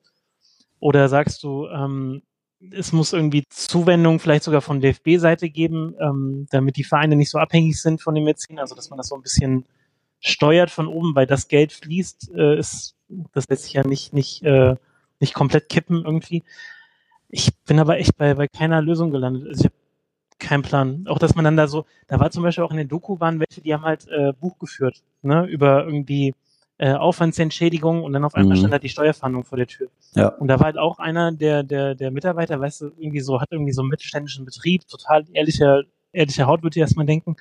Oder 0.80 1.08
sagst 1.08 1.42
du, 1.44 1.66
ähm, 1.68 2.20
es 2.70 2.92
muss 2.92 3.14
irgendwie 3.14 3.44
Zuwendung 3.48 4.18
vielleicht 4.20 4.44
sogar 4.44 4.60
von 4.60 4.82
DFB-Seite 4.82 5.48
geben, 5.48 5.94
ähm, 5.98 6.46
damit 6.50 6.76
die 6.76 6.84
Vereine 6.84 7.16
nicht 7.16 7.30
so 7.30 7.38
abhängig 7.38 7.80
sind 7.80 8.02
von 8.02 8.14
dem 8.14 8.24
Mäzen, 8.24 8.58
also 8.58 8.74
dass 8.74 8.90
man 8.90 8.98
das 8.98 9.08
so 9.08 9.14
ein 9.14 9.22
bisschen 9.22 9.64
steuert 10.20 10.70
von 10.70 10.88
oben, 10.88 11.14
weil 11.14 11.26
das 11.26 11.48
Geld 11.48 11.72
fließt, 11.72 12.32
äh, 12.36 12.58
ist, 12.58 12.96
das 13.32 13.48
lässt 13.48 13.64
sich 13.64 13.72
ja 13.72 13.86
nicht, 13.86 14.12
nicht, 14.12 14.42
äh, 14.42 14.76
nicht 15.20 15.32
komplett 15.32 15.70
kippen 15.70 16.04
irgendwie. 16.04 16.42
Ich 17.30 17.50
bin 17.64 17.80
aber 17.80 17.96
echt 17.96 18.18
bei, 18.18 18.34
bei 18.34 18.46
keiner 18.46 18.82
Lösung 18.82 19.10
gelandet. 19.10 19.48
Also 19.48 19.60
ich 19.60 19.64
habe 19.64 19.81
keinen 20.42 20.62
Plan. 20.62 21.06
Auch 21.08 21.18
dass 21.18 21.34
man 21.34 21.44
dann 21.44 21.56
da 21.56 21.66
so, 21.66 21.86
da 22.08 22.20
war 22.20 22.30
zum 22.30 22.42
Beispiel 22.42 22.64
auch 22.64 22.70
in 22.70 22.76
den 22.76 22.88
Doku 22.88 23.18
waren 23.20 23.40
welche, 23.40 23.60
die 23.62 23.72
haben 23.72 23.84
halt 23.84 24.06
äh, 24.08 24.32
Buch 24.38 24.58
geführt, 24.58 25.02
ne, 25.22 25.46
über 25.46 25.84
irgendwie 25.84 26.34
äh, 26.78 26.92
Aufwandsentschädigung 26.94 28.02
und 28.02 28.12
dann 28.12 28.24
auf 28.24 28.34
einmal 28.34 28.56
Mhm. 28.56 28.60
stand 28.60 28.74
da 28.74 28.78
die 28.78 28.88
Steuerfahndung 28.88 29.44
vor 29.44 29.56
der 29.56 29.66
Tür. 29.68 29.88
Ja. 30.14 30.28
Und 30.28 30.48
da 30.48 30.58
war 30.58 30.66
halt 30.66 30.78
auch 30.78 30.98
einer 30.98 31.32
der, 31.32 31.62
der, 31.62 31.94
der 31.94 32.10
Mitarbeiter, 32.10 32.60
weißt 32.60 32.80
du, 32.82 32.86
irgendwie 32.98 33.20
so, 33.20 33.40
hat 33.40 33.48
irgendwie 33.50 33.72
so 33.72 33.82
einen 33.82 33.90
mittelständischen 33.90 34.44
Betrieb, 34.44 34.86
total 34.88 35.24
ehrlicher, 35.32 35.82
ehrlicher 36.12 36.46
Haut, 36.46 36.62
würde 36.62 36.76
ich 36.76 36.80
erstmal 36.80 37.06
denken. 37.06 37.36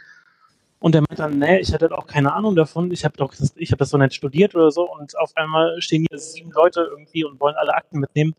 Und 0.80 0.96
der 0.96 1.02
meint 1.02 1.20
dann, 1.20 1.40
nee, 1.40 1.60
ich 1.60 1.74
hatte 1.74 1.86
halt 1.90 1.94
auch 1.94 2.08
keine 2.08 2.34
Ahnung 2.34 2.56
davon, 2.56 2.92
ich 2.92 3.06
habe 3.06 3.16
doch, 3.18 3.34
das, 3.36 3.54
ich 3.56 3.72
habe 3.72 3.78
das 3.78 3.90
so 3.90 3.98
nicht 3.98 4.16
studiert 4.16 4.56
oder 4.56 4.72
so 4.72 4.92
und 4.92 5.18
auf 5.18 5.32
einmal 5.36 5.80
stehen 5.82 6.06
hier 6.10 6.18
sieben 6.20 6.52
Leute 6.52 6.82
irgendwie 6.90 7.24
und 7.24 7.40
wollen 7.40 7.56
alle 7.56 7.74
Akten 7.74 8.00
mitnehmen. 8.00 8.34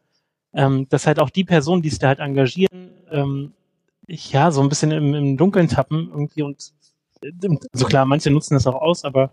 Ähm, 0.54 0.86
dass 0.90 1.06
halt 1.06 1.18
auch 1.18 1.30
die 1.30 1.44
Personen, 1.44 1.82
die 1.82 1.88
sich 1.88 1.98
da 1.98 2.08
halt 2.08 2.18
engagieren, 2.18 2.90
ähm, 3.10 3.54
ja, 4.06 4.50
so 4.50 4.62
ein 4.62 4.68
bisschen 4.68 4.90
im, 4.90 5.14
im 5.14 5.36
Dunkeln 5.36 5.68
tappen 5.68 6.08
irgendwie 6.10 6.42
und 6.42 6.72
äh, 7.22 7.30
so 7.72 7.86
klar, 7.86 8.04
manche 8.04 8.30
nutzen 8.30 8.54
das 8.54 8.66
auch 8.66 8.80
aus, 8.80 9.04
aber 9.04 9.30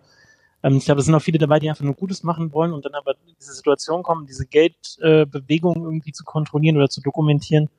ähm, 0.64 0.78
ich 0.78 0.86
glaube, 0.86 1.00
es 1.00 1.06
sind 1.06 1.16
auch 1.16 1.22
viele 1.22 1.38
dabei, 1.40 1.60
die 1.60 1.70
einfach 1.70 1.84
nur 1.86 1.96
Gutes 1.96 2.24
machen 2.24 2.52
wollen 2.54 2.74
und 2.74 2.86
dann 2.86 2.94
aber 2.94 3.12
in 3.12 3.36
diese 3.40 3.54
Situation 3.54 4.04
kommen, 4.04 4.26
diese 4.26 4.46
Geldbewegung 4.46 5.76
äh, 5.76 5.86
irgendwie 5.86 6.12
zu 6.12 6.24
kontrollieren 6.24 6.78
oder 6.78 6.90
zu 6.90 7.02
dokumentieren. 7.02 7.70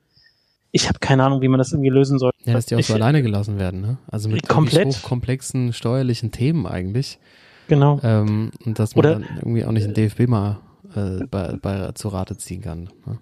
Ich 0.72 0.88
habe 0.88 1.00
keine 1.00 1.24
Ahnung, 1.24 1.40
wie 1.42 1.48
man 1.48 1.58
das 1.58 1.72
irgendwie 1.72 1.90
lösen 1.90 2.18
soll. 2.18 2.30
Ja, 2.44 2.52
dass 2.52 2.66
die 2.66 2.76
auch 2.76 2.78
ich, 2.78 2.86
so 2.86 2.94
alleine 2.94 3.22
gelassen 3.22 3.58
werden, 3.58 3.80
ne? 3.80 3.98
Also 4.08 4.28
mit 4.28 4.48
Komplett. 4.48 4.86
hochkomplexen 4.86 5.72
steuerlichen 5.72 6.30
Themen 6.30 6.66
eigentlich. 6.66 7.18
Genau. 7.66 8.00
Ähm, 8.02 8.52
und 8.64 8.78
dass 8.78 8.94
man 8.94 9.04
Oder- 9.04 9.14
dann 9.14 9.36
irgendwie 9.36 9.64
auch 9.64 9.72
nicht 9.72 9.86
den 9.86 9.94
DFB 9.94 10.28
mal 10.28 10.60
äh, 10.94 11.24
bei, 11.26 11.56
bei 11.60 11.92
zu 11.92 12.08
Rate 12.08 12.36
ziehen 12.36 12.62
kann. 12.62 12.90
Ne? 13.04 13.18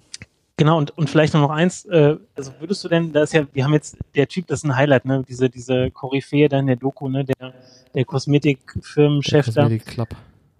Genau, 0.58 0.76
und, 0.76 0.90
und 0.98 1.08
vielleicht 1.08 1.34
noch 1.34 1.50
eins, 1.50 1.84
äh, 1.84 2.16
also 2.34 2.52
würdest 2.58 2.82
du 2.82 2.88
denn, 2.88 3.12
da 3.12 3.22
ist 3.22 3.32
ja, 3.32 3.46
wir 3.52 3.64
haben 3.64 3.74
jetzt, 3.74 3.96
der 4.16 4.26
Typ, 4.26 4.48
das 4.48 4.58
ist 4.58 4.64
ein 4.64 4.74
Highlight, 4.74 5.04
ne, 5.04 5.24
diese, 5.26 5.48
diese 5.48 5.92
Koryphäe 5.92 6.48
da 6.48 6.58
in 6.58 6.66
der 6.66 6.74
Doku, 6.74 7.08
ne, 7.08 7.24
der, 7.24 7.54
der 7.94 8.04
Kosmetikfirmenchef 8.04 9.46
da. 9.54 9.62
Cosmetic 9.62 9.86
Club. 9.86 10.08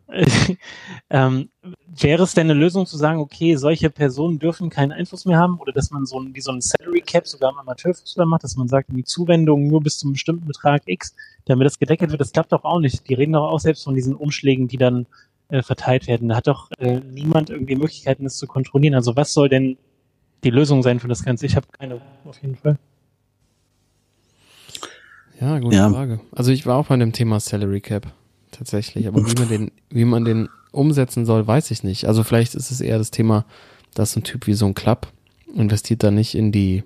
ähm, 1.10 1.50
wäre 1.88 2.22
es 2.22 2.32
denn 2.32 2.48
eine 2.48 2.58
Lösung 2.58 2.86
zu 2.86 2.96
sagen, 2.96 3.18
okay, 3.18 3.56
solche 3.56 3.90
Personen 3.90 4.38
dürfen 4.38 4.70
keinen 4.70 4.92
Einfluss 4.92 5.26
mehr 5.26 5.36
haben 5.36 5.58
oder 5.58 5.72
dass 5.72 5.90
man 5.90 6.06
so 6.06 6.20
ein, 6.20 6.32
wie 6.32 6.40
so 6.40 6.52
ein 6.52 6.60
Salary 6.60 7.00
Cap 7.00 7.26
sogar 7.26 7.50
im 7.50 7.58
Amateurfußball 7.58 8.24
macht, 8.24 8.44
dass 8.44 8.56
man 8.56 8.68
sagt, 8.68 8.90
die 8.92 9.04
Zuwendungen 9.04 9.66
nur 9.66 9.82
bis 9.82 9.98
zum 9.98 10.12
bestimmten 10.12 10.46
Betrag 10.46 10.82
X, 10.86 11.14
damit 11.44 11.66
das 11.66 11.78
gedeckelt 11.78 12.12
wird, 12.12 12.20
das 12.20 12.32
klappt 12.32 12.52
doch 12.52 12.64
auch 12.64 12.78
nicht. 12.78 13.08
Die 13.08 13.14
reden 13.14 13.32
doch 13.32 13.50
auch 13.50 13.60
selbst 13.60 13.82
von 13.82 13.96
diesen 13.96 14.14
Umschlägen, 14.14 14.68
die 14.68 14.78
dann 14.78 15.06
äh, 15.48 15.62
verteilt 15.62 16.06
werden. 16.06 16.28
Da 16.28 16.36
hat 16.36 16.46
doch 16.46 16.70
äh, 16.78 17.00
niemand 17.00 17.50
irgendwie 17.50 17.74
Möglichkeiten, 17.74 18.24
das 18.24 18.36
zu 18.36 18.46
kontrollieren. 18.46 18.94
Also 18.94 19.16
was 19.16 19.32
soll 19.32 19.48
denn 19.48 19.76
die 20.44 20.50
Lösung 20.50 20.82
sein 20.82 21.00
für 21.00 21.08
das 21.08 21.24
Ganze? 21.24 21.46
Ich 21.46 21.56
habe 21.56 21.66
keine, 21.78 22.00
auf 22.24 22.40
jeden 22.42 22.56
Fall. 22.56 22.78
Ja, 25.40 25.58
gute 25.58 25.76
Ja. 25.76 25.90
Frage. 25.90 26.20
Also 26.32 26.50
ich 26.50 26.66
war 26.66 26.76
auch 26.76 26.86
bei 26.86 26.96
dem 26.96 27.12
Thema 27.12 27.38
Salary 27.40 27.80
Cap 27.80 28.12
tatsächlich, 28.50 29.06
aber 29.06 29.24
wie 29.26 29.34
man 29.38 29.48
den, 29.48 29.70
wie 29.90 30.04
man 30.04 30.24
den 30.24 30.48
umsetzen 30.72 31.24
soll, 31.26 31.46
weiß 31.46 31.70
ich 31.70 31.84
nicht. 31.84 32.06
Also 32.06 32.24
vielleicht 32.24 32.54
ist 32.54 32.70
es 32.70 32.80
eher 32.80 32.98
das 32.98 33.10
Thema, 33.10 33.44
dass 33.94 34.12
so 34.12 34.20
ein 34.20 34.24
Typ 34.24 34.46
wie 34.46 34.54
so 34.54 34.66
ein 34.66 34.74
Club 34.74 35.08
investiert 35.54 36.02
da 36.02 36.10
nicht 36.10 36.34
in 36.34 36.52
die 36.52 36.82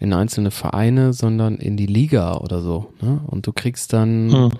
in 0.00 0.12
einzelne 0.12 0.50
Vereine, 0.50 1.12
sondern 1.12 1.56
in 1.56 1.76
die 1.76 1.86
Liga 1.86 2.36
oder 2.38 2.60
so. 2.60 2.92
Ne? 3.00 3.20
Und 3.26 3.46
du 3.46 3.52
kriegst 3.52 3.92
dann, 3.92 4.30
Hm. 4.32 4.52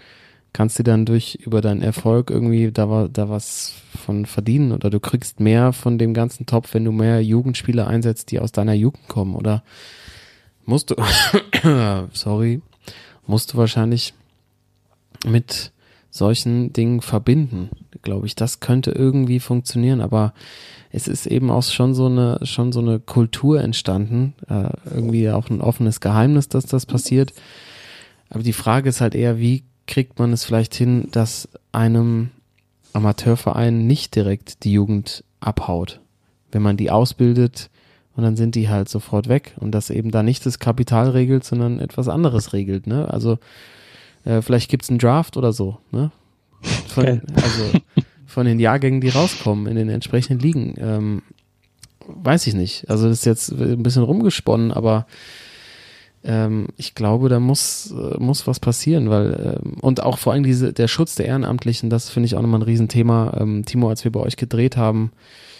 Kannst 0.54 0.78
dir 0.78 0.84
dann 0.84 1.04
durch 1.04 1.34
über 1.34 1.60
deinen 1.60 1.82
Erfolg 1.82 2.30
irgendwie 2.30 2.70
da, 2.70 3.08
da 3.12 3.28
was 3.28 3.74
von 3.94 4.24
verdienen 4.24 4.72
oder 4.72 4.88
du 4.88 5.00
kriegst 5.00 5.40
mehr 5.40 5.74
von 5.74 5.98
dem 5.98 6.14
ganzen 6.14 6.46
Topf, 6.46 6.72
wenn 6.72 6.84
du 6.84 6.92
mehr 6.92 7.22
Jugendspieler 7.22 7.86
einsetzt, 7.86 8.30
die 8.30 8.40
aus 8.40 8.52
deiner 8.52 8.72
Jugend 8.72 9.08
kommen 9.08 9.34
oder 9.34 9.64
musst 10.64 10.90
du, 10.90 10.96
sorry, 12.12 12.62
musst 13.26 13.52
du 13.52 13.58
wahrscheinlich 13.58 14.14
mit 15.26 15.72
solchen 16.08 16.72
Dingen 16.72 17.00
verbinden, 17.00 17.70
glaube 18.02 18.26
ich. 18.26 18.36
Das 18.36 18.60
könnte 18.60 18.92
irgendwie 18.92 19.40
funktionieren, 19.40 20.00
aber 20.00 20.32
es 20.92 21.08
ist 21.08 21.26
eben 21.26 21.50
auch 21.50 21.64
schon 21.64 21.94
so 21.94 22.06
eine, 22.06 22.38
schon 22.44 22.70
so 22.70 22.78
eine 22.78 23.00
Kultur 23.00 23.60
entstanden, 23.60 24.34
äh, 24.48 24.70
irgendwie 24.94 25.28
auch 25.30 25.50
ein 25.50 25.60
offenes 25.60 26.00
Geheimnis, 26.00 26.48
dass 26.48 26.66
das 26.66 26.86
passiert. 26.86 27.32
Aber 28.30 28.44
die 28.44 28.52
Frage 28.52 28.88
ist 28.88 29.00
halt 29.00 29.16
eher, 29.16 29.40
wie 29.40 29.64
kriegt 29.86 30.18
man 30.18 30.32
es 30.32 30.44
vielleicht 30.44 30.74
hin, 30.74 31.08
dass 31.10 31.48
einem 31.72 32.30
Amateurverein 32.92 33.86
nicht 33.86 34.14
direkt 34.14 34.64
die 34.64 34.72
Jugend 34.72 35.24
abhaut, 35.40 36.00
wenn 36.52 36.62
man 36.62 36.76
die 36.76 36.90
ausbildet 36.90 37.70
und 38.16 38.22
dann 38.22 38.36
sind 38.36 38.54
die 38.54 38.68
halt 38.68 38.88
sofort 38.88 39.28
weg 39.28 39.54
und 39.58 39.72
das 39.72 39.90
eben 39.90 40.10
da 40.10 40.22
nicht 40.22 40.46
das 40.46 40.58
Kapital 40.58 41.10
regelt, 41.10 41.44
sondern 41.44 41.80
etwas 41.80 42.08
anderes 42.08 42.52
regelt, 42.52 42.86
ne? 42.86 43.08
Also 43.12 43.38
äh, 44.24 44.40
vielleicht 44.40 44.70
gibt's 44.70 44.88
einen 44.88 44.98
Draft 44.98 45.36
oder 45.36 45.52
so, 45.52 45.78
ne? 45.90 46.10
Von, 46.88 47.04
Geil. 47.04 47.22
also 47.34 47.80
von 48.26 48.46
den 48.46 48.58
Jahrgängen, 48.58 49.00
die 49.00 49.10
rauskommen 49.10 49.66
in 49.66 49.76
den 49.76 49.90
entsprechenden 49.90 50.40
Ligen. 50.40 50.74
Ähm, 50.78 51.22
weiß 52.06 52.46
ich 52.46 52.54
nicht. 52.54 52.88
Also 52.88 53.08
das 53.08 53.18
ist 53.18 53.26
jetzt 53.26 53.50
ein 53.50 53.82
bisschen 53.82 54.02
rumgesponnen, 54.02 54.72
aber 54.72 55.06
ähm, 56.24 56.68
ich 56.76 56.94
glaube, 56.94 57.28
da 57.28 57.38
muss, 57.38 57.92
äh, 57.92 58.18
muss 58.18 58.46
was 58.46 58.60
passieren, 58.60 59.10
weil 59.10 59.58
ähm, 59.62 59.74
und 59.80 60.02
auch 60.02 60.18
vor 60.18 60.32
allem 60.32 60.42
diese, 60.42 60.72
der 60.72 60.88
Schutz 60.88 61.14
der 61.14 61.26
Ehrenamtlichen, 61.26 61.90
das 61.90 62.08
finde 62.10 62.26
ich 62.26 62.34
auch 62.34 62.42
nochmal 62.42 62.60
ein 62.60 62.64
Riesenthema. 62.64 63.36
Ähm, 63.38 63.64
Timo, 63.64 63.88
als 63.88 64.04
wir 64.04 64.12
bei 64.12 64.20
euch 64.20 64.36
gedreht 64.36 64.76
haben, 64.76 65.12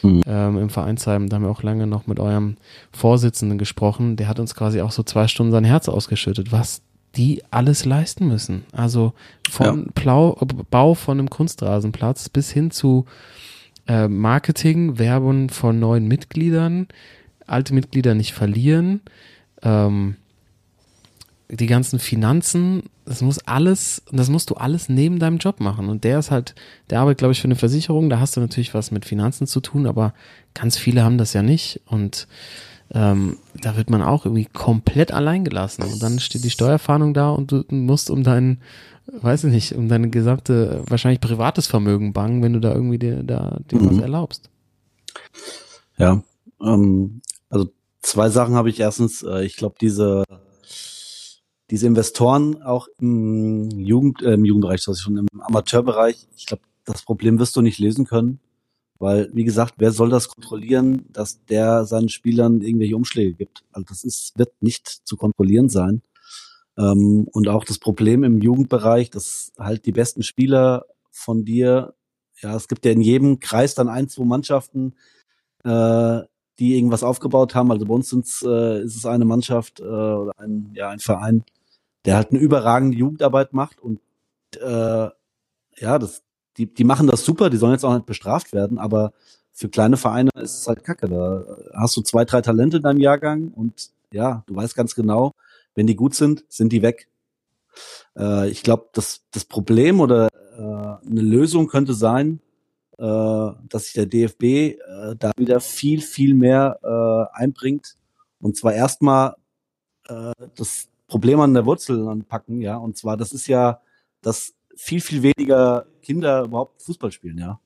Mhm. 0.05 0.23
ähm, 0.27 0.59
im 0.59 0.69
Vereinsheim, 0.69 1.29
da 1.29 1.37
haben 1.37 1.45
wir 1.45 1.51
auch 1.51 1.63
lange 1.63 1.87
noch 1.87 2.07
mit 2.07 2.21
eurem 2.21 2.57
Vorsitzenden 2.93 3.57
gesprochen, 3.57 4.17
der 4.17 4.29
hat 4.29 4.39
uns 4.39 4.55
quasi 4.55 4.83
auch 4.83 4.93
so 4.93 5.03
zwei 5.03 5.29
Stunden 5.29 5.51
sein 5.51 5.65
Herz 5.65 5.89
ausgeschüttet, 5.89 6.53
was 6.53 6.83
die 7.17 7.43
alles 7.51 7.85
leisten 7.85 8.29
müssen. 8.29 8.65
Also 8.73 9.15
von 9.51 9.87
Plau 9.95 10.39
Bau 10.71 10.95
von 10.95 11.19
einem 11.19 11.31
Kunstrasenplatz 11.31 12.29
bis 12.29 12.51
hin 12.51 12.71
zu 12.71 13.07
äh, 13.89 14.09
Marketing, 14.09 14.99
Werbung 14.99 15.49
von 15.49 15.79
neuen 15.79 16.07
Mitgliedern, 16.07 16.87
alte 17.47 17.73
Mitglieder 17.73 18.15
nicht 18.15 18.35
verlieren, 18.35 19.01
ähm, 19.63 20.17
die 21.51 21.67
ganzen 21.67 21.99
Finanzen, 21.99 22.85
das 23.05 23.21
muss 23.21 23.39
alles, 23.47 24.03
das 24.11 24.31
musst 24.31 24.51
du 24.51 24.55
alles 24.55 24.89
neben 24.89 25.19
deinem 25.19 25.39
Job 25.39 25.61
machen. 25.61 25.89
Und 25.89 26.05
der 26.05 26.19
ist 26.19 26.31
halt, 26.31 26.55
der 26.91 27.01
arbeitet, 27.01 27.19
glaube 27.19 27.33
ich, 27.33 27.41
für 27.41 27.49
eine 27.49 27.57
Versicherung, 27.57 28.09
da 28.09 28.19
hast 28.19 28.37
du 28.37 28.41
natürlich 28.41 28.75
was 28.75 28.91
mit 28.91 29.05
Finanzen 29.05 29.47
zu 29.47 29.61
tun, 29.61 29.87
aber 29.87 30.15
ganz 30.55 30.79
viele 30.79 31.05
haben 31.05 31.19
das 31.19 31.33
ja 31.33 31.43
nicht. 31.43 31.81
Und 31.87 32.27
ähm, 32.93 33.39
da 33.61 33.77
wird 33.77 33.91
man 33.91 34.03
auch 34.03 34.25
irgendwie 34.25 34.47
komplett 34.47 35.13
allein 35.13 35.45
gelassen. 35.45 35.83
Und 35.83 36.03
dann 36.03 36.19
steht 36.19 36.45
die 36.45 36.51
Steuerfahndung 36.51 37.13
da 37.13 37.31
und 37.31 37.53
du 37.53 37.65
musst 37.69 38.09
um 38.09 38.23
dein, 38.23 38.61
weiß 39.07 39.45
ich 39.45 39.53
nicht, 39.53 39.75
um 39.75 39.89
deine 39.89 40.09
gesamte, 40.09 40.83
wahrscheinlich 40.89 41.21
privates 41.21 41.67
Vermögen 41.67 42.13
bangen, 42.13 42.43
wenn 42.43 42.55
du 42.55 42.61
da 42.61 42.73
irgendwie 42.73 42.99
dir, 42.99 43.23
da, 43.23 43.59
dir 43.71 43.81
mhm. 43.81 43.91
was 43.91 43.99
erlaubst. 43.99 44.51
Ja, 45.99 46.23
ähm, 46.63 47.21
also 47.51 47.71
zwei 48.01 48.31
Sachen 48.31 48.55
habe 48.55 48.71
ich 48.71 48.81
erstens, 48.81 49.23
äh, 49.23 49.45
ich 49.45 49.57
glaube, 49.57 49.77
diese 49.81 50.25
diese 51.75 51.89
Investoren 51.89 52.63
auch 52.63 52.87
im 53.01 53.69
Jugend, 53.81 54.23
äh, 54.23 54.35
im 54.35 54.45
Jugendbereich, 54.45 54.87
ich 54.87 55.01
schon 55.01 55.17
im 55.17 55.27
Amateurbereich, 55.41 56.29
ich 56.37 56.47
glaube, 56.47 56.63
das 56.85 57.03
Problem 57.03 57.41
wirst 57.41 57.57
du 57.57 57.63
nicht 57.63 57.81
lösen 57.81 58.05
können. 58.05 58.39
Weil, 59.01 59.29
wie 59.33 59.43
gesagt, 59.43 59.75
wer 59.79 59.91
soll 59.91 60.09
das 60.09 60.29
kontrollieren, 60.29 61.07
dass 61.13 61.45
der 61.47 61.85
seinen 61.85 62.11
Spielern 62.11 62.61
irgendwelche 62.61 62.95
Umschläge 62.95 63.33
gibt? 63.33 63.65
Also 63.73 63.87
das 63.89 64.05
ist, 64.05 64.39
wird 64.39 64.53
nicht 64.61 64.87
zu 64.87 65.17
kontrollieren 65.17 65.69
sein. 65.69 66.03
Ähm, 66.79 67.27
und 67.33 67.49
auch 67.49 67.65
das 67.65 67.81
Problem 67.81 68.23
im 68.23 68.41
Jugendbereich, 68.41 69.11
dass 69.11 69.51
halt 69.59 69.85
die 69.85 69.93
besten 69.93 70.23
Spieler 70.23 70.85
von 71.11 71.45
dir, 71.45 71.95
ja, 72.41 72.55
es 72.55 72.69
gibt 72.69 72.85
ja 72.85 72.93
in 72.93 73.01
jedem 73.01 73.41
Kreis 73.41 73.75
dann 73.75 73.89
ein, 73.89 74.09
zwei 74.09 74.25
Mannschaften, 74.25 74.95
äh, 75.65 76.21
die 76.61 76.77
irgendwas 76.77 77.03
aufgebaut 77.03 77.57
haben. 77.57 77.73
Also 77.73 77.85
bei 77.87 77.95
uns 77.95 78.11
sind's, 78.11 78.45
äh, 78.47 78.85
ist 78.85 78.95
es 78.95 79.07
eine 79.07 79.25
Mannschaft 79.25 79.81
äh, 79.81 79.83
oder 79.83 80.31
ein, 80.39 80.71
ja, 80.75 80.91
ein 80.91 81.01
Verein, 81.01 81.43
der 82.05 82.17
halt 82.17 82.31
eine 82.31 82.41
überragende 82.41 82.97
Jugendarbeit 82.97 83.53
macht 83.53 83.81
und 83.81 84.01
äh, 84.61 85.09
ja, 85.77 85.99
das, 85.99 86.23
die, 86.57 86.73
die 86.73 86.85
machen 86.85 87.07
das 87.07 87.25
super, 87.25 87.51
die 87.51 87.57
sollen 87.57 87.73
jetzt 87.73 87.85
auch 87.85 87.95
nicht 87.95 88.07
bestraft 88.07 88.53
werden, 88.53 88.79
aber 88.79 89.13
für 89.53 89.69
kleine 89.69 89.97
Vereine 89.97 90.31
ist 90.35 90.61
es 90.61 90.67
halt 90.67 90.85
kacke. 90.85 91.09
Da 91.09 91.45
hast 91.75 91.97
du 91.97 92.03
zwei, 92.03 92.25
drei 92.25 92.41
Talente 92.41 92.79
in 92.79 92.83
deinem 92.83 93.01
Jahrgang 93.01 93.49
und 93.49 93.91
ja, 94.13 94.43
du 94.47 94.57
weißt 94.57 94.75
ganz 94.75 94.95
genau, 94.95 95.33
wenn 95.75 95.87
die 95.87 95.97
gut 95.97 96.15
sind, 96.15 96.45
sind 96.49 96.73
die 96.73 96.83
weg. 96.83 97.09
Äh, 98.17 98.51
ich 98.51 98.63
glaube, 98.63 98.89
das, 98.93 99.23
das 99.33 99.45
Problem 99.45 100.01
oder 100.01 100.29
äh, 100.57 100.61
eine 100.61 101.21
Lösung 101.21 101.69
könnte 101.69 101.95
sein, 101.95 102.41
äh, 102.99 103.05
dass 103.69 103.85
sich 103.85 103.93
der 103.95 104.07
DFB 104.07 104.43
äh, 104.43 104.77
da 105.19 105.33
wieder 105.37 105.61
viel, 105.61 106.01
viel 106.01 106.35
mehr 106.35 106.79
äh, 106.83 107.37
einbringt. 107.37 107.97
Und 108.41 108.57
zwar 108.57 108.75
erstmal 108.75 109.35
äh, 110.09 110.33
das 110.55 110.89
Problem 111.07 111.41
an 111.41 111.55
der 111.55 111.67
Wurzel 111.67 112.09
anpacken, 112.09 112.61
ja. 112.61 112.77
Und 112.77 112.97
zwar, 112.97 113.17
das 113.17 113.33
ist 113.33 113.47
ja, 113.47 113.81
dass 114.23 114.55
viel, 114.77 115.01
viel 115.01 115.23
weniger 115.23 115.87
Kinder 116.03 116.45
überhaupt 116.45 116.83
Fußball 116.83 117.13
spielen, 117.13 117.39
ja. 117.39 117.61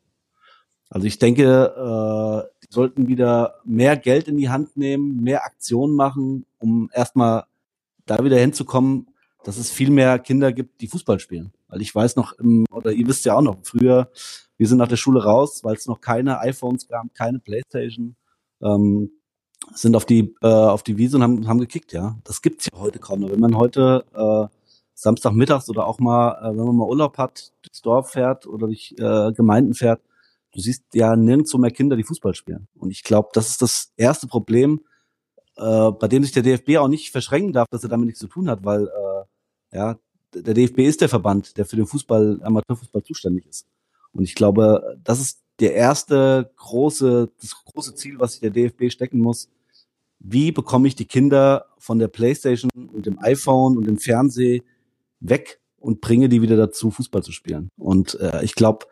Also 0.91 1.07
ich 1.07 1.19
denke, 1.19 1.45
äh, 1.45 2.49
die 2.63 2.73
sollten 2.73 3.09
wieder 3.09 3.57
mehr 3.65 3.97
Geld 3.97 4.27
in 4.29 4.39
die 4.39 4.49
Hand 4.49 4.77
nehmen, 4.77 5.23
mehr 5.23 5.45
Aktionen 5.45 5.95
machen, 5.95 6.47
um 6.59 6.91
erstmal 6.93 7.45
da 8.07 8.25
wieder 8.25 8.39
hinzukommen, 8.39 9.09
dass 9.45 9.59
es 9.59 9.71
viel 9.71 9.91
mehr 9.91 10.19
Kinder 10.19 10.53
gibt, 10.53 10.81
die 10.81 10.89
Fußball 10.89 11.21
spielen. 11.21 11.53
Weil 11.69 11.83
ich 11.83 11.95
weiß 11.95 12.17
noch, 12.17 12.33
im, 12.39 12.65
oder 12.71 12.93
ihr 12.93 13.07
wisst 13.07 13.27
ja 13.27 13.37
auch 13.37 13.43
noch, 13.43 13.59
früher, 13.63 14.11
wir 14.57 14.67
sind 14.67 14.79
nach 14.79 14.89
der 14.89 14.97
Schule 14.97 15.23
raus, 15.23 15.63
weil 15.63 15.77
es 15.77 15.87
noch 15.87 16.01
keine 16.01 16.41
iPhones 16.41 16.89
gab, 16.89 17.15
keine 17.15 17.39
Playstation, 17.39 18.17
ähm, 18.63 19.11
sind 19.75 19.97
auf 19.97 20.05
die 20.05 20.35
äh, 20.43 20.47
auf 20.47 20.83
die 20.83 20.97
Wiese 20.99 21.17
und 21.17 21.23
haben, 21.23 21.49
haben 21.49 21.59
gekickt, 21.61 21.93
ja. 21.93 22.17
Das 22.25 22.43
gibt's 22.43 22.67
ja 22.73 22.79
heute 22.79 22.99
kaum 22.99 23.21
noch. 23.21 23.31
Wenn 23.31 23.41
man 23.41 23.57
heute 23.57 24.05
äh, 24.15 24.55
Samstagmittags 24.95 25.69
oder 25.69 25.87
auch 25.87 25.99
mal, 25.99 26.33
äh, 26.43 26.57
wenn 26.57 26.67
man 26.67 26.77
mal 26.77 26.89
Urlaub 26.89 27.19
hat, 27.19 27.53
durchs 27.63 27.83
Dorf 27.83 28.11
fährt 28.11 28.47
oder 28.47 28.67
durch 28.67 28.95
äh, 28.99 29.33
Gemeinden 29.33 29.75
fährt, 29.75 30.01
du 30.53 30.61
siehst 30.61 30.85
ja 30.95 31.15
nirgendwo 31.17 31.59
mehr 31.59 31.71
Kinder, 31.71 31.97
die 31.97 32.05
Fußball 32.05 32.35
spielen. 32.35 32.69
Und 32.77 32.91
ich 32.91 33.03
glaube, 33.03 33.29
das 33.33 33.49
ist 33.51 33.63
das 33.63 33.93
erste 33.97 34.27
Problem, 34.27 34.81
äh, 35.57 35.91
bei 35.93 36.09
dem 36.09 36.25
sich 36.25 36.33
der 36.33 36.43
DFB 36.43 36.79
auch 36.79 36.89
nicht 36.89 37.11
verschränken 37.11 37.53
darf, 37.53 37.69
dass 37.71 37.83
er 37.83 37.89
damit 37.89 38.07
nichts 38.07 38.21
zu 38.21 38.29
tun 38.29 38.49
hat, 38.49 38.65
weil 38.65 38.89
äh, 38.89 39.77
ja, 39.77 39.99
der 40.35 40.55
DFB 40.55 40.81
ist 40.81 41.01
der 41.01 41.09
Verband, 41.09 41.57
der 41.57 41.65
für 41.65 41.77
den 41.77 41.87
Fußball, 41.87 42.41
Amateurfußball 42.43 43.03
zuständig 43.03 43.47
ist. 43.47 43.67
Und 44.13 44.25
ich 44.25 44.35
glaube, 44.35 44.99
das 45.05 45.21
ist 45.21 45.43
der 45.61 45.75
erste 45.75 46.51
große, 46.57 47.31
das 47.41 47.65
große 47.65 47.95
Ziel, 47.95 48.19
was 48.19 48.33
sich 48.33 48.41
der 48.41 48.51
DFB 48.51 48.91
stecken 48.91 49.19
muss. 49.19 49.49
Wie 50.21 50.53
bekomme 50.53 50.89
ich 50.89 50.97
die 50.97 51.07
Kinder 51.07 51.67
von 51.79 51.99
der 51.99 52.09
Playstation 52.09 52.71
und 52.93 53.07
dem 53.07 53.19
iPhone 53.21 53.77
und 53.77 53.87
dem 53.87 53.99
Fernseh 53.99 54.63
weg 55.21 55.61
und 55.79 56.01
bringe 56.01 56.29
die 56.29 56.43
wieder 56.43 56.57
dazu, 56.57 56.91
Fußball 56.91 57.23
zu 57.23 57.33
spielen? 57.33 57.71
Und 57.77 58.19
äh, 58.21 58.45
ich 58.45 58.55
glaube, 58.55 58.87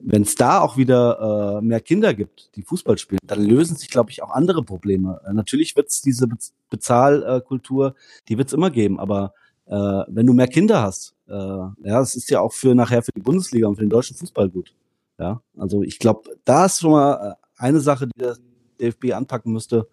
wenn 0.00 0.22
es 0.22 0.34
da 0.34 0.60
auch 0.60 0.76
wieder 0.76 1.58
äh, 1.58 1.64
mehr 1.64 1.80
Kinder 1.80 2.14
gibt, 2.14 2.54
die 2.56 2.62
Fußball 2.62 2.98
spielen, 2.98 3.20
dann 3.24 3.42
lösen 3.42 3.76
sich, 3.76 3.88
glaube 3.88 4.10
ich, 4.10 4.22
auch 4.22 4.30
andere 4.30 4.62
Probleme. 4.62 5.20
Äh, 5.26 5.32
natürlich 5.32 5.76
wird 5.76 5.88
es 5.88 6.02
diese 6.02 6.26
Be 6.26 6.36
Bezahlkultur, 6.68 7.94
die 8.28 8.38
wird 8.38 8.48
es 8.48 8.54
immer 8.54 8.70
geben, 8.70 8.98
aber 8.98 9.32
äh, 9.66 9.72
wenn 9.72 10.26
du 10.26 10.32
mehr 10.32 10.48
Kinder 10.48 10.82
hast, 10.82 11.14
äh, 11.28 11.32
ja, 11.32 12.00
es 12.00 12.16
ist 12.16 12.28
ja 12.28 12.40
auch 12.40 12.52
für 12.52 12.74
nachher 12.74 13.02
für 13.02 13.12
die 13.12 13.22
Bundesliga 13.22 13.68
und 13.68 13.76
für 13.76 13.82
den 13.82 13.90
deutschen 13.90 14.16
Fußball 14.16 14.48
gut. 14.48 14.74
Ja, 15.18 15.40
also 15.56 15.82
ich 15.82 15.98
glaube, 15.98 16.30
da 16.44 16.66
ist 16.66 16.80
schon 16.80 16.90
mal 16.90 17.32
äh, 17.32 17.34
eine 17.56 17.80
Sache, 17.80 18.08
die 18.08 18.18
der 18.18 18.36
DFB 18.80 19.12
anpacken 19.12 19.52
müsste, 19.52 19.88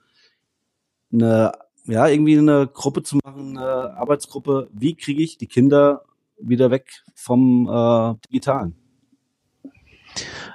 eine, 1.13 1.51
ja, 1.85 2.07
irgendwie 2.07 2.37
eine 2.37 2.67
Gruppe 2.67 3.03
zu 3.03 3.19
machen, 3.23 3.57
eine 3.57 3.95
Arbeitsgruppe. 3.95 4.69
Wie 4.73 4.95
kriege 4.95 5.21
ich 5.21 5.37
die 5.37 5.47
Kinder 5.47 6.03
wieder 6.39 6.71
weg 6.71 7.03
vom 7.15 7.67
äh, 7.67 8.15
Digitalen? 8.27 8.75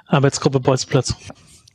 Arbeitsgruppe 0.07 0.59
Bolzplatz. 0.59 1.15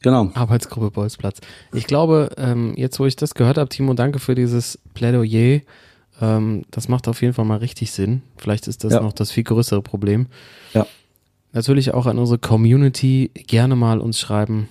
Genau. 0.02 0.30
Arbeitsgruppe 0.34 0.90
Bolzplatz. 0.90 1.40
Ich 1.72 1.86
glaube, 1.86 2.30
ähm, 2.36 2.74
jetzt 2.76 3.00
wo 3.00 3.06
ich 3.06 3.16
das 3.16 3.34
gehört 3.34 3.56
habe, 3.56 3.70
Timo, 3.70 3.94
danke 3.94 4.18
für 4.18 4.34
dieses 4.34 4.78
Plädoyer. 4.92 5.60
Ähm, 6.20 6.64
das 6.70 6.88
macht 6.88 7.08
auf 7.08 7.22
jeden 7.22 7.32
Fall 7.32 7.44
mal 7.44 7.58
richtig 7.58 7.92
Sinn. 7.92 8.22
Vielleicht 8.36 8.68
ist 8.68 8.84
das 8.84 8.92
ja. 8.92 9.00
noch 9.00 9.12
das 9.12 9.30
viel 9.30 9.44
größere 9.44 9.82
Problem. 9.82 10.26
Ja. 10.74 10.86
Natürlich 11.52 11.94
auch 11.94 12.06
an 12.06 12.18
unsere 12.18 12.38
Community 12.38 13.30
gerne 13.34 13.76
mal 13.76 14.00
uns 14.00 14.18
schreiben, 14.18 14.68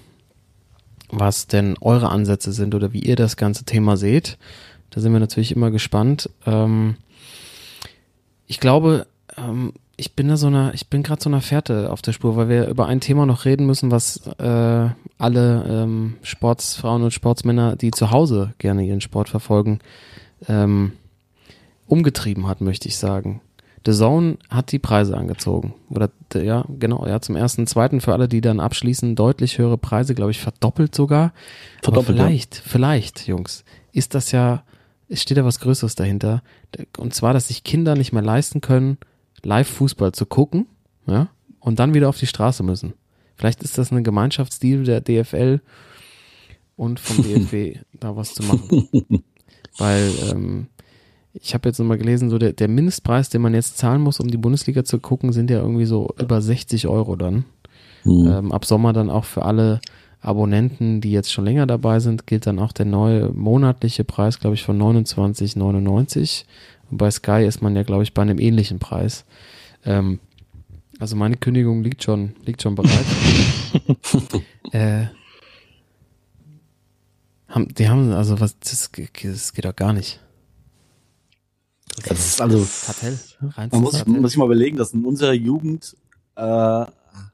was 1.20 1.48
denn 1.48 1.76
eure 1.80 2.10
Ansätze 2.10 2.52
sind 2.52 2.76
oder 2.76 2.94
wie 2.94 3.00
ihr 3.00 3.16
das 3.16 3.38
ganze 3.38 3.64
Thema 3.66 3.98
seht. 3.98 4.38
Da 4.90 5.02
sind 5.02 5.14
wir 5.14 5.20
natürlich 5.20 5.56
immer 5.56 5.72
gespannt. 5.72 6.30
Ähm, 6.46 6.96
ich 8.48 8.60
glaube, 8.60 9.08
ähm, 9.38 9.74
ich 9.96 10.16
bin 10.16 10.28
da 10.28 10.38
so 10.38 10.48
einer, 10.48 10.74
ich 10.74 10.88
bin 10.88 11.04
gerade 11.04 11.22
so 11.22 11.30
einer 11.30 11.42
Fährte 11.42 11.92
auf 11.92 12.02
der 12.02 12.14
Spur, 12.14 12.36
weil 12.36 12.50
wir 12.50 12.68
über 12.68 12.88
ein 12.88 13.00
Thema 13.00 13.26
noch 13.26 13.46
reden 13.46 13.66
müssen, 13.66 13.92
was 13.92 14.26
äh, 14.40 14.90
alle 15.18 15.66
ähm, 15.68 16.16
Sportsfrauen 16.24 17.04
und 17.04 17.14
Sportsmänner, 17.14 17.76
die 17.76 17.92
zu 17.92 18.12
Hause 18.12 18.54
gerne 18.58 18.84
ihren 18.84 19.02
Sport 19.02 19.30
verfolgen, 19.30 19.80
ähm, 20.48 20.94
umgetrieben 21.88 22.48
hat, 22.48 22.62
möchte 22.62 22.88
ich 22.88 22.98
sagen. 22.98 23.42
The 23.86 23.92
Zone 23.92 24.38
hat 24.50 24.72
die 24.72 24.80
Preise 24.80 25.18
angezogen. 25.18 25.74
Oder 25.90 26.10
ja, 26.34 26.66
genau, 26.80 27.06
ja, 27.06 27.20
zum 27.20 27.36
ersten, 27.36 27.68
zweiten 27.68 28.02
für 28.02 28.14
alle, 28.14 28.28
die 28.28 28.42
dann 28.42 28.60
abschließen, 28.60 29.16
deutlich 29.16 29.58
höhere 29.58 29.78
Preise, 29.78 30.16
glaube 30.16 30.32
ich, 30.32 30.40
verdoppelt 30.40 30.96
sogar. 30.96 31.34
Verdoppelt. 31.82 32.18
Aber 32.18 32.28
vielleicht, 32.28 32.56
ja. 32.56 32.62
vielleicht, 32.66 33.28
Jungs, 33.28 33.66
ist 33.92 34.16
das 34.16 34.32
ja, 34.32 34.64
es 35.10 35.22
steht 35.22 35.38
da 35.38 35.46
was 35.46 35.60
Größeres 35.60 35.96
dahinter. 35.96 36.44
Und 36.98 37.14
zwar, 37.14 37.34
dass 37.34 37.50
sich 37.50 37.64
Kinder 37.64 37.96
nicht 37.96 38.14
mehr 38.14 38.24
leisten 38.24 38.62
können, 38.62 38.98
Live-Fußball 39.44 40.14
zu 40.14 40.26
gucken, 40.26 40.68
ja, 41.06 41.30
und 41.60 41.80
dann 41.80 41.94
wieder 41.94 42.10
auf 42.10 42.18
die 42.18 42.28
Straße 42.28 42.64
müssen. 42.64 42.94
Vielleicht 43.36 43.64
ist 43.64 43.78
das 43.78 43.92
ein 43.92 44.04
Gemeinschaftsdeal 44.04 44.84
der 44.84 45.02
DFL 45.02 45.62
und 46.78 47.00
vom 47.00 47.24
DFB, 47.24 47.80
da 47.94 48.16
was 48.16 48.34
zu 48.34 48.44
machen. 48.44 48.88
Weil 49.78 50.12
ähm, 50.32 50.68
ich 51.34 51.54
habe 51.54 51.68
jetzt 51.68 51.80
nochmal 51.80 51.98
gelesen, 51.98 52.30
so 52.30 52.38
der, 52.38 52.54
der 52.54 52.68
Mindestpreis, 52.68 53.30
den 53.30 53.42
man 53.42 53.54
jetzt 53.54 53.78
zahlen 53.78 54.02
muss, 54.02 54.20
um 54.20 54.30
die 54.30 54.38
Bundesliga 54.38 54.84
zu 54.84 55.00
gucken, 55.00 55.34
sind 55.34 55.50
ja 55.50 55.60
irgendwie 55.60 55.86
so 55.86 56.14
über 56.20 56.42
60 56.42 56.88
Euro 56.88 57.16
dann. 57.16 57.46
Mhm. 58.04 58.28
Ähm, 58.28 58.52
ab 58.52 58.66
Sommer 58.66 58.94
dann 58.94 59.10
auch 59.10 59.26
für 59.26 59.44
alle 59.44 59.82
Abonnenten, 60.22 61.02
die 61.02 61.12
jetzt 61.12 61.32
schon 61.32 61.46
länger 61.46 61.66
dabei 61.66 62.00
sind, 62.00 62.28
gilt 62.28 62.46
dann 62.46 62.60
auch 62.60 62.72
der 62.72 62.86
neue 62.86 63.30
monatliche 63.30 64.04
Preis, 64.04 64.40
glaube 64.40 64.54
ich, 64.54 64.64
von 64.64 64.80
29,99. 64.80 66.46
Und 66.92 66.98
bei 66.98 67.10
Sky 67.10 67.46
ist 67.46 67.62
man 67.62 67.76
ja, 67.76 67.84
glaube 67.84 68.04
ich, 68.04 68.14
bei 68.14 68.22
einem 68.22 68.40
ähnlichen 68.40 68.80
Preis. 68.80 69.26
Ähm, 69.84 70.20
also 71.00 71.16
meine 71.16 71.38
Kündigung 71.38 71.84
liegt 71.84 72.04
schon, 72.04 72.34
liegt 72.46 72.62
schon 72.62 72.76
bereit. 72.76 73.06
äh, 74.72 75.06
haben, 77.48 77.74
die 77.74 77.90
haben, 77.90 78.12
also 78.12 78.40
was, 78.40 78.60
das, 78.60 78.92
das 78.92 79.54
geht 79.54 79.66
doch 79.66 79.76
gar 79.76 79.94
nicht. 79.94 80.20
Das 82.08 82.26
ist 82.26 82.42
also 82.42 82.66
Kartell. 82.86 83.20
Man 83.72 83.82
muss, 83.82 83.98
Kartell. 83.98 84.20
muss 84.20 84.32
sich 84.32 84.38
mal 84.38 84.46
überlegen, 84.46 84.78
dass 84.78 84.94
in 84.94 85.06
unserer 85.06 85.34
Jugend 85.34 85.96
äh, 86.36 86.86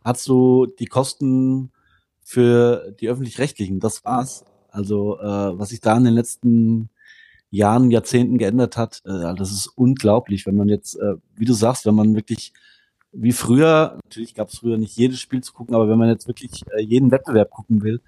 hast 0.03 0.27
du 0.27 0.65
die 0.65 0.85
Kosten 0.85 1.71
für 2.21 2.93
die 2.99 3.09
öffentlich-rechtlichen. 3.09 3.79
Das 3.79 4.03
war's. 4.05 4.43
Also 4.69 5.19
äh, 5.19 5.57
was 5.57 5.69
sich 5.69 5.81
da 5.81 5.97
in 5.97 6.03
den 6.03 6.13
letzten 6.13 6.89
Jahren, 7.49 7.89
Jahrzehnten 7.89 8.37
geändert 8.37 8.77
hat, 8.77 9.01
äh, 9.05 9.33
das 9.35 9.51
ist 9.51 9.67
unglaublich. 9.75 10.45
Wenn 10.45 10.55
man 10.55 10.69
jetzt, 10.69 10.95
äh, 10.95 11.15
wie 11.35 11.45
du 11.45 11.53
sagst, 11.53 11.85
wenn 11.85 11.95
man 11.95 12.15
wirklich 12.15 12.53
wie 13.11 13.31
früher, 13.31 13.97
natürlich 14.05 14.35
gab 14.35 14.49
es 14.49 14.59
früher 14.59 14.77
nicht 14.77 14.95
jedes 14.95 15.19
Spiel 15.19 15.41
zu 15.41 15.53
gucken, 15.53 15.73
aber 15.73 15.89
wenn 15.89 15.97
man 15.97 16.09
jetzt 16.09 16.27
wirklich 16.27 16.63
äh, 16.75 16.81
jeden 16.81 17.11
Wettbewerb 17.11 17.49
gucken 17.49 17.81
will, 17.81 18.01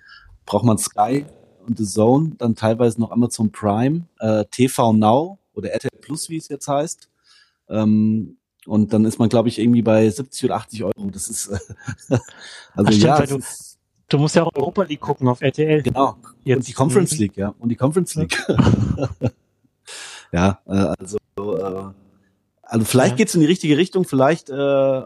braucht 0.46 0.66
man 0.66 0.78
Sky 0.78 1.26
und 1.66 1.78
The 1.78 1.86
Zone, 1.86 2.34
dann 2.38 2.56
teilweise 2.56 3.00
noch 3.00 3.12
Amazon 3.12 3.52
Prime, 3.52 4.08
äh, 4.20 4.46
TV 4.52 4.94
Now 4.94 5.40
oder 5.54 5.72
RTL 5.72 5.90
Plus, 6.02 6.30
wie 6.30 6.38
es 6.38 6.48
jetzt 6.50 6.68
heißt. 6.68 7.10
Ähm, 7.70 8.38
und 8.66 8.94
dann 8.94 9.06
ist 9.06 9.18
man, 9.20 9.30
glaube 9.30 9.50
ich, 9.50 9.58
irgendwie 9.60 9.82
bei 9.82 10.10
70 10.10 10.46
oder 10.46 10.56
80 10.56 10.84
Euro. 10.84 11.10
Das 11.12 11.28
ist 11.30 11.48
äh, 11.48 11.58
also 12.74 12.92
stimmt, 12.92 13.04
ja, 13.04 13.24
es 13.24 13.30
du- 13.30 13.38
ist, 13.38 13.68
Du 14.10 14.18
musst 14.18 14.36
ja 14.36 14.44
auch 14.44 14.54
Europa 14.54 14.84
League 14.84 15.00
gucken 15.00 15.30
auf 15.30 15.42
RTL. 15.42 15.82
genau. 15.84 16.18
Jetzt. 16.44 16.58
und 16.58 16.68
die 16.68 16.74
Conference 16.74 17.14
Mhm. 17.14 17.18
League, 17.20 17.38
ja. 17.38 17.56
Und 17.60 17.70
die 17.70 17.78
Conference 17.78 18.14
League. 18.16 18.38
ja, 20.34 20.60
äh, 20.68 20.72
also 21.00 21.18
äh, 21.38 21.94
also 22.64 22.86
vielleicht 22.86 23.12
Ja. 23.12 23.16
geht's 23.18 23.36
in 23.36 23.42
die 23.42 23.48
richtige 23.48 23.78
Richtung, 23.78 24.04
vielleicht 24.06 24.50
äh, 24.50 25.00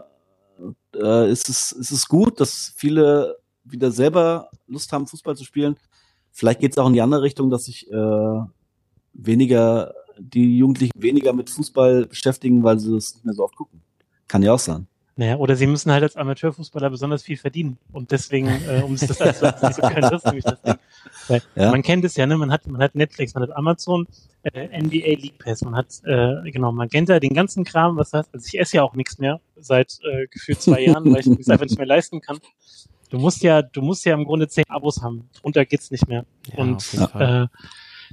äh, 0.94 1.30
ist, 1.30 1.48
es, 1.48 1.70
ist 1.72 1.90
es 1.92 2.08
gut, 2.08 2.40
dass 2.40 2.72
viele 2.76 3.36
wieder 3.64 3.90
selber 3.92 4.50
Lust 4.66 4.92
haben, 4.92 5.06
Fußball 5.06 5.36
zu 5.36 5.44
spielen. 5.44 5.76
Vielleicht 6.32 6.60
geht's 6.60 6.76
auch 6.78 6.86
in 6.88 6.92
die 6.92 7.00
andere 7.00 7.22
Richtung, 7.22 7.48
dass 7.50 7.64
sich 7.66 7.90
äh, 7.90 8.40
weniger, 9.12 9.94
die 10.18 10.58
Jugendlichen 10.58 10.92
weniger 10.96 11.32
mit 11.32 11.50
Fußball 11.50 12.06
beschäftigen, 12.06 12.62
weil 12.62 12.78
sie 12.78 12.92
das 12.92 13.14
nicht 13.14 13.24
mehr 13.24 13.34
so 13.34 13.44
oft 13.44 13.56
gucken. 13.56 13.82
Kann 14.28 14.42
ja 14.42 14.52
auch 14.52 14.58
sein. 14.58 14.86
Naja, 15.18 15.36
oder 15.36 15.56
sie 15.56 15.66
müssen 15.66 15.90
halt 15.90 16.02
als 16.02 16.14
Amateurfußballer 16.16 16.90
besonders 16.90 17.22
viel 17.22 17.38
verdienen 17.38 17.78
und 17.92 18.10
deswegen, 18.10 18.48
äh, 18.68 18.82
um 18.84 18.96
sich 18.98 19.08
das 19.08 19.18
alles 19.22 19.40
leisten 19.40 19.72
zu 19.72 19.80
können, 19.80 20.02
das 20.02 20.12
ist 20.22 20.26
nämlich 20.26 20.44
das 20.44 20.60
Ding. 20.60 20.76
Weil 21.28 21.42
Ja. 21.54 21.70
man 21.70 21.82
kennt 21.82 22.04
es 22.04 22.16
ja, 22.16 22.26
ne? 22.26 22.36
Man 22.36 22.52
hat, 22.52 22.66
man 22.66 22.82
hat 22.82 22.94
Netflix, 22.94 23.32
man 23.32 23.44
hat 23.44 23.56
Amazon, 23.56 24.06
äh, 24.42 24.66
NBA 24.78 25.14
League 25.18 25.38
Pass, 25.38 25.62
man 25.62 25.74
hat 25.74 25.86
äh, 26.04 26.50
genau 26.50 26.70
Magenta, 26.70 27.18
den 27.18 27.32
ganzen 27.32 27.64
Kram, 27.64 27.96
was 27.96 28.10
das. 28.10 28.26
Also 28.34 28.46
ich 28.46 28.58
esse 28.60 28.76
ja 28.76 28.82
auch 28.82 28.94
nichts 28.94 29.18
mehr 29.18 29.40
seit 29.58 29.98
äh, 30.04 30.26
gefühlt 30.26 30.60
zwei 30.60 30.82
Jahren, 30.84 31.04
weil 31.10 31.20
ich 31.20 31.26
es 31.28 31.48
einfach 31.48 31.64
nicht 31.64 31.78
mehr 31.78 31.86
leisten 31.86 32.20
kann. 32.20 32.38
Du 33.08 33.18
musst 33.18 33.42
ja, 33.42 33.62
du 33.62 33.80
musst 33.80 34.04
ja 34.04 34.12
im 34.14 34.24
Grunde 34.24 34.48
zehn 34.48 34.64
Abos 34.68 35.00
haben. 35.02 35.30
Drunter 35.40 35.64
geht's 35.64 35.90
nicht 35.90 36.08
mehr. 36.08 36.26
Ja, 36.52 36.58
und 36.58 36.76
auf 36.76 36.92
jeden 36.92 37.08
Fall. 37.08 37.48
äh, 37.54 37.58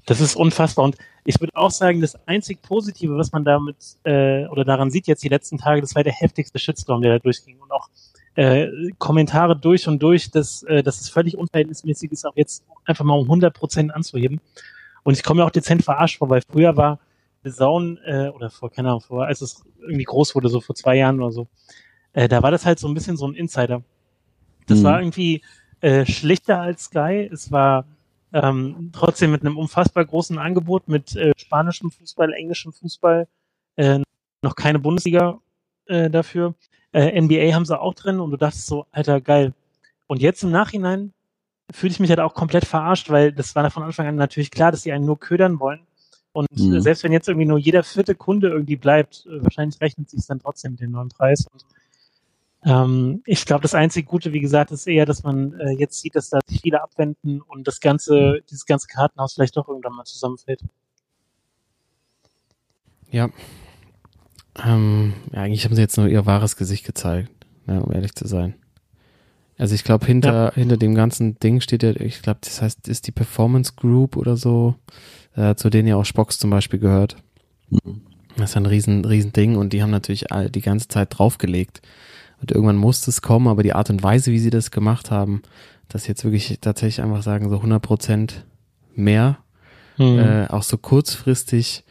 das 0.05 0.21
ist 0.21 0.35
unfassbar. 0.35 0.85
Und 0.85 0.97
ich 1.25 1.39
würde 1.39 1.55
auch 1.55 1.71
sagen, 1.71 2.01
das 2.01 2.15
einzig 2.27 2.61
Positive, 2.61 3.15
was 3.17 3.31
man 3.31 3.45
damit 3.45 3.77
äh, 4.03 4.45
oder 4.47 4.65
daran 4.65 4.91
sieht 4.91 5.07
jetzt 5.07 5.23
die 5.23 5.29
letzten 5.29 5.57
Tage, 5.57 5.81
das 5.81 5.95
war 5.95 6.03
der 6.03 6.13
heftigste 6.13 6.59
Shitstorm, 6.59 7.01
der 7.01 7.13
da 7.13 7.19
durchging. 7.19 7.57
Und 7.59 7.71
auch 7.71 7.89
äh, 8.35 8.67
Kommentare 8.97 9.55
durch 9.55 9.87
und 9.87 10.01
durch, 10.01 10.31
dass, 10.31 10.63
äh, 10.63 10.83
dass 10.83 10.99
es 11.01 11.09
völlig 11.09 11.37
unverhältnismäßig 11.37 12.11
ist, 12.11 12.25
auch 12.25 12.35
jetzt 12.35 12.63
einfach 12.85 13.05
mal 13.05 13.13
um 13.13 13.25
100 13.25 13.53
Prozent 13.53 13.93
anzuheben. 13.93 14.41
Und 15.03 15.13
ich 15.13 15.23
komme 15.23 15.41
mir 15.41 15.45
auch 15.45 15.51
dezent 15.51 15.83
verarscht 15.83 16.17
vor, 16.17 16.29
weil 16.29 16.41
früher 16.49 16.75
war 16.75 16.99
Zone, 17.47 17.99
äh, 18.05 18.29
oder 18.29 18.49
vor, 18.49 18.71
keine 18.71 18.89
Ahnung, 18.89 19.01
vor, 19.01 19.25
als 19.25 19.41
es 19.41 19.63
irgendwie 19.81 20.05
groß 20.05 20.33
wurde, 20.35 20.49
so 20.49 20.61
vor 20.61 20.75
zwei 20.75 20.95
Jahren 20.95 21.21
oder 21.21 21.31
so, 21.31 21.47
äh, 22.13 22.27
da 22.27 22.41
war 22.41 22.51
das 22.51 22.65
halt 22.65 22.79
so 22.79 22.87
ein 22.87 22.93
bisschen 22.93 23.17
so 23.17 23.27
ein 23.27 23.35
Insider. 23.35 23.83
Das 24.67 24.79
Mhm. 24.79 24.83
war 24.83 25.01
irgendwie 25.01 25.41
äh, 25.81 26.05
schlichter 26.05 26.61
als 26.61 26.85
Sky. 26.85 27.29
Es 27.31 27.51
war 27.51 27.85
ähm, 28.33 28.89
trotzdem 28.93 29.31
mit 29.31 29.41
einem 29.41 29.57
unfassbar 29.57 30.05
großen 30.05 30.37
Angebot 30.37 30.87
mit 30.87 31.15
äh, 31.15 31.33
spanischem 31.37 31.91
Fußball, 31.91 32.33
englischem 32.33 32.73
Fußball, 32.73 33.27
äh, 33.77 33.99
noch 34.41 34.55
keine 34.55 34.79
Bundesliga 34.79 35.39
äh, 35.85 36.09
dafür. 36.09 36.55
Äh, 36.91 37.19
NBA 37.21 37.53
haben 37.53 37.65
sie 37.65 37.79
auch 37.79 37.93
drin 37.93 38.19
und 38.19 38.31
du 38.31 38.37
dachtest 38.37 38.67
so, 38.67 38.85
alter, 38.91 39.21
geil. 39.21 39.53
Und 40.07 40.21
jetzt 40.21 40.43
im 40.43 40.51
Nachhinein 40.51 41.13
fühle 41.71 41.91
ich 41.91 41.99
mich 41.99 42.09
halt 42.09 42.19
auch 42.19 42.33
komplett 42.33 42.65
verarscht, 42.65 43.09
weil 43.09 43.31
das 43.31 43.55
war 43.55 43.69
von 43.71 43.83
Anfang 43.83 44.07
an 44.07 44.15
natürlich 44.15 44.51
klar, 44.51 44.71
dass 44.71 44.83
die 44.83 44.91
einen 44.91 45.05
nur 45.05 45.19
ködern 45.19 45.59
wollen. 45.59 45.81
Und 46.33 46.47
Mhm. 46.57 46.75
äh, 46.75 46.81
selbst 46.81 47.03
wenn 47.03 47.11
jetzt 47.11 47.27
irgendwie 47.29 47.45
nur 47.47 47.59
jeder 47.59 47.83
vierte 47.83 48.15
Kunde 48.15 48.49
irgendwie 48.49 48.75
bleibt, 48.75 49.25
äh, 49.27 49.43
wahrscheinlich 49.43 49.79
rechnet 49.81 50.09
sich 50.09 50.25
dann 50.25 50.39
trotzdem 50.39 50.73
mit 50.73 50.81
dem 50.81 50.91
neuen 50.91 51.09
Preis. 51.09 51.45
Und 51.51 51.63
ähm, 52.65 53.21
ich 53.25 53.45
glaube, 53.45 53.61
das 53.61 53.75
einzige 53.75 54.07
Gute, 54.07 54.33
wie 54.33 54.39
gesagt, 54.39 54.71
ist 54.71 54.87
eher, 54.87 55.05
dass 55.05 55.23
man 55.23 55.53
äh, 55.59 55.71
jetzt 55.71 56.01
sieht, 56.01 56.15
dass 56.15 56.29
da 56.29 56.39
sich 56.47 56.61
viele 56.61 56.81
abwenden 56.81 57.41
und 57.41 57.67
das 57.67 57.79
ganze, 57.79 58.39
dieses 58.49 58.65
ganze 58.65 58.87
Kartenhaus 58.87 59.33
vielleicht 59.33 59.57
doch 59.57 59.67
irgendwann 59.67 59.93
mal 59.93 60.05
zusammenfällt. 60.05 60.61
Ja. 63.11 63.29
Ähm, 64.63 65.13
ja, 65.31 65.41
eigentlich 65.41 65.65
haben 65.65 65.75
sie 65.75 65.81
jetzt 65.81 65.97
nur 65.97 66.07
ihr 66.07 66.25
wahres 66.25 66.55
Gesicht 66.55 66.85
gezeigt, 66.85 67.31
ne, 67.65 67.81
um 67.83 67.91
ehrlich 67.91 68.15
zu 68.15 68.27
sein. 68.27 68.55
Also 69.57 69.75
ich 69.75 69.83
glaube, 69.83 70.05
hinter, 70.05 70.51
hinter 70.55 70.77
dem 70.77 70.95
ganzen 70.95 71.37
Ding 71.39 71.61
steht 71.61 71.83
ja, 71.83 71.91
ich 71.91 72.21
glaube, 72.21 72.39
das 72.41 72.61
heißt, 72.61 72.87
ist 72.87 73.07
die 73.07 73.11
Performance 73.11 73.73
Group 73.75 74.17
oder 74.17 74.35
so, 74.35 74.75
äh, 75.35 75.55
zu 75.55 75.69
denen 75.69 75.87
ja 75.87 75.95
auch 75.95 76.05
Spocks 76.05 76.39
zum 76.39 76.49
Beispiel 76.49 76.79
gehört. 76.79 77.17
Mhm. 77.69 78.01
Das 78.35 78.51
ist 78.51 78.57
ein 78.57 78.65
riesen, 78.65 79.05
riesen 79.05 79.31
Ding 79.31 79.57
und 79.57 79.73
die 79.73 79.83
haben 79.83 79.91
natürlich 79.91 80.31
all, 80.31 80.49
die 80.49 80.61
ganze 80.61 80.87
Zeit 80.87 81.17
draufgelegt. 81.17 81.81
Und 82.43 82.51
irgendwann 82.51 82.75
musste 82.75 83.09
es 83.09 83.21
kommen, 83.21 83.47
aber 83.47 83.63
die 83.63 83.71
Art 83.73 83.89
und 83.89 84.03
Weise, 84.03 84.31
wie 84.33 84.39
sie 84.39 84.49
das 84.49 84.69
gemacht 84.69 85.11
haben, 85.11 85.41
dass 85.87 86.07
jetzt 86.07 86.25
wirklich 86.25 86.57
tatsächlich 86.59 87.01
einfach 87.03 87.23
sagen, 87.23 87.49
so 87.49 87.55
100 87.57 87.81
Prozent 87.81 88.45
mehr 88.95 89.37
Mhm. 89.97 90.19
äh, 90.19 90.47
auch 90.49 90.63
so 90.63 90.77
kurzfristig, 90.77 91.83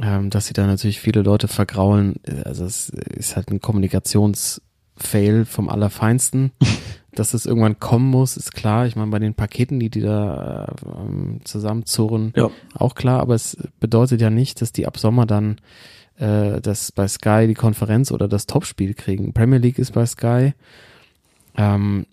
ähm, 0.00 0.30
dass 0.30 0.46
sie 0.46 0.52
da 0.52 0.66
natürlich 0.66 1.00
viele 1.00 1.22
Leute 1.22 1.48
vergraulen. 1.48 2.16
Äh, 2.24 2.42
Also 2.44 2.64
es 2.64 2.90
ist 2.90 3.34
halt 3.36 3.50
ein 3.50 3.60
Kommunikationsfail 3.60 5.44
vom 5.44 5.68
Allerfeinsten. 5.68 6.52
dass 7.12 7.32
es 7.32 7.46
irgendwann 7.46 7.80
kommen 7.80 8.10
muss, 8.10 8.36
ist 8.36 8.52
klar. 8.54 8.86
Ich 8.86 8.94
meine, 8.94 9.10
bei 9.10 9.18
den 9.18 9.32
Paketen, 9.32 9.80
die 9.80 9.88
die 9.88 10.02
da 10.02 10.66
äh, 10.66 11.00
ähm, 11.00 11.40
zusammenzurren, 11.44 12.34
Ja. 12.36 12.50
auch 12.74 12.94
klar. 12.94 13.20
Aber 13.20 13.34
es 13.34 13.56
bedeutet 13.80 14.20
ja 14.20 14.28
nicht, 14.28 14.60
dass 14.60 14.70
die 14.72 14.86
ab 14.86 14.98
Sommer 14.98 15.24
dann 15.24 15.56
äh, 16.18 16.60
das 16.60 16.92
bei 16.92 17.08
Sky 17.08 17.46
die 17.46 17.54
Konferenz 17.54 18.12
oder 18.12 18.28
das 18.28 18.46
Topspiel 18.46 18.94
kriegen. 18.94 19.32
Premier 19.32 19.58
League 19.58 19.78
ist 19.78 19.92
bei 19.92 20.06
Sky. 20.06 20.54
Ähm, 21.56 22.06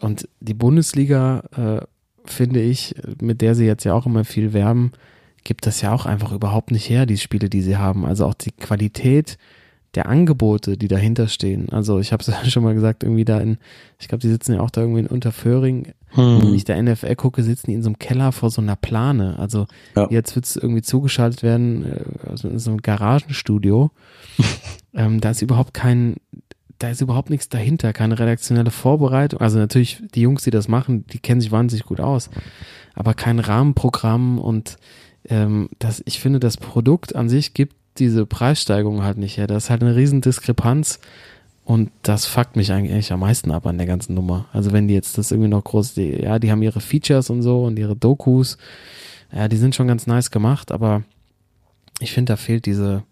und 0.00 0.28
die 0.40 0.54
Bundesliga, 0.54 1.44
äh, 1.56 1.84
finde 2.24 2.60
ich, 2.60 2.94
mit 3.20 3.40
der 3.40 3.54
sie 3.54 3.66
jetzt 3.66 3.84
ja 3.84 3.94
auch 3.94 4.06
immer 4.06 4.24
viel 4.24 4.52
werben, 4.52 4.92
gibt 5.44 5.66
das 5.66 5.80
ja 5.80 5.92
auch 5.92 6.06
einfach 6.06 6.32
überhaupt 6.32 6.70
nicht 6.70 6.88
her, 6.88 7.06
die 7.06 7.18
Spiele, 7.18 7.48
die 7.48 7.62
sie 7.62 7.76
haben. 7.76 8.04
Also 8.04 8.26
auch 8.26 8.34
die 8.34 8.52
Qualität 8.52 9.38
der 9.94 10.08
Angebote, 10.08 10.76
die 10.76 10.88
dahinter 10.88 11.28
stehen. 11.28 11.68
Also 11.70 11.98
ich 11.98 12.12
habe 12.12 12.22
es 12.22 12.28
ja 12.28 12.44
schon 12.50 12.62
mal 12.62 12.74
gesagt, 12.74 13.02
irgendwie 13.02 13.24
da 13.24 13.40
in, 13.40 13.58
ich 13.98 14.08
glaube, 14.08 14.22
die 14.22 14.28
sitzen 14.28 14.54
ja 14.54 14.60
auch 14.60 14.70
da 14.70 14.80
irgendwie 14.80 15.00
in 15.00 15.06
Unterföhring. 15.06 15.92
Wenn 16.14 16.48
Mhm. 16.48 16.54
ich 16.54 16.64
der 16.64 16.76
NFL 16.82 17.14
gucke, 17.16 17.42
sitzen 17.42 17.66
die 17.70 17.74
in 17.74 17.82
so 17.82 17.88
einem 17.88 17.98
Keller 17.98 18.32
vor 18.32 18.50
so 18.50 18.60
einer 18.60 18.76
Plane. 18.76 19.38
Also 19.38 19.66
Ja. 19.96 20.08
jetzt 20.10 20.34
wird 20.34 20.44
es 20.44 20.56
irgendwie 20.56 20.82
zugeschaltet 20.82 21.42
werden, 21.42 21.84
äh, 21.86 22.28
also 22.28 22.48
in 22.48 22.58
so 22.58 22.70
einem 22.70 22.82
Garagenstudio. 22.82 23.90
ähm, 24.94 25.20
da 25.20 25.30
ist 25.30 25.42
überhaupt 25.42 25.74
kein, 25.74 26.16
da 26.78 26.90
ist 26.90 27.00
überhaupt 27.00 27.30
nichts 27.30 27.48
dahinter, 27.48 27.92
keine 27.92 28.18
redaktionelle 28.18 28.70
Vorbereitung. 28.70 29.40
Also 29.40 29.58
natürlich, 29.58 30.02
die 30.14 30.22
Jungs, 30.22 30.42
die 30.42 30.50
das 30.50 30.68
machen, 30.68 31.06
die 31.06 31.18
kennen 31.18 31.40
sich 31.40 31.52
wahnsinnig 31.52 31.84
gut 31.86 32.00
aus, 32.00 32.28
aber 32.94 33.14
kein 33.14 33.38
Rahmenprogramm 33.38 34.38
und 34.38 34.76
ähm, 35.28 35.68
das, 35.78 36.02
ich 36.04 36.18
finde, 36.18 36.40
das 36.40 36.56
Produkt 36.56 37.14
an 37.14 37.28
sich 37.28 37.54
gibt 37.54 37.76
diese 37.98 38.26
Preissteigerung 38.26 39.04
halt 39.04 39.18
nicht 39.18 39.36
her. 39.36 39.46
Das 39.46 39.64
ist 39.64 39.70
halt 39.70 39.82
eine 39.82 39.94
riesen 39.94 40.20
Diskrepanz 40.22 40.98
und 41.64 41.90
das 42.02 42.26
fuckt 42.26 42.56
mich 42.56 42.72
eigentlich 42.72 43.12
am 43.12 43.20
meisten 43.20 43.50
ab 43.50 43.66
an 43.66 43.78
der 43.78 43.86
ganzen 43.86 44.14
Nummer. 44.14 44.46
Also 44.52 44.72
wenn 44.72 44.88
die 44.88 44.94
jetzt 44.94 45.16
das 45.18 45.30
irgendwie 45.30 45.48
noch 45.50 45.64
groß, 45.64 45.94
die, 45.94 46.22
ja, 46.22 46.38
die 46.38 46.50
haben 46.50 46.62
ihre 46.62 46.80
Features 46.80 47.30
und 47.30 47.42
so 47.42 47.64
und 47.64 47.78
ihre 47.78 47.96
Dokus, 47.96 48.58
ja, 49.32 49.48
die 49.48 49.56
sind 49.56 49.74
schon 49.74 49.86
ganz 49.88 50.06
nice 50.06 50.30
gemacht, 50.30 50.72
aber 50.72 51.02
ich 52.00 52.12
finde, 52.12 52.32
da 52.32 52.36
fehlt 52.36 52.66
diese, 52.66 53.04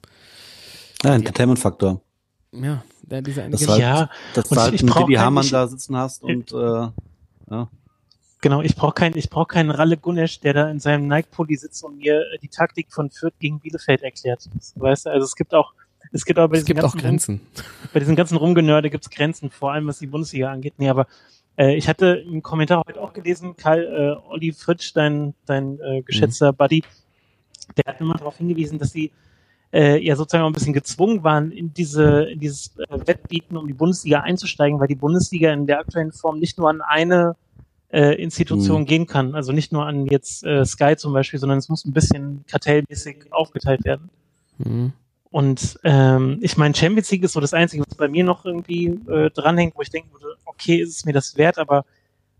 Ja, 1.04 1.14
Entertainment-Faktor. 1.14 2.00
ja, 2.52 2.82
der- 3.02 3.22
diese 3.22 3.48
Das 3.48 3.66
halt, 3.68 3.80
Ja, 3.80 4.10
dass 4.34 4.48
du 4.48 4.56
halt 4.56 4.74
ich 4.74 4.80
einen 4.82 4.90
brauch 4.90 5.06
Didi 5.06 5.14
Hamann 5.18 5.48
da 5.48 5.66
sitzen 5.66 5.96
hast 5.96 6.22
und 6.22 6.52
äh, 6.52 6.56
ja. 7.50 7.68
Genau, 8.42 8.62
ich 8.62 8.74
brauche 8.74 8.94
keinen, 8.94 9.16
ich 9.18 9.28
brauche 9.28 9.48
keinen 9.48 9.70
Ralle 9.70 9.98
Gunesch, 9.98 10.40
der 10.40 10.54
da 10.54 10.70
in 10.70 10.80
seinem 10.80 11.06
Nike-Pulli 11.08 11.56
sitzt 11.56 11.84
und 11.84 11.98
mir 11.98 12.20
äh, 12.32 12.38
die 12.38 12.48
Taktik 12.48 12.90
von 12.90 13.10
Fürth 13.10 13.34
gegen 13.38 13.60
Bielefeld 13.60 14.02
erklärt. 14.02 14.48
Weißt 14.76 15.06
du, 15.06 15.10
also 15.10 15.24
es 15.26 15.34
gibt 15.36 15.54
auch, 15.54 15.72
es 16.12 16.24
gibt 16.24 16.38
auch 16.38 16.48
bei 16.48 16.58
es 16.58 16.64
gibt 16.64 16.82
auch 16.82 16.96
Grenzen. 16.96 17.40
bei 17.92 18.00
diesen 18.00 18.16
ganzen 18.16 18.36
Rumgenörde 18.36 18.90
gibt's 18.90 19.10
Grenzen, 19.10 19.50
vor 19.50 19.72
allem 19.72 19.86
was 19.86 19.98
die 19.98 20.06
Bundesliga 20.06 20.50
angeht. 20.50 20.74
Nee, 20.78 20.88
aber 20.88 21.06
äh, 21.56 21.76
ich 21.76 21.88
hatte 21.88 22.22
einen 22.26 22.42
Kommentar 22.42 22.82
heute 22.86 23.00
auch 23.00 23.12
gelesen, 23.12 23.56
Karl, 23.56 23.84
äh, 23.84 24.28
Olli 24.30 24.52
Fritsch, 24.52 24.92
dein, 24.94 25.34
dein 25.46 25.78
äh, 25.80 26.02
geschätzter 26.02 26.52
Buddy, 26.52 26.82
der 27.76 27.92
hat 27.92 28.00
immer 28.00 28.14
darauf 28.14 28.36
hingewiesen, 28.38 28.78
dass 28.78 28.92
sie 28.92 29.12
äh, 29.72 30.04
ja 30.04 30.16
sozusagen 30.16 30.42
auch 30.44 30.48
ein 30.48 30.52
bisschen 30.54 30.72
gezwungen 30.72 31.22
waren, 31.22 31.52
in 31.52 31.72
diese 31.72 32.24
in 32.24 32.40
dieses 32.40 32.76
äh, 32.78 33.06
Wettbieten 33.06 33.56
um 33.56 33.68
die 33.68 33.74
Bundesliga 33.74 34.20
einzusteigen, 34.20 34.80
weil 34.80 34.88
die 34.88 34.96
Bundesliga 34.96 35.52
in 35.52 35.66
der 35.66 35.78
aktuellen 35.80 36.12
Form 36.12 36.38
nicht 36.40 36.58
nur 36.58 36.68
an 36.68 36.80
eine 36.80 37.36
äh, 37.92 38.20
Institution 38.22 38.82
Mhm. 38.82 38.86
gehen 38.86 39.06
kann, 39.06 39.34
also 39.34 39.52
nicht 39.52 39.72
nur 39.72 39.86
an 39.86 40.06
jetzt 40.06 40.44
äh, 40.44 40.64
Sky 40.64 40.96
zum 40.96 41.12
Beispiel, 41.12 41.38
sondern 41.38 41.58
es 41.58 41.68
muss 41.68 41.84
ein 41.84 41.92
bisschen 41.92 42.44
kartellmäßig 42.48 43.32
aufgeteilt 43.32 43.84
werden. 43.84 44.10
Mhm. 44.58 44.92
Und 45.30 45.78
ähm, 45.84 46.38
ich 46.40 46.56
meine, 46.56 46.74
Champions 46.74 47.10
League 47.10 47.22
ist 47.22 47.34
so 47.34 47.40
das 47.40 47.54
Einzige, 47.54 47.84
was 47.86 47.96
bei 47.96 48.08
mir 48.08 48.24
noch 48.24 48.44
irgendwie 48.44 48.86
äh, 48.86 49.30
dranhängt, 49.30 49.76
wo 49.76 49.82
ich 49.82 49.90
denken 49.90 50.12
würde, 50.12 50.36
okay, 50.44 50.76
ist 50.76 50.96
es 50.96 51.04
mir 51.04 51.12
das 51.12 51.36
wert, 51.36 51.58
aber 51.58 51.84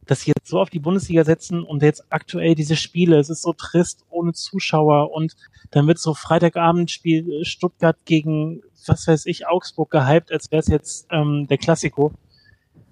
dass 0.06 0.22
sie 0.22 0.32
jetzt 0.36 0.48
so 0.48 0.58
auf 0.58 0.70
die 0.70 0.80
Bundesliga 0.80 1.24
setzen 1.24 1.62
und 1.62 1.82
jetzt 1.82 2.04
aktuell 2.10 2.56
diese 2.56 2.74
Spiele, 2.74 3.18
es 3.20 3.30
ist 3.30 3.42
so 3.42 3.52
trist 3.52 4.04
ohne 4.10 4.32
Zuschauer 4.32 5.12
und 5.12 5.36
dann 5.70 5.86
wird 5.86 5.98
so 5.98 6.14
Freitagabendspiel 6.14 7.32
äh, 7.32 7.44
Stuttgart 7.44 7.96
gegen, 8.06 8.62
was 8.86 9.06
weiß 9.06 9.26
ich, 9.26 9.46
Augsburg 9.46 9.90
gehypt, 9.90 10.32
als 10.32 10.50
wäre 10.50 10.60
es 10.60 10.66
jetzt 10.66 11.06
ähm, 11.10 11.46
der 11.48 11.58
Klassiko. 11.58 12.12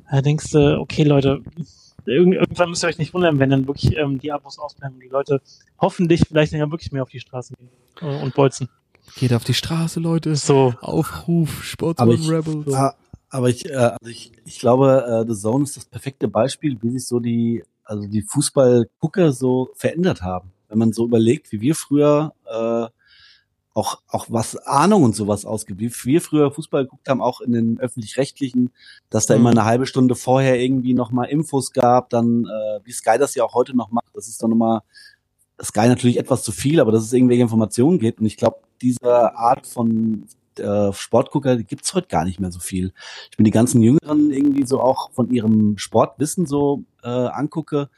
Da 0.08 0.22
denkst 0.22 0.52
du, 0.52 0.78
okay, 0.78 1.02
Leute, 1.02 1.42
irgendwann 2.06 2.70
müsst 2.70 2.84
ihr 2.84 2.88
euch 2.88 2.98
nicht 2.98 3.14
wundern, 3.14 3.40
wenn 3.40 3.50
dann 3.50 3.66
wirklich 3.66 3.96
ähm, 3.96 4.20
die 4.20 4.30
Abos 4.30 4.58
ausbleiben 4.60 4.94
und 4.94 5.02
die 5.02 5.08
Leute 5.08 5.42
hoffentlich 5.80 6.22
vielleicht 6.28 6.52
dann 6.52 6.60
ja 6.60 6.70
wirklich 6.70 6.92
mehr 6.92 7.02
auf 7.02 7.10
die 7.10 7.20
Straße 7.20 7.54
gehen 7.54 7.68
äh, 8.00 8.22
und 8.22 8.34
bolzen. 8.34 8.68
Geht 9.16 9.32
auf 9.32 9.44
die 9.44 9.54
Straße, 9.54 10.00
Leute. 10.00 10.36
So. 10.36 10.74
Aufruf, 10.80 11.62
Sports 11.64 12.00
Aber 12.00 12.12
und 12.12 12.20
ich- 12.20 12.30
Rebels. 12.30 12.66
Ja, 12.66 12.94
aber 13.30 13.48
ich, 13.48 13.66
äh, 13.68 13.74
also 13.74 14.06
ich, 14.10 14.32
ich 14.44 14.58
glaube, 14.58 15.04
äh, 15.26 15.30
The 15.32 15.38
Zone 15.38 15.64
ist 15.64 15.76
das 15.76 15.84
perfekte 15.84 16.28
Beispiel, 16.28 16.78
wie 16.82 16.90
sich 16.90 17.06
so 17.06 17.18
die, 17.20 17.64
also 17.84 18.06
die 18.06 18.22
Fußballgucker 18.22 19.32
so 19.32 19.70
verändert 19.74 20.22
haben. 20.22 20.52
Wenn 20.68 20.78
man 20.78 20.92
so 20.92 21.04
überlegt, 21.04 21.50
wie 21.52 21.60
wir 21.60 21.74
früher 21.74 22.32
äh, 22.46 22.86
auch, 23.74 24.00
auch 24.08 24.26
was 24.28 24.56
Ahnung 24.56 25.04
und 25.04 25.14
sowas 25.14 25.44
ausgibt, 25.44 25.80
wie 25.80 25.92
wir 26.04 26.20
früher 26.20 26.50
Fußball 26.50 26.84
geguckt 26.84 27.08
haben, 27.08 27.20
auch 27.22 27.40
in 27.40 27.52
den 27.52 27.78
öffentlich-rechtlichen, 27.80 28.70
dass 29.08 29.26
da 29.26 29.34
Mhm. 29.34 29.40
immer 29.40 29.50
eine 29.50 29.64
halbe 29.64 29.86
Stunde 29.86 30.14
vorher 30.16 30.60
irgendwie 30.60 30.94
nochmal 30.94 31.28
Infos 31.28 31.72
gab, 31.72 32.10
dann, 32.10 32.44
äh, 32.44 32.80
wie 32.84 32.92
Sky 32.92 33.18
das 33.18 33.34
ja 33.34 33.44
auch 33.44 33.54
heute 33.54 33.76
noch 33.76 33.90
macht, 33.90 34.06
das 34.14 34.26
ist 34.28 34.42
dann 34.42 34.50
nochmal 34.50 34.80
Sky 35.62 35.88
natürlich 35.88 36.18
etwas 36.18 36.42
zu 36.42 36.52
viel, 36.52 36.80
aber 36.80 36.92
dass 36.92 37.02
es 37.04 37.12
irgendwelche 37.12 37.42
Informationen 37.42 37.98
gibt. 37.98 38.20
Und 38.20 38.26
ich 38.26 38.36
glaube, 38.36 38.58
diese 38.82 39.34
Art 39.36 39.66
von 39.66 40.26
äh, 40.58 40.92
Sportgucker, 40.92 41.56
die 41.56 41.64
gibt's 41.64 41.94
heute 41.94 42.08
gar 42.08 42.24
nicht 42.24 42.40
mehr 42.40 42.50
so 42.50 42.60
viel. 42.60 42.92
Ich 43.30 43.36
bin 43.36 43.44
die 43.44 43.50
ganzen 43.50 43.82
Jüngeren 43.82 44.30
irgendwie 44.30 44.66
so 44.66 44.80
auch 44.80 45.10
von 45.12 45.30
ihrem 45.30 45.78
Sportwissen 45.78 46.46
so 46.46 46.82
äh, 47.02 47.08
angucke, 47.08 47.90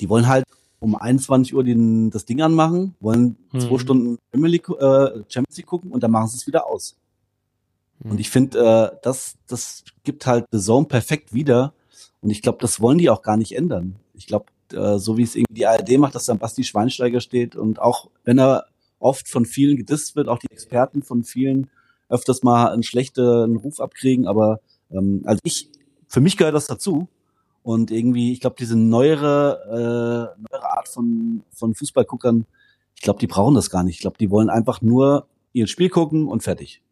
die 0.00 0.08
wollen 0.08 0.28
halt 0.28 0.44
um 0.80 0.94
21 0.94 1.54
Uhr 1.54 1.64
den, 1.64 2.10
das 2.10 2.26
Ding 2.26 2.42
anmachen, 2.42 2.94
wollen 3.00 3.36
Mhm. 3.52 3.60
zwei 3.60 3.78
Stunden 3.78 4.18
äh, 4.34 4.38
Champions 5.28 5.56
League 5.56 5.66
gucken 5.66 5.90
und 5.90 6.02
dann 6.02 6.10
machen 6.10 6.28
sie 6.28 6.36
es 6.36 6.46
wieder 6.46 6.66
aus. 6.66 6.96
Mhm. 8.00 8.10
Und 8.12 8.20
ich 8.20 8.28
finde, 8.30 8.58
äh, 8.92 8.98
das, 9.02 9.36
das 9.46 9.84
gibt 10.02 10.26
halt 10.26 10.44
The 10.52 10.60
Zone 10.60 10.86
perfekt 10.86 11.32
wieder. 11.32 11.72
Und 12.20 12.30
ich 12.30 12.42
glaube, 12.42 12.58
das 12.60 12.80
wollen 12.80 12.98
die 12.98 13.08
auch 13.10 13.22
gar 13.22 13.36
nicht 13.36 13.56
ändern. 13.56 13.96
Ich 14.14 14.26
glaube, 14.26 14.46
äh, 14.72 14.98
so 14.98 15.16
wie 15.16 15.22
es 15.22 15.36
irgendwie 15.36 15.54
die 15.54 15.66
ARD 15.66 15.98
macht, 15.98 16.14
dass 16.14 16.26
dann 16.26 16.38
Basti 16.38 16.64
Schweinsteiger 16.64 17.20
steht 17.20 17.56
und 17.56 17.80
auch 17.80 18.08
wenn 18.24 18.38
er 18.38 18.66
oft 19.04 19.28
von 19.28 19.44
vielen 19.44 19.76
gedisst 19.76 20.16
wird, 20.16 20.28
auch 20.28 20.38
die 20.38 20.50
Experten 20.50 21.02
von 21.02 21.24
vielen 21.24 21.68
öfters 22.08 22.42
mal 22.42 22.68
einen 22.72 22.82
schlechten 22.82 23.56
Ruf 23.56 23.80
abkriegen, 23.80 24.26
aber 24.26 24.60
ähm, 24.90 25.22
also 25.24 25.40
ich, 25.44 25.68
für 26.08 26.20
mich 26.20 26.36
gehört 26.36 26.54
das 26.54 26.66
dazu. 26.66 27.08
Und 27.62 27.90
irgendwie, 27.90 28.32
ich 28.32 28.40
glaube, 28.40 28.56
diese 28.58 28.76
neuere, 28.76 30.34
äh, 30.36 30.42
neuere 30.50 30.70
Art 30.70 30.88
von, 30.88 31.42
von 31.50 31.74
Fußballguckern, 31.74 32.44
ich 32.94 33.00
glaube, 33.00 33.18
die 33.18 33.26
brauchen 33.26 33.54
das 33.54 33.70
gar 33.70 33.82
nicht. 33.84 33.94
Ich 33.94 34.00
glaube, 34.02 34.18
die 34.18 34.30
wollen 34.30 34.50
einfach 34.50 34.82
nur 34.82 35.26
ihr 35.54 35.66
Spiel 35.66 35.88
gucken 35.88 36.28
und 36.28 36.42
fertig. 36.42 36.82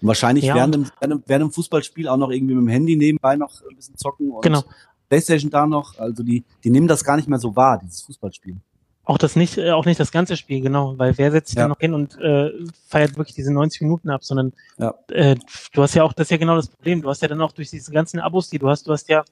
Und 0.00 0.08
wahrscheinlich 0.08 0.46
Ja, 0.46 0.54
während, 0.54 0.74
dem, 0.74 0.86
während, 1.00 1.28
während 1.28 1.42
dem 1.44 1.52
Fußballspiel 1.52 2.08
auch 2.08 2.16
noch 2.16 2.30
irgendwie 2.30 2.54
mit 2.54 2.62
dem 2.62 2.68
Handy 2.68 2.96
nebenbei 2.96 3.36
noch 3.36 3.60
ein 3.68 3.76
bisschen 3.76 3.96
zocken 3.96 4.30
und 4.30 4.42
Genau. 4.42 4.62
Playstation 5.10 5.50
da 5.50 5.66
noch. 5.66 5.98
Also 5.98 6.22
die, 6.22 6.44
die 6.64 6.70
nehmen 6.70 6.88
das 6.88 7.04
gar 7.04 7.16
nicht 7.16 7.28
mehr 7.28 7.38
so 7.38 7.54
wahr, 7.54 7.78
dieses 7.78 8.00
Fußballspiel. 8.02 8.56
Auch 9.04 9.18
das 9.18 9.34
nicht, 9.34 9.58
äh, 9.58 9.72
auch 9.72 9.84
nicht 9.84 9.98
das 9.98 10.12
ganze 10.12 10.36
Spiel, 10.36 10.60
genau, 10.60 10.96
weil 10.96 11.18
wer 11.18 11.32
setzt 11.32 11.48
sich 11.48 11.56
Ja. 11.56 11.62
dann 11.64 11.70
noch 11.70 11.80
hin 11.80 11.92
und 11.94 12.16
äh, 12.20 12.50
feiert 12.86 13.16
wirklich 13.16 13.34
diese 13.34 13.52
90 13.52 13.80
Minuten 13.82 14.10
ab, 14.10 14.22
sondern 14.22 14.52
Ja. 14.78 14.94
äh, 15.08 15.36
du 15.72 15.82
hast 15.82 15.94
ja 15.94 16.04
auch, 16.04 16.12
das 16.12 16.26
ist 16.26 16.30
ja 16.30 16.36
genau 16.36 16.54
das 16.54 16.68
Problem, 16.68 17.02
du 17.02 17.08
hast 17.08 17.20
ja 17.22 17.28
dann 17.28 17.40
auch 17.42 17.52
durch 17.52 17.70
diese 17.70 17.90
ganzen 17.92 18.20
Abos, 18.20 18.48
die 18.48 18.58
du 18.58 18.68
hast, 18.68 18.86
du 18.86 18.92
hast 18.92 19.08
ja 19.08 19.24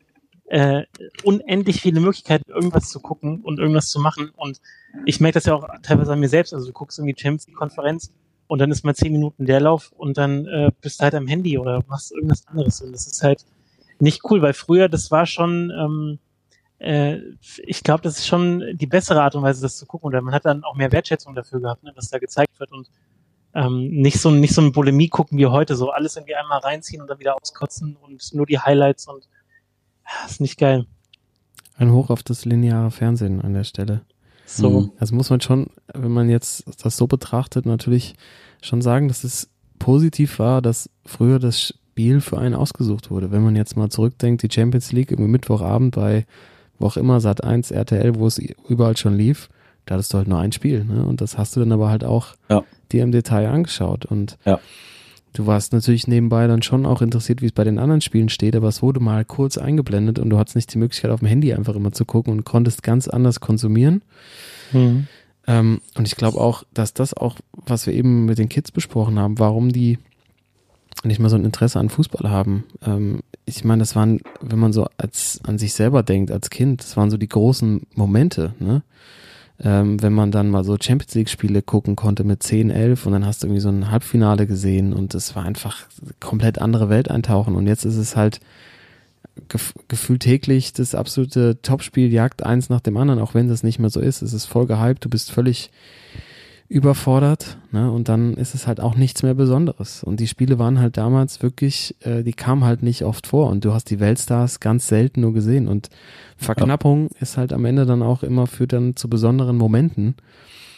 äh, 0.49 0.83
unendlich 1.23 1.81
viele 1.81 2.01
Möglichkeiten, 2.01 2.51
irgendwas 2.51 2.89
zu 2.89 2.99
gucken 2.99 3.41
und 3.43 3.61
irgendwas 3.61 3.89
zu 3.91 4.01
machen. 4.01 4.31
Und 4.37 4.61
ich 5.07 5.21
merke 5.21 5.35
das 5.35 5.45
ja 5.47 5.55
auch 5.55 5.69
teilweise 5.83 6.13
an 6.13 6.19
mir 6.19 6.29
selbst. 6.29 6.53
Also 6.53 6.67
du 6.67 6.73
guckst 6.73 6.99
irgendwie 6.99 7.15
Champions 7.17 7.47
League 7.47 7.57
Konferenz 7.57 8.11
und 8.49 8.59
dann 8.59 8.73
ist 8.73 8.85
mal 8.85 8.97
zehn 8.97 9.13
Minuten 9.13 9.47
Leerlauf 9.47 9.93
und 9.97 10.19
dann 10.19 10.47
äh, 10.47 10.73
bist 10.81 10.99
du 10.99 11.05
halt 11.05 11.15
am 11.15 11.29
Handy 11.29 11.57
oder 11.57 11.85
machst 11.87 12.11
irgendwas 12.11 12.45
anderes. 12.49 12.81
Und 12.81 12.91
das 12.91 13.07
ist 13.07 13.23
halt 13.23 13.45
nicht 14.01 14.23
cool, 14.29 14.43
weil 14.43 14.53
früher, 14.55 14.89
das 14.89 15.13
war 15.13 15.25
schon, 15.27 15.71
ähm, 15.71 16.19
äh, 16.81 17.19
ich 17.67 17.85
glaube, 17.85 18.03
das 18.03 18.19
ist 18.19 18.27
schon 18.27 18.65
die 18.75 18.87
bessere 18.87 19.23
Art 19.23 19.35
und 19.35 19.43
Weise, 19.43 19.63
das 19.63 19.77
zu 19.77 19.87
gucken. 19.87 20.07
Oder 20.07 20.23
man 20.23 20.35
hat 20.35 20.47
dann 20.47 20.65
auch 20.65 20.75
mehr 20.75 20.91
Wertschätzung 20.91 21.35
dafür 21.35 21.61
gehabt, 21.61 21.85
ne, 21.85 21.93
was 21.95 22.09
da 22.09 22.19
gezeigt 22.19 22.59
wird 22.59 22.73
und 22.73 22.91
ähm, 23.55 23.89
nicht 23.91 24.21
so 24.21 24.31
nicht 24.31 24.55
so 24.55 24.63
ein 24.63 24.73
Bulimie 24.73 25.09
gucken 25.09 25.37
wie 25.37 25.47
heute, 25.47 25.77
so 25.77 25.91
alles 25.91 26.17
irgendwie 26.17 26.37
einmal 26.37 26.61
reinziehen 26.61 27.03
und 27.03 27.09
dann 27.09 27.19
wieder 27.19 27.37
auskotzen 27.37 27.97
und 27.97 28.33
nur 28.33 28.47
die 28.47 28.59
Highlights 28.61 29.09
und 29.09 29.29
ja, 30.05 30.27
ist 30.27 30.41
nicht 30.41 30.59
geil. 30.59 30.87
Ein 31.77 31.93
Hoch 31.93 32.11
auf 32.11 32.23
das 32.23 32.45
lineare 32.45 32.91
Fernsehen 32.91 33.41
an 33.43 33.55
der 33.55 33.65
Stelle. 33.65 34.03
So. 34.47 34.81
Mhm. 34.81 34.93
Also 34.99 35.15
muss 35.15 35.31
man 35.31 35.41
schon, 35.41 35.67
wenn 35.93 36.13
man 36.13 36.29
jetzt 36.29 36.65
das 36.83 36.97
so 36.97 37.07
betrachtet, 37.07 37.67
natürlich 37.67 38.15
schon 38.63 38.83
sagen, 38.83 39.09
dass 39.09 39.25
es 39.25 39.51
positiv 39.79 40.39
war, 40.39 40.63
dass 40.63 40.91
früher 41.05 41.39
das 41.39 41.61
Spiel 41.61 42.21
für 42.21 42.39
einen 42.39 42.55
ausgesucht 42.55 43.11
wurde. 43.11 43.31
Wenn 43.31 43.43
man 43.43 43.57
jetzt 43.57 43.77
mal 43.77 43.91
zurückdenkt, 43.91 44.43
die 44.43 44.53
Champions 44.53 44.93
League 44.93 45.11
irgendwie 45.11 45.31
Mittwochabend 45.31 45.95
bei 45.95 46.27
wo 46.81 46.87
auch 46.87 46.97
immer, 46.97 47.21
Sat 47.21 47.45
1, 47.45 47.71
RTL, 47.71 48.17
wo 48.17 48.27
es 48.27 48.39
überall 48.69 48.97
schon 48.97 49.17
lief, 49.17 49.49
da 49.87 49.95
hattest 49.95 50.13
du 50.13 50.19
halt 50.19 50.29
nur 50.29 50.39
ein 50.41 50.53
Spiel, 50.53 50.85
ne? 50.85 51.05
Und 51.05 51.21
das 51.21 51.39
hast 51.39 51.55
du 51.55 51.61
dann 51.61 51.71
aber 51.73 51.89
halt 51.91 52.03
auch 52.05 52.35
Ja. 52.49 52.65
dir 52.91 53.03
im 53.05 53.13
Detail 53.13 53.49
angeschaut. 53.49 54.05
Und 54.05 54.37
Ja. 54.45 54.59
du 55.33 55.47
warst 55.47 55.73
natürlich 55.73 56.07
nebenbei 56.09 56.47
dann 56.47 56.63
schon 56.63 56.87
auch 56.87 57.03
interessiert, 57.03 57.41
wie 57.43 57.47
es 57.47 57.53
bei 57.53 57.65
den 57.65 57.79
anderen 57.79 58.01
Spielen 58.01 58.29
steht, 58.29 58.57
aber 58.57 58.69
es 58.69 58.83
wurde 58.83 59.01
mal 59.01 59.25
kurz 59.25 59.59
eingeblendet 59.59 60.19
und 60.19 60.31
du 60.31 60.39
hattest 60.39 60.57
nicht 60.57 60.73
die 60.75 60.79
Möglichkeit, 60.79 61.11
auf 61.11 61.21
dem 61.21 61.29
Handy 61.29 61.53
einfach 61.55 61.75
immer 61.77 61.93
zu 61.93 62.05
gucken 62.05 62.33
und 62.33 62.45
konntest 62.45 62.83
ganz 62.83 63.09
anders 63.09 63.41
konsumieren. 63.41 64.03
Mhm. 64.73 65.07
Ähm, 65.47 65.81
und 65.97 66.07
ich 66.07 66.17
glaube 66.17 66.39
auch, 66.41 66.65
dass 66.75 66.93
das 66.95 67.15
auch, 67.15 67.37
was 67.53 67.87
wir 67.87 67.95
eben 67.95 68.27
mit 68.27 68.39
den 68.39 68.49
Kids 68.49 68.71
besprochen 68.73 69.19
haben, 69.19 69.39
warum 69.39 69.73
die 69.73 69.99
nicht 71.05 71.19
mehr 71.19 71.31
so 71.31 71.37
ein 71.37 71.45
Interesse 71.45 71.79
an 71.79 71.89
Fußball 71.89 72.31
haben. 72.31 72.65
Ähm, 72.85 73.21
ich 73.47 73.65
meine, 73.65 73.81
das 73.81 73.97
waren, 73.97 74.21
wenn 74.41 74.59
man 74.59 74.73
so 74.73 74.87
als 74.97 75.41
an 75.45 75.59
sich 75.59 75.73
selber 75.73 76.03
denkt, 76.03 76.31
als 76.31 76.51
Kind, 76.51 76.83
das 76.83 76.97
waren 76.97 77.11
so 77.11 77.17
die 77.17 77.29
großen 77.29 77.87
Momente, 77.95 78.55
ne? 78.59 78.83
Ähm, 79.63 80.01
wenn 80.03 80.15
man 80.15 80.31
dann 80.31 80.49
mal 80.49 80.65
so 80.65 80.79
Champions 80.81 81.15
League 81.15 81.29
Spiele 81.29 81.61
gucken 81.61 81.95
konnte 81.95 82.25
mit 82.25 82.43
10, 82.43 82.71
11 82.71 83.05
und 83.05 83.13
dann 83.13 83.27
hast 83.27 83.43
du 83.43 83.47
irgendwie 83.47 83.61
so 83.61 83.69
ein 83.69 83.91
Halbfinale 83.91 84.47
gesehen 84.47 84.95
und 84.95 85.15
es 85.15 85.37
war 85.37 85.45
einfach 85.45 85.85
komplett 86.19 86.59
andere 86.59 86.89
Welt 86.89 87.11
eintauchen 87.11 87.55
und 87.55 87.67
jetzt 87.67 87.85
ist 87.85 87.99
es 87.99 88.17
halt 88.17 88.41
gef 89.49 89.75
gefühlt 89.89 90.23
täglich 90.23 90.73
das 90.73 90.95
absolute 90.95 91.61
Topspiel 91.61 92.11
jagt 92.11 92.43
eins 92.43 92.71
nach 92.71 92.81
dem 92.81 92.97
anderen, 92.97 93.21
auch 93.21 93.35
wenn 93.35 93.49
das 93.49 93.63
nicht 93.63 93.79
mehr 93.79 93.91
so 93.91 94.01
ist. 94.01 94.23
Es 94.23 94.33
ist 94.33 94.47
voll 94.47 94.67
gehypt, 94.67 95.05
du 95.05 95.11
bist 95.11 95.31
völlig 95.31 95.71
überfordert, 96.71 97.59
ne? 97.73 97.91
Und 97.91 98.09
dann 98.09 98.35
ist 98.35 98.55
es 98.55 98.69
halt 98.69 98.81
auch 98.81 98.95
nichts 98.95 99.25
mehr 99.25 99.35
Besonderes. 99.35 100.05
Und 100.05 100.21
die 100.21 100.29
Spiele 100.29 100.61
waren 100.61 100.79
halt 100.79 100.97
damals 100.97 101.43
wirklich, 101.43 101.97
äh, 102.01 102.23
die 102.23 102.33
kamen 102.33 102.63
halt 102.63 102.85
nicht 102.85 103.05
oft 103.05 103.27
vor 103.27 103.51
und 103.51 103.65
du 103.65 103.75
hast 103.75 103.91
die 103.91 103.99
Weltstars 103.99 104.61
ganz 104.61 104.87
selten 104.87 105.23
nur 105.23 105.35
gesehen. 105.35 105.67
Und 105.67 105.89
Verknappung 106.37 107.09
ist 107.21 107.37
halt 107.37 107.53
am 107.53 107.65
Ende 107.65 107.87
dann 107.87 108.05
auch 108.05 108.23
immer 108.23 108.47
führt 108.47 108.73
dann 108.73 108.95
zu 108.95 109.11
besonderen 109.11 109.57
Momenten. 109.57 110.15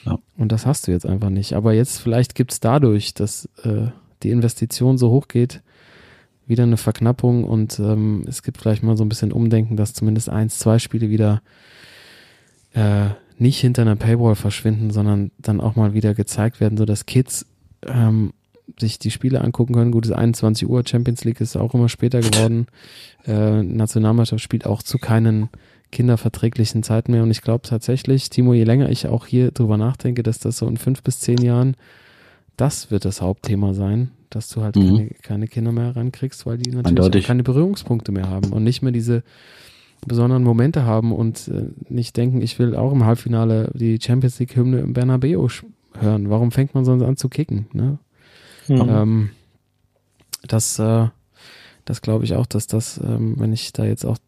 Ja. 0.06 0.18
Und 0.38 0.50
das 0.50 0.64
hast 0.64 0.86
du 0.86 0.92
jetzt 0.92 1.04
einfach 1.04 1.28
nicht. 1.28 1.52
Aber 1.52 1.74
jetzt 1.74 1.98
vielleicht 1.98 2.34
gibt's 2.34 2.58
dadurch, 2.58 3.12
dass 3.12 3.50
äh, 3.62 3.88
die 4.22 4.30
Investition 4.30 4.96
so 4.96 5.10
hoch 5.10 5.28
geht, 5.28 5.60
wieder 6.46 6.62
eine 6.62 6.78
Verknappung 6.78 7.44
und 7.44 7.78
ähm, 7.78 8.24
es 8.26 8.42
gibt 8.42 8.56
vielleicht 8.56 8.82
mal 8.82 8.96
so 8.96 9.04
ein 9.04 9.10
bisschen 9.10 9.30
Umdenken, 9.30 9.76
dass 9.76 9.92
zumindest 9.92 10.30
eins, 10.30 10.58
zwei 10.58 10.78
Spiele 10.78 11.10
wieder 11.10 11.42
äh, 12.72 13.10
nicht 13.38 13.58
hinter 13.60 13.82
einer 13.82 13.96
Paywall 13.96 14.34
verschwinden, 14.34 14.90
sondern 14.90 15.30
dann 15.38 15.60
auch 15.60 15.76
mal 15.76 15.94
wieder 15.94 16.14
gezeigt 16.14 16.60
werden, 16.60 16.76
so 16.78 16.84
dass 16.84 17.06
Kids 17.06 17.46
ähm, 17.86 18.32
sich 18.78 18.98
die 18.98 19.10
Spiele 19.10 19.40
angucken 19.42 19.74
können. 19.74 19.90
Gut, 19.92 20.04
es 20.04 20.10
ist 20.10 20.16
21 20.16 20.68
Uhr, 20.68 20.82
Champions 20.86 21.24
League 21.24 21.40
ist 21.40 21.56
auch 21.56 21.74
immer 21.74 21.88
später 21.88 22.20
geworden. 22.20 22.66
Äh, 23.24 23.62
Nationalmannschaft 23.62 24.42
spielt 24.42 24.66
auch 24.66 24.82
zu 24.82 24.98
keinen 24.98 25.48
kinderverträglichen 25.92 26.82
Zeiten 26.82 27.12
mehr. 27.12 27.22
Und 27.22 27.30
ich 27.30 27.40
glaube 27.40 27.68
tatsächlich, 27.68 28.30
Timo, 28.30 28.52
je 28.52 28.64
länger 28.64 28.88
ich 28.90 29.06
auch 29.06 29.26
hier 29.26 29.52
drüber 29.52 29.76
nachdenke, 29.76 30.24
dass 30.24 30.40
das 30.40 30.58
so 30.58 30.66
in 30.66 30.76
fünf 30.76 31.04
bis 31.04 31.20
zehn 31.20 31.38
Jahren, 31.38 31.76
das 32.56 32.90
wird 32.90 33.04
das 33.04 33.22
Hauptthema 33.22 33.74
sein, 33.74 34.10
dass 34.30 34.48
du 34.48 34.62
halt 34.62 34.74
Mhm. 34.74 34.82
keine, 34.96 35.08
keine 35.22 35.46
Kinder 35.46 35.70
mehr 35.70 35.94
rankriegst, 35.94 36.46
weil 36.46 36.58
die 36.58 36.70
natürlich 36.72 37.26
keine 37.26 37.44
Berührungspunkte 37.44 38.10
mehr 38.10 38.28
haben 38.28 38.52
und 38.52 38.64
nicht 38.64 38.82
mehr 38.82 38.90
diese 38.90 39.22
besonderen 40.06 40.42
Momente 40.42 40.84
haben 40.84 41.12
und 41.12 41.48
äh, 41.48 41.68
nicht 41.88 42.16
denken, 42.16 42.42
ich 42.42 42.58
will 42.58 42.74
auch 42.74 42.92
im 42.92 43.04
Halbfinale 43.04 43.70
die 43.74 43.98
Champions 44.00 44.38
League 44.38 44.56
Hymne 44.56 44.80
im 44.80 44.92
Bernabeu 44.92 45.48
hören. 45.98 46.30
Warum 46.30 46.50
fängt 46.50 46.74
man 46.74 46.84
sonst 46.84 47.02
an 47.04 47.16
zu 47.16 47.28
kicken? 47.28 47.66
Ne? 47.72 47.98
Mhm. 48.68 48.80
Ähm, 48.88 49.30
das, 50.46 50.78
äh, 50.78 51.08
das 51.84 52.02
glaube 52.02 52.24
ich 52.24 52.34
auch, 52.34 52.46
dass 52.46 52.66
das, 52.66 52.98
ähm, 53.02 53.34
wenn 53.38 53.52
ich 53.52 53.72
da 53.72 53.84
jetzt 53.84 54.04
auch 54.04 54.18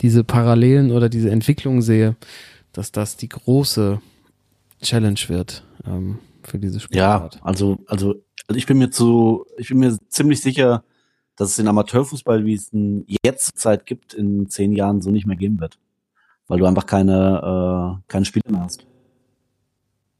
diese 0.00 0.24
Parallelen 0.24 0.90
oder 0.90 1.08
diese 1.08 1.30
Entwicklungen 1.30 1.82
sehe, 1.82 2.16
dass 2.72 2.92
das 2.92 3.16
die 3.16 3.28
große 3.28 4.00
Challenge 4.82 5.20
wird 5.28 5.64
ähm, 5.86 6.18
für 6.42 6.58
diese 6.58 6.78
Ja, 6.90 7.18
Sportart. 7.18 7.40
also, 7.42 7.78
also, 7.86 8.14
also 8.48 8.56
ich 8.58 8.66
bin 8.66 8.78
mir 8.78 8.90
zu, 8.90 9.44
ich 9.58 9.68
bin 9.68 9.78
mir 9.78 9.96
ziemlich 10.08 10.40
sicher, 10.40 10.82
dass 11.40 11.52
es 11.52 11.56
den 11.56 11.68
Amateurfußball, 11.68 12.44
wie 12.44 12.52
es 12.52 12.70
ihn 12.70 13.06
jetzt 13.24 13.58
Zeit 13.58 13.86
gibt, 13.86 14.12
in 14.12 14.50
zehn 14.50 14.72
Jahren 14.72 15.00
so 15.00 15.10
nicht 15.10 15.26
mehr 15.26 15.38
geben 15.38 15.58
wird. 15.58 15.78
Weil 16.48 16.58
du 16.58 16.66
einfach 16.66 16.84
keine, 16.84 17.96
äh, 17.98 18.02
keine 18.08 18.26
Spiele 18.26 18.44
mehr 18.50 18.64
hast. 18.64 18.86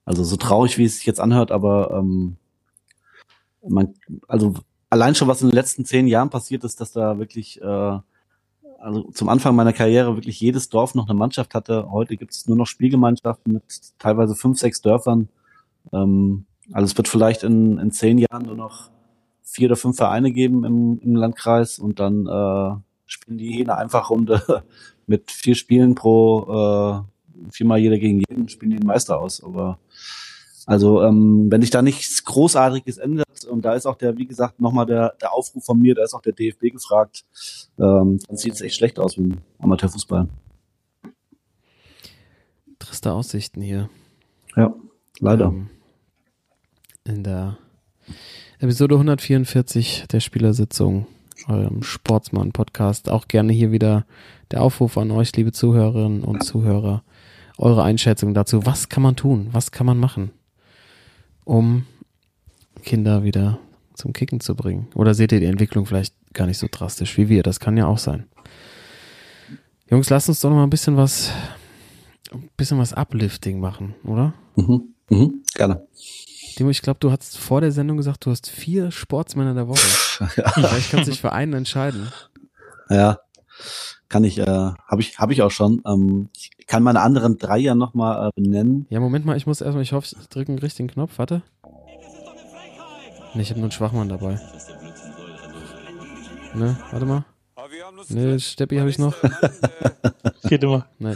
Also 0.07 0.25
so 0.25 0.37
traurig, 0.37 0.79
wie 0.79 0.87
es 0.87 0.97
sich 0.97 1.05
jetzt 1.05 1.21
anhört, 1.21 1.53
aber 1.53 1.91
ähm, 1.91 2.37
man, 3.69 3.93
also 4.29 4.55
allein 4.89 5.15
schon, 5.15 5.29
was 5.29 5.43
in 5.43 5.51
den 5.51 5.57
letzten 5.57 5.85
zehn 5.85 6.07
Jahren 6.07 6.31
passiert 6.31 6.65
ist, 6.65 6.81
dass 6.81 6.93
da 6.93 7.19
wirklich 7.19 7.61
äh, 7.61 7.99
also 8.79 9.11
zum 9.13 9.29
Anfang 9.29 9.55
meiner 9.55 9.75
Karriere 9.75 10.17
wirklich 10.17 10.41
jedes 10.41 10.71
Dorf 10.71 10.95
noch 10.95 11.07
eine 11.07 11.19
Mannschaft 11.19 11.53
hatte. 11.53 11.91
Heute 11.91 12.17
gibt 12.17 12.33
es 12.33 12.49
nur 12.49 12.57
noch 12.57 12.67
Spielgemeinschaften 12.67 13.53
mit 13.53 13.63
teilweise 13.99 14.35
fünf, 14.35 14.59
sechs 14.59 14.81
Dörfern. 14.81 15.29
Ähm, 15.93 16.47
also 16.73 16.87
es 16.87 16.97
wird 16.97 17.09
vielleicht 17.09 17.43
in, 17.43 17.77
in 17.77 17.91
zehn 17.91 18.17
Jahren 18.17 18.47
nur 18.47 18.57
noch 18.57 18.89
vier 19.51 19.69
oder 19.69 19.77
fünf 19.77 19.97
Vereine 19.97 20.31
geben 20.31 20.65
im, 20.65 21.01
im 21.03 21.17
Landkreis 21.17 21.79
und 21.79 21.99
dann 21.99 22.27
äh, 22.27 22.81
spielen 23.07 23.39
die 23.39 23.61
eine 23.61 23.77
Einfachrunde 23.77 24.63
mit 25.07 25.31
vier 25.31 25.57
Spielen 25.57 25.95
pro 25.95 27.05
äh, 27.07 27.51
viermal 27.51 27.79
jeder 27.79 27.99
gegen 27.99 28.23
jeden, 28.29 28.49
spielen 28.49 28.73
den 28.73 28.87
Meister 28.87 29.19
aus. 29.19 29.43
Aber 29.43 29.79
also 30.67 31.03
ähm, 31.03 31.51
wenn 31.51 31.63
sich 31.63 31.71
da 31.71 31.83
nichts 31.83 32.25
Großartiges 32.25 32.99
ändert, 32.99 33.27
und 33.49 33.65
da 33.65 33.75
ist 33.75 33.87
auch 33.87 33.97
der, 33.97 34.17
wie 34.19 34.27
gesagt, 34.27 34.61
nochmal 34.61 34.87
der, 34.87 35.17
der 35.21 35.33
Aufruf 35.33 35.65
von 35.65 35.81
mir, 35.81 35.95
da 35.95 36.05
ist 36.05 36.15
auch 36.15 36.23
der 36.23 36.35
DFB 36.35 36.73
gefragt, 36.73 37.25
ähm, 37.79 38.19
dann 38.29 38.37
sieht 38.37 38.53
es 38.53 38.61
echt 38.61 38.77
schlecht 38.77 38.99
aus 38.99 39.17
mit 39.17 39.33
dem 39.33 39.39
Amateurfußball. 39.59 40.29
Triste 42.79 43.13
Aussichten 43.13 43.63
hier. 43.63 43.89
Ja, 44.57 44.75
leider. 45.19 45.47
Ähm, 45.47 45.71
in 47.05 47.25
der 47.25 47.59
Episode 48.61 48.95
144 48.95 50.05
der 50.11 50.21
Spielersitzung, 50.21 51.07
eurem 51.49 51.83
Sportsmann-Podcast. 51.83 53.09
Auch 53.09 53.27
gerne 53.27 53.53
hier 53.53 53.73
wieder 53.73 54.07
der 54.51 54.63
Aufruf 54.63 54.97
an 54.99 55.11
euch, 55.11 55.35
liebe 55.35 55.53
Zuhörerinnen 55.53 56.23
und 56.23 56.45
Zuhörer, 56.45 57.03
eure 57.59 57.83
Einschätzung 57.83 58.35
dazu. 58.35 58.65
Was 58.67 58.89
kann 58.89 59.03
man 59.03 59.17
tun? 59.17 59.49
Was 59.53 59.73
kann 59.73 59.87
man 59.87 59.99
machen? 59.99 60.31
um 61.51 61.85
Kinder 62.85 63.25
wieder 63.25 63.59
zum 63.95 64.13
Kicken 64.13 64.39
zu 64.41 64.55
bringen? 64.55 64.87
Oder 64.95 65.15
seht 65.15 65.33
ihr 65.33 65.41
die 65.41 65.47
Entwicklung 65.47 65.85
vielleicht 65.85 66.15
gar 66.33 66.47
nicht 66.47 66.59
so 66.59 66.69
drastisch 66.71 67.19
wie 67.19 67.29
wir? 67.29 67.43
Das 67.43 67.59
kann 67.59 67.77
ja 67.77 67.87
auch 67.87 67.99
sein. 67.99 68.27
Jungs, 69.91 70.09
lasst 70.11 70.29
uns 70.29 70.41
doch 70.41 70.51
noch 70.51 70.57
mal 70.57 70.63
ein 70.63 70.71
bisschen 70.71 70.97
was, 70.97 71.33
ein 72.33 72.49
bisschen 72.57 72.79
was 72.79 72.93
Uplifting 72.93 73.59
machen, 73.59 73.95
oder? 74.05 74.33
Mhm. 74.55 74.95
Mhm. 75.09 75.43
Gerne. 75.55 75.85
Timo, 76.55 76.71
ich 76.71 76.83
glaube, 76.83 77.01
du 77.01 77.11
hast 77.11 77.39
vor 77.39 77.61
der 77.61 77.73
Sendung 77.73 77.97
gesagt, 77.97 78.27
du 78.27 78.31
hast 78.31 78.49
vier 78.49 78.91
Sportsmänner 78.91 79.55
der 79.55 79.69
Woche. 79.69 79.81
ja. 80.37 80.51
Vielleicht 80.55 80.91
kannst 80.91 81.07
du 81.07 81.11
dich 81.13 81.21
für 81.21 81.33
einen 81.33 81.53
entscheiden. 81.53 82.13
Ja, 82.89 83.21
kann 84.09 84.25
ich, 84.25 84.39
äh, 84.39 84.45
habe 84.45 85.01
ich, 85.01 85.19
habe 85.19 85.33
ich 85.33 85.43
auch 85.43 85.51
schon. 85.51 85.83
Ähm, 85.87 86.29
ich 86.35 86.51
kann 86.67 86.83
meine 86.83 87.01
anderen 87.01 87.39
drei 87.39 87.59
ja 87.59 87.75
nochmal 87.75 88.29
äh, 88.29 88.41
benennen. 88.41 88.87
Ja, 88.91 89.01
Moment 89.01 89.25
mal, 89.25 89.37
ich 89.37 89.47
muss 89.47 89.61
erstmal, 89.61 89.83
ich 89.83 89.93
hoffe, 89.93 90.17
ich 90.21 90.29
drücke 90.29 90.53
einen 90.53 90.59
richtigen 90.59 90.89
Knopf, 90.89 91.19
warte. 91.19 91.43
Nee, 93.35 93.43
ich 93.43 93.51
habe 93.51 93.61
nur 93.61 93.67
einen 93.67 93.73
Schwachmann 93.73 94.09
dabei. 94.09 94.41
Ne, 96.55 96.77
warte 96.91 97.07
mal. 97.07 97.25
Ne, 98.09 98.41
Steppi 98.41 98.79
habe 98.79 98.91
ich 98.91 98.99
noch. 98.99 99.15
Geht 100.49 100.65
immer. 100.65 100.87
Nee, 100.99 101.15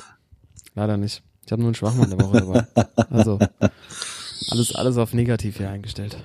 leider 0.75 0.97
nicht. 0.97 1.23
Ich 1.45 1.51
habe 1.51 1.61
nur 1.61 1.69
einen 1.69 1.75
Schwachmann 1.75 2.11
der 2.11 2.21
Woche 2.21 2.41
dabei. 2.41 2.87
Also, 3.11 3.39
alles, 4.51 4.75
alles 4.75 4.97
auf 4.97 5.15
negativ 5.15 5.59
hier 5.59 5.71
eingestellt. 5.71 6.17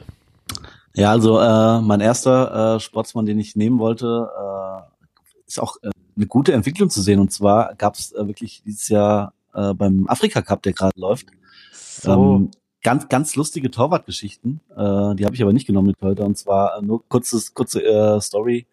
Ja, 0.94 1.12
also 1.12 1.40
äh, 1.40 1.82
mein 1.82 2.02
erster 2.02 2.76
äh, 2.76 2.80
Sportsmann, 2.80 3.26
den 3.26 3.40
ich 3.40 3.56
nehmen 3.56 3.80
wollte, 3.80 4.30
äh, 4.38 5.20
ist 5.48 5.60
auch 5.60 5.78
äh, 5.82 5.92
eine 6.16 6.28
gute 6.28 6.54
Entwicklung 6.54 6.90
zu 6.90 7.02
sehen. 7.02 7.20
Und 7.20 7.32
zwar 7.32 7.76
gab 7.76 7.96
es 7.96 8.12
äh, 8.12 8.28
wirklich 8.28 8.64
dieses 8.66 8.90
Jahr 8.90 9.34
äh, 9.54 9.74
beim 9.74 10.08
Afrika 10.08 10.42
Cup, 10.42 10.64
der 10.64 10.74
gerade 10.74 11.00
läuft, 11.00 11.28
so. 11.72 12.12
ähm, 12.12 12.52
ganz 12.82 13.08
ganz 13.08 13.36
lustige 13.36 13.72
Torwartgeschichten. 13.72 14.62
Äh, 14.72 15.16
die 15.16 15.26
habe 15.26 15.36
ich 15.36 15.42
aber 15.42 15.54
nicht 15.54 15.68
genommen 15.68 15.88
mit 15.88 16.02
heute. 16.02 16.24
Und 16.24 16.38
zwar 16.38 16.78
äh, 16.78 16.82
nur 16.82 17.08
kurzes 17.08 17.54
kurze 17.54 17.84
äh, 17.84 18.20
Story, 18.22 18.68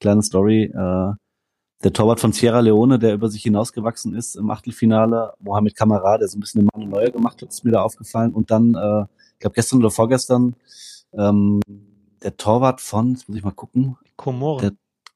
kleine 0.00 0.22
Story. 0.22 0.64
Äh, 0.64 1.12
der 1.82 1.92
Torwart 1.92 2.20
von 2.20 2.32
Sierra 2.32 2.60
Leone, 2.60 2.98
der 2.98 3.14
über 3.14 3.28
sich 3.28 3.42
hinausgewachsen 3.42 4.14
ist 4.14 4.36
im 4.36 4.50
Achtelfinale, 4.50 5.32
Mohamed 5.40 5.74
Kamara, 5.74 6.18
der 6.18 6.28
so 6.28 6.36
ein 6.36 6.40
bisschen 6.40 6.68
eine 6.74 6.86
Manu 6.86 7.12
gemacht 7.12 7.40
hat, 7.40 7.48
ist 7.48 7.64
mir 7.64 7.72
da 7.72 7.82
aufgefallen. 7.82 8.32
Und 8.32 8.50
dann, 8.50 8.74
äh, 8.74 9.02
ich 9.34 9.38
glaube 9.38 9.54
gestern 9.54 9.78
oder 9.78 9.90
vorgestern, 9.90 10.56
ähm, 11.16 11.60
der 12.22 12.36
Torwart 12.36 12.80
von, 12.80 13.12
jetzt 13.12 13.28
muss 13.28 13.38
ich 13.38 13.44
mal 13.44 13.52
gucken. 13.52 13.96
Komoren. 14.16 14.60
Der, 14.60 14.72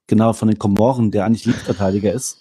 genau, 0.07 0.33
von 0.33 0.49
den 0.49 0.59
Komoren, 0.59 1.11
der 1.11 1.27
eigentlich 1.27 1.45
Linksverteidiger 1.45 2.13
ist, 2.13 2.39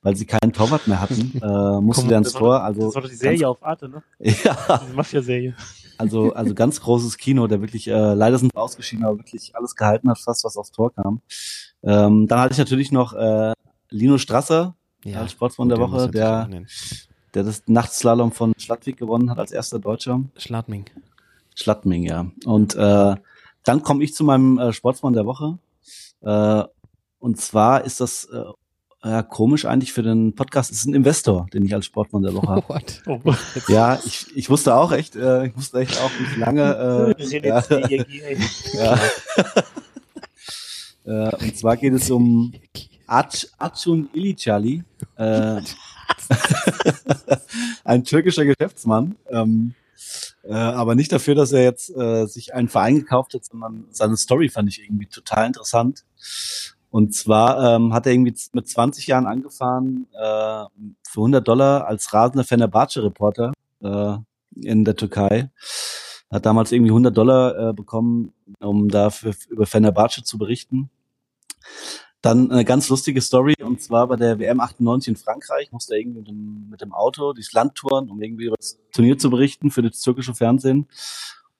weil 0.00 0.16
sie 0.16 0.24
keinen 0.24 0.54
Torwart 0.54 0.88
mehr 0.88 1.00
hatten, 1.00 1.38
äh, 1.42 1.80
musste 1.82 2.08
der 2.08 2.18
ins 2.18 2.32
Tor. 2.32 2.62
Also 2.62 2.86
das 2.86 2.94
war 2.94 3.02
doch 3.02 3.10
die 3.10 3.16
Serie 3.16 3.46
auf 3.46 3.62
Arte, 3.62 3.90
ne? 3.90 4.02
ja. 4.18 4.80
Diese 4.82 4.94
Mafia-Serie. 4.94 5.54
Also, 5.98 6.32
also 6.32 6.54
ganz 6.54 6.80
großes 6.80 7.18
Kino, 7.18 7.46
der 7.46 7.60
wirklich, 7.60 7.86
äh, 7.86 8.14
leider 8.14 8.38
sind 8.38 8.54
wir 8.54 8.62
ausgeschieden, 8.62 9.04
aber 9.04 9.18
wirklich 9.18 9.54
alles 9.54 9.76
gehalten 9.76 10.08
hat, 10.08 10.18
fast 10.18 10.44
was 10.44 10.56
aufs 10.56 10.70
Tor 10.70 10.94
kam. 10.94 11.20
Ähm, 11.82 12.26
dann 12.26 12.40
hatte 12.40 12.52
ich 12.52 12.58
natürlich 12.58 12.92
noch 12.92 13.12
äh, 13.14 13.52
Lino 13.90 14.18
Strasser 14.18 14.74
ja, 15.04 15.20
als 15.20 15.32
Sportmann 15.32 15.68
der 15.68 15.78
Woche, 15.78 16.10
der, 16.10 16.48
der 17.34 17.42
das 17.42 17.62
Nachtslalom 17.66 18.32
von 18.32 18.52
Schladwig 18.58 18.96
gewonnen 18.96 19.30
hat 19.30 19.38
als 19.38 19.52
erster 19.52 19.78
Deutscher. 19.78 20.22
Schladming. 20.36 20.86
Schladming, 21.54 22.04
ja. 22.04 22.30
Und 22.44 22.74
äh, 22.74 23.14
dann 23.64 23.82
komme 23.82 24.04
ich 24.04 24.14
zu 24.14 24.24
meinem 24.24 24.58
äh, 24.58 24.72
Sportsmann 24.72 25.14
der 25.14 25.26
Woche. 25.26 25.58
Äh, 26.22 26.64
und 27.18 27.40
zwar 27.40 27.84
ist 27.84 28.00
das 28.00 28.24
äh, 28.26 28.44
ja, 29.02 29.22
komisch 29.22 29.64
eigentlich 29.64 29.92
für 29.92 30.02
den 30.02 30.34
Podcast. 30.34 30.70
Es 30.70 30.78
ist 30.78 30.86
ein 30.86 30.94
Investor, 30.94 31.46
den 31.52 31.64
ich 31.64 31.74
als 31.74 31.86
Sportmann 31.86 32.22
der 32.22 32.34
Woche 32.34 32.48
habe. 32.48 32.82
Oh, 33.06 33.20
ja, 33.68 33.98
ich, 34.04 34.26
ich 34.34 34.50
wusste 34.50 34.74
auch 34.74 34.92
echt, 34.92 35.16
äh, 35.16 35.46
ich 35.46 35.56
wusste 35.56 35.80
echt 35.80 35.98
auch 36.00 36.10
nicht 36.20 36.36
lange. 36.36 37.16
Äh, 37.18 37.46
ja, 37.46 37.64
ja. 38.74 38.98
äh, 41.04 41.34
und 41.36 41.56
zwar 41.56 41.76
geht 41.76 41.94
es 41.94 42.10
um 42.10 42.52
Ac 43.06 43.48
Acun 43.58 44.08
Ilicali, 44.12 44.84
äh, 45.16 45.60
ein 47.84 48.04
türkischer 48.04 48.44
Geschäftsmann. 48.44 49.16
Ähm, 49.28 49.74
äh, 50.44 50.54
aber 50.54 50.94
nicht 50.94 51.12
dafür, 51.12 51.34
dass 51.34 51.52
er 51.52 51.62
jetzt 51.62 51.94
äh, 51.94 52.26
sich 52.26 52.54
einen 52.54 52.68
Verein 52.68 52.96
gekauft 52.96 53.34
hat, 53.34 53.44
sondern 53.44 53.86
seine 53.90 54.16
Story 54.16 54.48
fand 54.48 54.68
ich 54.68 54.82
irgendwie 54.82 55.06
total 55.06 55.46
interessant. 55.46 56.04
Und 56.90 57.14
zwar 57.14 57.76
ähm, 57.76 57.92
hat 57.92 58.06
er 58.06 58.12
irgendwie 58.12 58.34
mit 58.52 58.68
20 58.68 59.06
Jahren 59.06 59.26
angefangen, 59.26 60.06
äh, 60.12 60.64
für 61.08 61.20
100 61.20 61.46
Dollar 61.46 61.86
als 61.86 62.12
rasender 62.12 62.44
Fenerbahce-Reporter 62.44 63.52
äh, 63.82 64.16
in 64.56 64.84
der 64.84 64.96
Türkei. 64.96 65.50
Hat 66.30 66.46
damals 66.46 66.72
irgendwie 66.72 66.90
100 66.90 67.16
Dollar 67.16 67.70
äh, 67.70 67.72
bekommen, 67.72 68.32
um 68.60 68.88
dafür 68.88 69.34
über 69.48 69.66
Fenerbahce 69.66 70.22
zu 70.22 70.38
berichten. 70.38 70.90
Dann 72.22 72.50
eine 72.50 72.64
ganz 72.64 72.88
lustige 72.88 73.20
Story, 73.22 73.54
und 73.62 73.80
zwar 73.80 74.06
bei 74.06 74.16
der 74.16 74.38
WM 74.38 74.60
98 74.60 75.08
in 75.08 75.16
Frankreich 75.16 75.72
musste 75.72 75.94
er 75.94 76.00
irgendwie 76.00 76.18
mit 76.18 76.28
dem, 76.28 76.68
mit 76.70 76.80
dem 76.82 76.92
Auto 76.92 77.32
durchs 77.32 77.52
Land 77.52 77.74
touren, 77.74 78.10
um 78.10 78.20
irgendwie 78.20 78.44
über 78.44 78.56
das 78.56 78.78
Turnier 78.92 79.16
zu 79.16 79.30
berichten 79.30 79.70
für 79.70 79.82
das 79.82 80.00
türkische 80.00 80.34
Fernsehen 80.34 80.86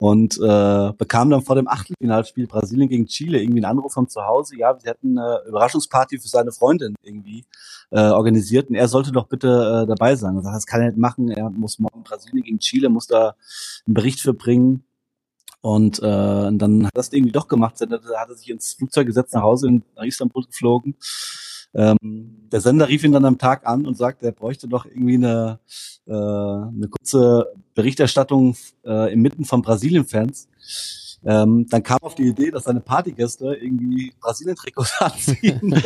und 0.01 0.39
äh, 0.39 0.93
bekam 0.97 1.29
dann 1.29 1.43
vor 1.43 1.57
dem 1.57 1.69
Achtelfinalspiel 1.69 2.47
Brasilien 2.47 2.89
gegen 2.89 3.05
Chile 3.05 3.39
irgendwie 3.39 3.59
einen 3.63 3.79
Anruf 3.79 3.93
von 3.93 4.09
zu 4.09 4.25
Hause. 4.25 4.57
Ja, 4.57 4.75
sie 4.79 4.89
hätten 4.89 5.19
eine 5.19 5.43
Überraschungsparty 5.47 6.19
für 6.19 6.27
seine 6.27 6.53
Freundin 6.53 6.95
irgendwie 7.03 7.45
äh, 7.91 8.01
organisiert 8.01 8.71
und 8.71 8.77
er 8.77 8.89
sollte 8.89 9.13
doch 9.13 9.29
bitte 9.29 9.49
äh, 9.83 9.87
dabei 9.87 10.17
sein. 10.17 10.37
Er 10.37 10.43
sagt, 10.43 10.57
das 10.57 10.65
kann 10.65 10.81
er 10.81 10.87
nicht 10.87 10.97
machen. 10.97 11.31
Er 11.31 11.51
muss 11.51 11.79
morgen 11.79 12.03
Brasilien 12.03 12.43
gegen 12.43 12.59
Chile, 12.61 12.89
muss 12.89 13.09
da 13.09 13.35
einen 13.87 13.93
Bericht 13.93 14.21
für 14.21 14.33
bringen. 14.33 14.85
Und 15.61 15.99
äh, 15.99 16.03
dann 16.03 16.87
hat 16.87 16.97
das 16.97 17.13
irgendwie 17.13 17.33
doch 17.33 17.47
gemacht. 17.47 17.75
Dann 17.79 17.93
hat 17.93 18.31
er 18.31 18.35
sich 18.35 18.49
ins 18.49 18.73
Flugzeug 18.73 19.07
gesetzt, 19.07 19.35
nach 19.35 19.43
Hause 19.43 19.69
in, 19.69 19.83
nach 19.97 20.05
Istanbul 20.05 20.47
geflogen 20.47 20.97
ähm, 21.75 22.49
der 22.51 22.61
Sender 22.61 22.89
rief 22.89 23.05
ihn 23.05 23.13
dann 23.13 23.25
am 23.25 23.39
Tag 23.39 23.67
an 23.67 23.87
und 23.87 23.97
sagte, 23.97 24.27
er 24.27 24.33
bräuchte 24.33 24.69
doch 24.69 24.87
irgendwie 24.87 25.15
eine, 25.15 25.61
äh, 26.07 26.13
eine 26.13 26.89
kurze 26.91 27.53
Berichterstattung 27.75 28.57
äh, 28.85 29.13
inmitten 29.13 29.45
von 29.45 29.63
Brasilien-Fans. 29.63 30.49
Ähm, 31.23 31.67
dann 31.69 31.83
kam 31.83 31.99
auf 32.01 32.15
die 32.15 32.29
Idee, 32.29 32.51
dass 32.51 32.65
seine 32.65 32.81
Partygäste 32.81 33.55
irgendwie 33.55 34.13
Brasilien-Trikots 34.21 34.95
anziehen 35.01 35.83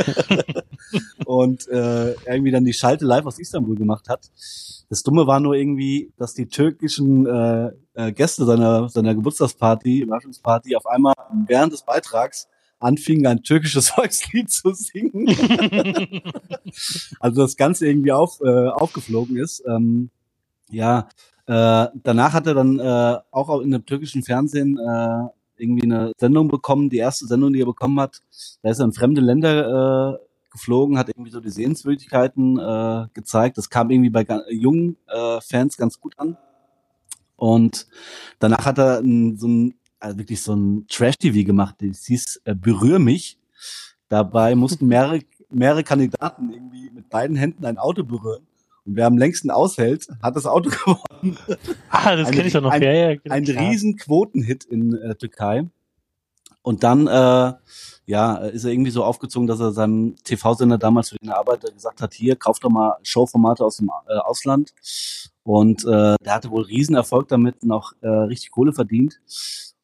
und 1.27 1.67
äh, 1.69 2.13
irgendwie 2.13 2.53
dann 2.53 2.65
die 2.65 2.73
Schalte 2.73 3.05
live 3.05 3.27
aus 3.27 3.39
Istanbul 3.39 3.75
gemacht 3.75 4.09
hat. 4.09 4.31
Das 4.89 5.03
Dumme 5.03 5.27
war 5.27 5.41
nur 5.41 5.55
irgendwie, 5.55 6.13
dass 6.17 6.35
die 6.35 6.47
türkischen 6.47 7.27
äh, 7.27 7.73
äh, 7.95 8.13
Gäste 8.13 8.45
seiner, 8.45 8.89
seiner 8.89 9.15
Geburtstagsparty, 9.15 10.01
Überraschungsparty, 10.03 10.77
auf 10.77 10.87
einmal 10.87 11.15
während 11.47 11.73
des 11.73 11.83
Beitrags 11.83 12.49
anfingen, 12.85 13.27
ein 13.27 13.43
türkisches 13.43 13.89
Volkslied 13.91 14.51
zu 14.51 14.73
singen. 14.75 15.29
also 17.21 17.43
das 17.43 17.57
Ganze 17.57 17.87
irgendwie 17.87 18.13
auf, 18.13 18.41
äh, 18.41 18.69
aufgeflogen 18.69 19.37
ist. 19.37 19.63
Ähm, 19.67 20.11
ja, 20.71 21.09
äh, 21.47 21.89
danach 21.95 22.33
hat 22.33 22.47
er 22.47 22.55
dann 22.55 22.79
äh, 22.79 23.19
auch 23.31 23.61
in 23.61 23.71
dem 23.71 23.85
türkischen 23.85 24.23
Fernsehen 24.23 24.79
äh, 24.79 25.29
irgendwie 25.57 25.85
eine 25.85 26.13
Sendung 26.19 26.49
bekommen, 26.49 26.91
die 26.91 26.99
erste 26.99 27.27
Sendung, 27.27 27.53
die 27.53 27.61
er 27.61 27.67
bekommen 27.67 28.01
hat. 28.01 28.21
Da 28.63 28.71
ist 28.71 28.79
er 28.81 28.87
in 28.87 28.93
fremde 28.93 29.21
Länder 29.21 30.15
äh, 30.15 30.25
geflogen, 30.51 30.99
hat 30.99 31.09
irgendwie 31.09 31.31
so 31.31 31.41
die 31.41 31.51
Sehenswürdigkeiten 31.51 32.59
äh, 32.59 33.07
gezeigt. 33.13 33.59
Das 33.59 33.71
kam 33.71 33.91
irgendwie 33.91 34.11
bei 34.11 34.27
jungen 34.51 34.97
äh, 35.07 35.41
Fans 35.41 35.77
ganz 35.77 36.01
gut 36.01 36.19
an. 36.19 36.37
Und 37.37 37.87
danach 38.39 38.65
hat 38.65 38.79
er 38.79 39.03
so 39.37 39.49
ein 39.49 39.75
also 40.01 40.19
wirklich 40.19 40.43
so 40.43 40.55
ein 40.55 40.87
Trash-TV 40.89 41.47
gemacht, 41.47 41.77
das 41.79 42.05
hieß 42.07 42.43
äh, 42.45 42.55
Berühr 42.55 42.99
mich. 42.99 43.39
Dabei 44.09 44.55
mussten 44.55 44.87
mehrere 44.87 45.21
mehrere 45.51 45.85
Kandidaten 45.85 46.53
irgendwie 46.53 46.91
mit 46.91 47.09
beiden 47.09 47.37
Händen 47.37 47.65
ein 47.65 47.79
Auto 47.79 48.03
berühren 48.03 48.47
und 48.87 48.97
wer 48.97 49.07
am 49.07 49.17
längsten 49.17 49.51
aushält, 49.51 50.09
hat 50.23 50.37
das 50.37 50.47
Auto 50.47 50.71
gewonnen. 50.85 51.39
Ah, 51.89 52.17
das 52.17 52.31
kenne 52.31 52.47
ich 52.47 52.53
doch 52.53 52.61
noch. 52.61 52.71
Ein, 52.71 52.83
ja, 52.83 52.93
ja, 52.93 53.15
genau, 53.15 53.35
ein 53.35 53.45
klar. 53.45 53.65
riesen 53.65 53.97
Quotenhit 53.97 54.65
in 54.65 54.95
äh, 54.95 55.15
Türkei. 55.15 55.69
Und 56.63 56.83
dann, 56.83 57.07
äh, 57.07 57.53
ja, 58.07 58.37
ist 58.37 58.65
er 58.65 58.73
irgendwie 58.73 58.91
so 58.91 59.05
aufgezogen, 59.05 59.47
dass 59.47 59.61
er 59.61 59.73
seinem 59.73 60.17
TV-Sender 60.25 60.79
damals 60.79 61.11
für 61.11 61.17
den 61.17 61.29
er 61.29 61.39
arbeitet 61.39 61.75
gesagt 61.75 62.01
hat, 62.01 62.15
hier, 62.15 62.37
kauf 62.37 62.59
doch 62.59 62.71
mal 62.71 62.97
Showformate 63.03 63.65
aus 63.65 63.79
dem 63.79 63.91
äh, 64.09 64.15
Ausland. 64.17 64.75
Und 65.43 65.85
äh, 65.85 66.17
der 66.25 66.35
hatte 66.35 66.51
wohl 66.51 66.63
Riesenerfolg 66.63 67.29
damit 67.29 67.63
und 67.63 67.73
auch 67.73 67.93
äh, 68.01 68.09
richtig 68.09 68.51
Kohle 68.51 68.73
verdient 68.73 69.21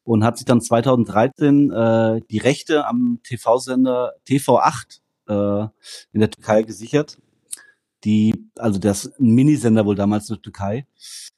und 0.03 0.23
hat 0.23 0.37
sich 0.37 0.45
dann 0.45 0.61
2013 0.61 1.71
äh, 1.71 2.21
die 2.29 2.37
Rechte 2.39 2.85
am 2.87 3.19
TV-Sender 3.23 4.13
TV8 4.27 4.99
äh, 5.27 5.67
in 6.13 6.19
der 6.19 6.29
Türkei 6.29 6.63
gesichert. 6.63 7.17
Die, 8.03 8.33
also 8.57 8.79
das 8.79 9.11
Minisender 9.19 9.85
wohl 9.85 9.95
damals 9.95 10.29
in 10.29 10.35
der 10.35 10.41
Türkei. 10.41 10.87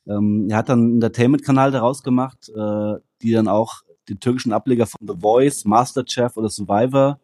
Ähm, 0.08 0.48
er 0.50 0.58
hat 0.58 0.70
dann 0.70 0.80
einen 0.80 0.94
Entertainment-Kanal 0.96 1.72
daraus 1.72 2.04
gemacht, 2.04 2.50
äh, 2.50 2.94
die 3.22 3.32
dann 3.32 3.50
auch 3.50 3.84
den 4.10 4.20
türkischen 4.20 4.54
Ableger 4.54 4.86
von 4.86 5.06
The 5.06 5.16
Voice, 5.20 5.66
Masterchef 5.66 6.38
oder 6.38 6.50
Survivor. 6.50 7.20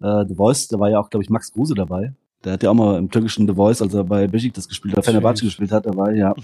Äh, 0.00 0.24
The 0.28 0.34
Voice, 0.34 0.68
da 0.68 0.78
war 0.78 0.90
ja 0.90 1.00
auch, 1.00 1.10
glaube 1.10 1.24
ich, 1.24 1.30
Max 1.30 1.52
Kruse 1.52 1.74
dabei. 1.74 2.14
Der 2.44 2.54
hat 2.54 2.62
ja 2.62 2.70
auch 2.70 2.74
mal 2.74 2.98
im 2.98 3.10
türkischen 3.10 3.48
The 3.48 3.54
Voice, 3.54 3.80
als 3.82 3.94
er 3.94 4.04
bei 4.04 4.26
Besiktas 4.26 4.68
gespielt 4.68 4.96
hat, 4.96 5.04
Fenerbahce 5.04 5.44
gespielt 5.44 5.72
hat, 5.72 5.86
dabei, 5.86 6.14
ja. 6.14 6.34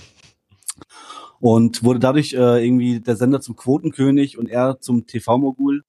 Und 1.41 1.83
wurde 1.83 1.99
dadurch 1.99 2.35
äh, 2.35 2.65
irgendwie 2.65 3.01
der 3.01 3.17
Sender 3.17 3.41
zum 3.41 3.57
Quotenkönig 3.57 4.39
und 4.39 4.49
er 4.49 4.79
zum 4.81 5.07
TV-Mogul. 5.07 5.83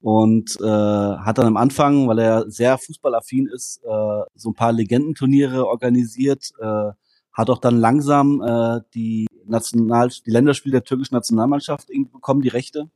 Und 0.00 0.58
äh, 0.60 0.64
hat 0.66 1.38
dann 1.38 1.46
am 1.46 1.56
Anfang, 1.56 2.06
weil 2.06 2.18
er 2.18 2.50
sehr 2.50 2.76
fußballaffin 2.76 3.46
ist, 3.46 3.80
äh, 3.84 4.22
so 4.34 4.50
ein 4.50 4.54
paar 4.54 4.72
Legendenturniere 4.72 5.66
organisiert, 5.66 6.52
äh, 6.60 6.90
hat 7.32 7.48
auch 7.48 7.58
dann 7.58 7.78
langsam 7.78 8.42
äh, 8.42 8.80
die 8.94 9.26
National 9.46 10.10
die 10.26 10.30
Länderspiele 10.30 10.72
der 10.72 10.84
türkischen 10.84 11.14
Nationalmannschaft 11.14 11.90
irgendwie 11.90 12.12
bekommen, 12.12 12.42
die 12.42 12.48
Rechte. 12.48 12.90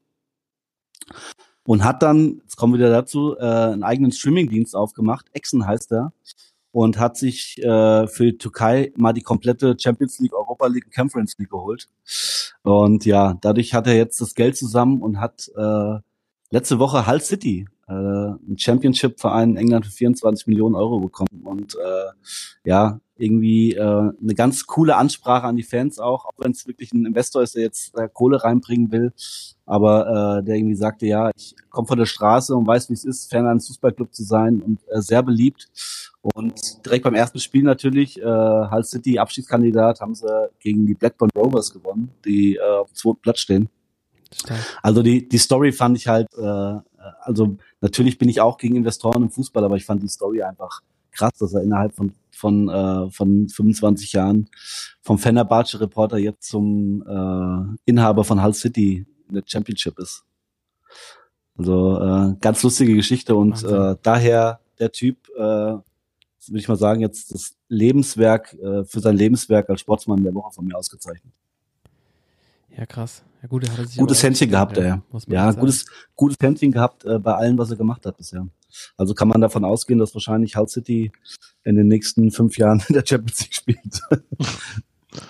Und 1.64 1.84
hat 1.84 2.02
dann, 2.02 2.40
jetzt 2.42 2.56
kommen 2.56 2.74
wir 2.74 2.78
wieder 2.78 2.90
dazu, 2.90 3.36
äh, 3.36 3.42
einen 3.42 3.82
eigenen 3.82 4.12
Streamingdienst 4.12 4.74
aufgemacht, 4.74 5.26
Exen 5.32 5.66
heißt 5.66 5.92
er, 5.92 6.12
und 6.72 6.98
hat 6.98 7.16
sich 7.16 7.58
äh, 7.62 8.06
für 8.06 8.24
die 8.24 8.38
Türkei 8.38 8.92
mal 8.96 9.12
die 9.12 9.22
komplette 9.22 9.76
Champions 9.78 10.18
League, 10.18 10.34
Europa 10.34 10.66
League 10.66 10.86
und 10.86 10.94
Conference 10.94 11.36
League 11.38 11.50
geholt. 11.50 11.88
Und 12.62 13.04
ja, 13.04 13.36
dadurch 13.40 13.74
hat 13.74 13.86
er 13.86 13.96
jetzt 13.96 14.20
das 14.20 14.34
Geld 14.34 14.56
zusammen 14.56 15.00
und 15.02 15.20
hat 15.20 15.50
äh, 15.56 15.98
letzte 16.50 16.78
Woche 16.78 17.06
Hull 17.06 17.20
City, 17.20 17.66
äh, 17.88 17.92
ein 17.92 18.56
Championship-Verein 18.58 19.50
in 19.50 19.56
England 19.56 19.86
für 19.86 19.92
24 19.92 20.46
Millionen 20.46 20.74
Euro 20.74 21.00
bekommen. 21.00 21.42
Und 21.44 21.74
äh, 21.74 22.68
ja, 22.68 23.00
irgendwie 23.18 23.74
äh, 23.74 23.80
eine 23.80 24.34
ganz 24.34 24.66
coole 24.66 24.96
Ansprache 24.96 25.46
an 25.46 25.56
die 25.56 25.62
Fans 25.62 25.98
auch, 25.98 26.24
auch 26.24 26.34
wenn 26.38 26.52
es 26.52 26.66
wirklich 26.66 26.92
ein 26.92 27.06
Investor 27.06 27.42
ist, 27.42 27.54
der 27.54 27.62
jetzt 27.62 27.96
äh, 27.98 28.08
Kohle 28.12 28.42
reinbringen 28.42 28.90
will, 28.92 29.12
aber 29.66 30.38
äh, 30.38 30.44
der 30.44 30.56
irgendwie 30.56 30.76
sagte, 30.76 31.06
ja, 31.06 31.30
ich 31.36 31.54
komme 31.70 31.88
von 31.88 31.98
der 31.98 32.06
Straße 32.06 32.54
und 32.54 32.66
weiß, 32.66 32.88
wie 32.90 32.94
es 32.94 33.04
ist, 33.04 33.30
Fan 33.30 33.46
eines 33.46 33.66
Fußballclub 33.68 34.14
zu 34.14 34.24
sein 34.24 34.62
und 34.62 34.80
äh, 34.88 35.00
sehr 35.00 35.22
beliebt. 35.22 35.68
Und 36.34 36.84
direkt 36.84 37.04
beim 37.04 37.14
ersten 37.14 37.38
Spiel 37.38 37.62
natürlich, 37.62 38.20
äh, 38.20 38.24
Hull 38.24 38.84
City, 38.84 39.18
Abschiedskandidat, 39.18 40.00
haben 40.00 40.14
sie 40.14 40.26
gegen 40.58 40.86
die 40.86 40.94
Blackburn 40.94 41.30
Rovers 41.36 41.72
gewonnen, 41.72 42.10
die 42.24 42.56
äh, 42.56 42.60
auf 42.60 42.88
dem 42.88 42.94
zweiten 42.94 43.20
Platz 43.20 43.40
stehen. 43.40 43.68
Stark. 44.34 44.60
Also 44.82 45.02
die, 45.02 45.28
die 45.28 45.38
Story 45.38 45.72
fand 45.72 45.96
ich 45.96 46.06
halt, 46.06 46.28
äh, 46.36 46.78
also 47.22 47.56
natürlich 47.80 48.18
bin 48.18 48.28
ich 48.28 48.40
auch 48.40 48.58
gegen 48.58 48.76
Investoren 48.76 49.22
im 49.22 49.30
Fußball, 49.30 49.64
aber 49.64 49.76
ich 49.76 49.84
fand 49.84 50.02
die 50.02 50.08
Story 50.08 50.42
einfach 50.42 50.82
krass, 51.18 51.32
dass 51.38 51.54
er 51.54 51.62
innerhalb 51.62 51.94
von 51.94 52.12
von 52.30 52.68
äh, 52.68 53.10
von 53.10 53.48
25 53.48 54.12
Jahren 54.12 54.48
vom 55.02 55.18
Fenerbahce 55.18 55.80
Reporter 55.80 56.18
jetzt 56.18 56.48
zum 56.48 57.02
äh, 57.02 57.76
Inhaber 57.84 58.24
von 58.24 58.42
Hull 58.42 58.54
City 58.54 59.06
in 59.28 59.34
der 59.34 59.42
Championship 59.44 59.98
ist. 59.98 60.24
Also 61.56 62.00
äh, 62.00 62.36
ganz 62.40 62.62
lustige 62.62 62.94
Geschichte 62.94 63.34
und 63.34 63.62
äh, 63.64 63.96
daher 64.02 64.60
der 64.78 64.92
Typ, 64.92 65.28
äh, 65.36 65.40
würde 65.40 65.82
ich 66.52 66.68
mal 66.68 66.76
sagen, 66.76 67.00
jetzt 67.00 67.34
das 67.34 67.56
Lebenswerk 67.68 68.54
äh, 68.54 68.84
für 68.84 69.00
sein 69.00 69.16
Lebenswerk 69.16 69.68
als 69.68 69.80
Sportsmann 69.80 70.22
der 70.22 70.34
Woche 70.34 70.52
von 70.52 70.64
mir 70.64 70.76
ausgezeichnet. 70.76 71.32
Ja, 72.70 72.86
krass. 72.86 73.24
Ja, 73.42 73.48
gut, 73.48 73.64
er 73.68 73.76
hat 73.76 73.88
sich 73.88 73.98
Gutes 73.98 74.22
Händchen 74.22 74.50
gehabt, 74.50 74.76
er. 74.76 75.02
Ja, 75.28 75.46
sagen. 75.52 75.60
gutes, 75.60 75.86
gutes 76.16 76.36
Händchen 76.40 76.72
gehabt 76.72 77.04
äh, 77.04 77.18
bei 77.18 77.34
allem, 77.34 77.56
was 77.58 77.70
er 77.70 77.76
gemacht 77.76 78.04
hat 78.04 78.16
bisher. 78.16 78.46
Also 78.96 79.14
kann 79.14 79.28
man 79.28 79.40
davon 79.40 79.64
ausgehen, 79.64 79.98
dass 79.98 80.14
wahrscheinlich 80.14 80.56
Hull 80.56 80.68
City 80.68 81.12
in 81.64 81.76
den 81.76 81.88
nächsten 81.88 82.30
fünf 82.30 82.58
Jahren 82.58 82.82
in 82.88 82.94
der 82.94 83.04
Champions 83.06 83.40
League 83.40 83.54
spielt. 83.54 84.00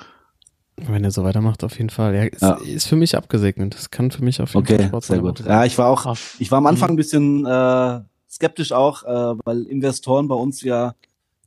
Wenn 0.76 1.02
er 1.02 1.10
so 1.10 1.24
weitermacht, 1.24 1.64
auf 1.64 1.76
jeden 1.76 1.90
Fall. 1.90 2.14
Ja, 2.14 2.22
ist, 2.24 2.40
Ja. 2.42 2.54
ist 2.54 2.86
für 2.86 2.94
mich 2.96 3.16
abgesegnet. 3.16 3.74
Das 3.74 3.90
kann 3.90 4.10
für 4.12 4.22
mich 4.22 4.40
auf 4.40 4.54
jeden 4.54 4.64
Fall 4.66 4.76
Okay, 4.76 4.86
Sport 4.86 5.04
sehr 5.04 5.16
sein. 5.16 5.24
gut. 5.24 5.40
Ja, 5.44 5.64
ich 5.64 5.76
war 5.76 5.88
auch, 5.88 6.16
ich 6.38 6.50
war 6.50 6.58
am 6.58 6.66
Anfang 6.66 6.90
ein 6.90 6.96
bisschen 6.96 7.44
äh, 7.44 8.00
skeptisch 8.30 8.70
auch, 8.72 9.02
äh, 9.02 9.38
weil 9.44 9.62
Investoren 9.64 10.28
bei 10.28 10.36
uns 10.36 10.62
ja 10.62 10.94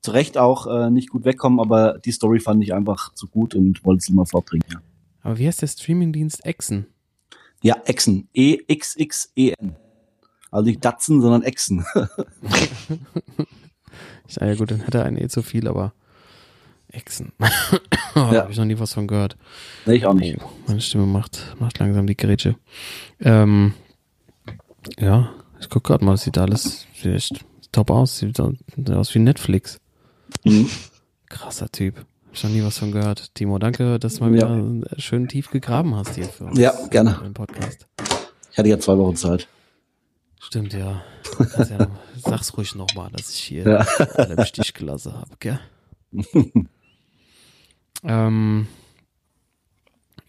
zu 0.01 0.12
Recht 0.12 0.38
auch 0.38 0.68
äh, 0.68 0.89
nicht 0.89 1.09
gut 1.12 1.24
wegkommen, 1.24 1.59
aber 1.59 1.97
die 1.99 2.12
Story 2.12 2.39
fand 2.39 2.62
ich 2.64 2.74
einfach 2.74 3.14
zu 3.14 3.28
gut 3.28 3.55
und 3.55 3.86
wollte 3.86 4.01
sie 4.03 4.14
mal 4.14 4.26
vorbringen. 4.26 4.64
Ja, 4.72 4.80
Aber 5.24 5.38
wie 5.38 5.47
heißt 5.47 5.61
der 5.61 5.67
Streamingdienst 5.67 6.45
Exen? 6.45 6.88
ja 7.63 7.76
Exen. 7.86 8.28
E-X-X-E-N. 8.34 9.76
Also 10.49 10.65
nicht 10.65 10.84
Datsen, 10.84 11.22
sondern 11.22 11.43
Exen. 11.43 11.86
Ich, 14.28 14.41
ah, 14.41 14.45
ja 14.45 14.55
gut, 14.55 14.72
dann 14.72 14.88
hat 14.88 14.95
er 14.95 15.03
einen 15.03 15.17
eh 15.17 15.28
zu 15.28 15.41
viel, 15.41 15.67
aber 15.67 15.93
Exen. 16.88 17.34
oh, 17.39 17.45
Ja. 18.15 18.32
Da 18.32 18.41
habe 18.43 18.51
ich 18.53 18.57
noch 18.57 18.63
nie 18.63 18.80
was 18.80 18.93
von 18.93 19.05
gehört. 19.05 19.36
nee, 19.86 19.95
ich 19.95 20.05
auch 20.05 20.13
nicht. 20.13 20.38
Oh, 20.41 20.49
meine 20.67 20.80
Stimme 20.80 21.05
macht, 21.05 21.55
macht 21.59 21.80
langsam 21.80 22.07
die 22.07 22.15
Grätsche. 22.15 22.55
Ähm, 23.19 23.74
ja, 24.97 25.34
ich 25.59 25.69
guck 25.69 25.84
gerade 25.84 26.05
mal, 26.05 26.11
das 26.11 26.24
sieht 26.24 26.38
alles 26.38 26.88
sieht 26.95 27.13
echt 27.13 27.45
top 27.74 27.91
aus. 27.91 28.19
Sieht 28.19 28.39
aus 28.39 29.13
wie 29.13 29.19
Netflix. 29.19 29.80
Mhm. 30.45 30.69
Krasser 31.28 31.69
Typ. 31.69 32.05
Hab 32.32 32.36
ich 32.38 32.43
noch 32.43 32.49
nie 32.51 32.63
was 32.63 32.77
von 32.77 32.91
gehört. 32.93 33.36
Timo, 33.36 33.59
danke, 33.59 33.99
dass 33.99 34.15
du 34.15 34.23
mal 34.23 34.34
Ja. 34.36 34.55
wieder 34.55 34.88
schön 34.97 35.27
tief 35.27 35.51
gegraben 35.51 35.95
hast 35.95 36.15
hier 36.15 36.25
für 36.29 36.45
uns. 36.45 36.57
Ja, 36.57 36.73
gerne. 36.89 37.19
Im 37.25 37.34
Podcast. 37.34 37.88
Ich 38.51 38.57
hatte 38.57 38.69
ja 38.69 38.79
zwei 38.79 38.97
Wochen 38.97 39.17
Zeit. 39.17 39.47
Stimmt, 40.39 40.73
ja. 40.73 41.03
Ja 41.69 41.88
sag's 42.17 42.55
ruhig 42.57 42.73
nochmal, 42.75 43.09
dass 43.11 43.29
ich 43.34 43.39
hier 43.43 43.63
Ja. 43.67 43.86
alle 44.15 44.36
im 44.36 44.45
Stich 44.45 44.73
gelassen 44.73 45.13
habe, 45.13 45.32
gell? 45.39 45.59
ähm, 48.03 48.67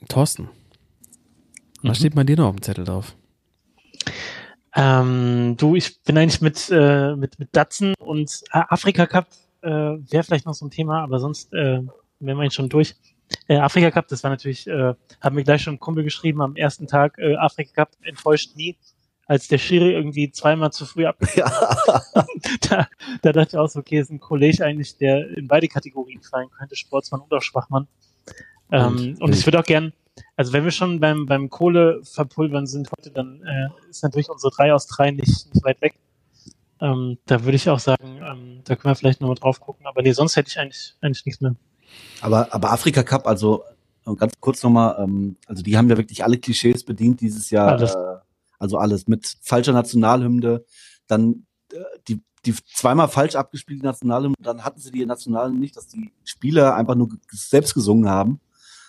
Thorsten, 0.09 0.48
was 1.82 1.98
Mhm. 1.98 2.00
steht 2.00 2.14
bei 2.16 2.24
dir 2.24 2.36
noch 2.36 2.48
auf 2.48 2.57
dem 2.57 2.62
Zettel 2.62 2.84
drauf? 2.84 3.14
Ähm, 4.74 5.57
du, 5.57 5.76
ich 5.76 6.03
bin 6.03 6.18
eigentlich 6.18 6.40
mit, 6.40 6.68
äh, 6.70 7.14
mit, 7.14 7.38
mit 7.38 7.50
Datsen 7.55 7.94
und 7.98 8.42
Afrika 8.50 9.07
Cup 9.07 9.26
äh, 9.63 9.69
wäre 9.69 10.23
vielleicht 10.25 10.47
noch 10.47 10.55
so 10.55 10.67
ein 10.67 10.71
Thema, 10.71 11.03
aber 11.03 11.19
sonst 11.19 11.53
äh, 11.53 11.81
wären 12.21 12.39
wir 12.39 12.51
schon 12.51 12.69
durch. 12.69 12.95
Äh, 13.49 13.57
Afrika 13.57 13.91
Cup, 13.91 14.09
das 14.09 14.23
war 14.23 14.31
natürlich, 14.31 14.67
äh, 14.67 14.95
haben 15.21 15.37
wir 15.37 15.45
gleich 15.45 15.63
schon 15.63 15.75
ein 15.75 15.81
Kumpel 15.81 16.05
geschrieben 16.05 16.43
am 16.43 16.57
ersten 16.57 16.87
Tag, 16.87 17.19
äh, 17.19 17.37
Afrika 17.37 17.85
Cup 17.85 17.91
enttäuscht 18.03 18.57
nie, 18.57 18.77
als 19.27 19.49
der 19.49 19.59
Schiri 19.59 19.93
irgendwie 19.93 20.31
zweimal 20.31 20.73
zu 20.73 20.85
früh 20.85 21.07
ab. 21.07 21.17
Ja. 21.35 21.51
da, 22.69 22.89
da 23.23 23.33
dachte 23.33 23.57
ich 23.57 23.59
auch 23.59 23.69
so, 23.69 23.81
okay, 23.81 24.01
ist 24.01 24.11
ein 24.11 24.21
Kollege 24.21 24.65
eigentlich, 24.65 24.97
der 24.99 25.29
in 25.37 25.49
beide 25.49 25.69
Kategorien 25.69 26.21
fallen 26.23 26.51
könnte, 26.51 26.77
Sportsmann 26.77 27.23
oder 27.23 27.41
Schwachmann. 27.41 27.89
Ähm, 28.71 29.17
und 29.21 29.35
ich 29.35 29.47
würde 29.47 29.61
auch 29.61 29.65
gern, 29.65 29.93
also 30.37 30.53
wenn 30.53 30.65
wir 30.65 30.71
schon 30.71 31.01
beim, 31.01 31.27
beim 31.27 31.51
Kohle 31.51 32.01
verpulvern 32.05 32.67
sind 32.67 32.91
heute, 32.91 33.11
dann 33.11 33.43
äh, 33.43 33.89
ist 33.89 34.03
natürlich 34.03 34.29
unsere 34.29 34.53
3 34.55 34.75
aus 34.75 34.87
3 34.87 35.13
nicht, 35.13 35.55
nicht 35.55 35.65
weit 35.65 35.81
weg. 35.81 35.95
Ähm, 36.83 37.18
da 37.26 37.45
würde 37.45 37.57
ich 37.57 37.70
auch 37.70 37.78
sagen, 37.78 38.20
ähm, 38.22 38.61
da 38.64 38.76
können 38.76 38.93
wir 38.93 38.97
vielleicht 38.97 39.20
nochmal 39.20 39.37
drauf 39.37 39.61
gucken. 39.61 39.87
Aber 39.87 40.03
nee, 40.03 40.12
sonst 40.12 40.37
hätte 40.37 40.49
ich 40.51 40.59
eigentlich, 40.59 40.97
eigentlich 41.01 41.24
nichts 41.24 41.41
mehr. 41.41 41.55
Aber, 42.20 42.53
aber 42.53 42.72
Afrika 42.72 43.03
Cup, 43.03 43.26
also 43.26 43.64
ganz 44.18 44.33
kurz 44.41 44.62
nochmal, 44.62 44.97
ähm, 44.99 45.37
also 45.47 45.62
die 45.62 45.78
haben 45.78 45.89
ja 45.89 45.97
wirklich 45.97 46.24
alle 46.24 46.39
Klischees 46.39 46.85
bedient 46.85 47.20
dieses 47.20 47.51
Jahr. 47.51 47.68
Alles. 47.68 47.95
Äh, 47.95 48.16
also 48.62 48.78
alles 48.78 49.09
mit 49.09 49.26
falscher 49.43 49.72
Nationalhymne, 49.72 50.64
dann 51.09 51.47
äh, 51.72 51.78
die, 52.07 52.22
die 52.47 52.55
zweimal 52.55 53.09
falsch 53.09 53.35
abgespielte 53.35 53.85
Nationalhymne, 53.85 54.37
dann 54.39 54.64
hatten 54.64 54.78
sie 54.78 54.93
die 54.93 55.05
Nationalhymne 55.05 55.59
nicht, 55.59 55.76
dass 55.76 55.89
die 55.89 56.12
Spieler 56.22 56.76
einfach 56.76 56.95
nur 56.95 57.09
selbst 57.33 57.74
gesungen 57.74 58.09
haben. 58.09 58.41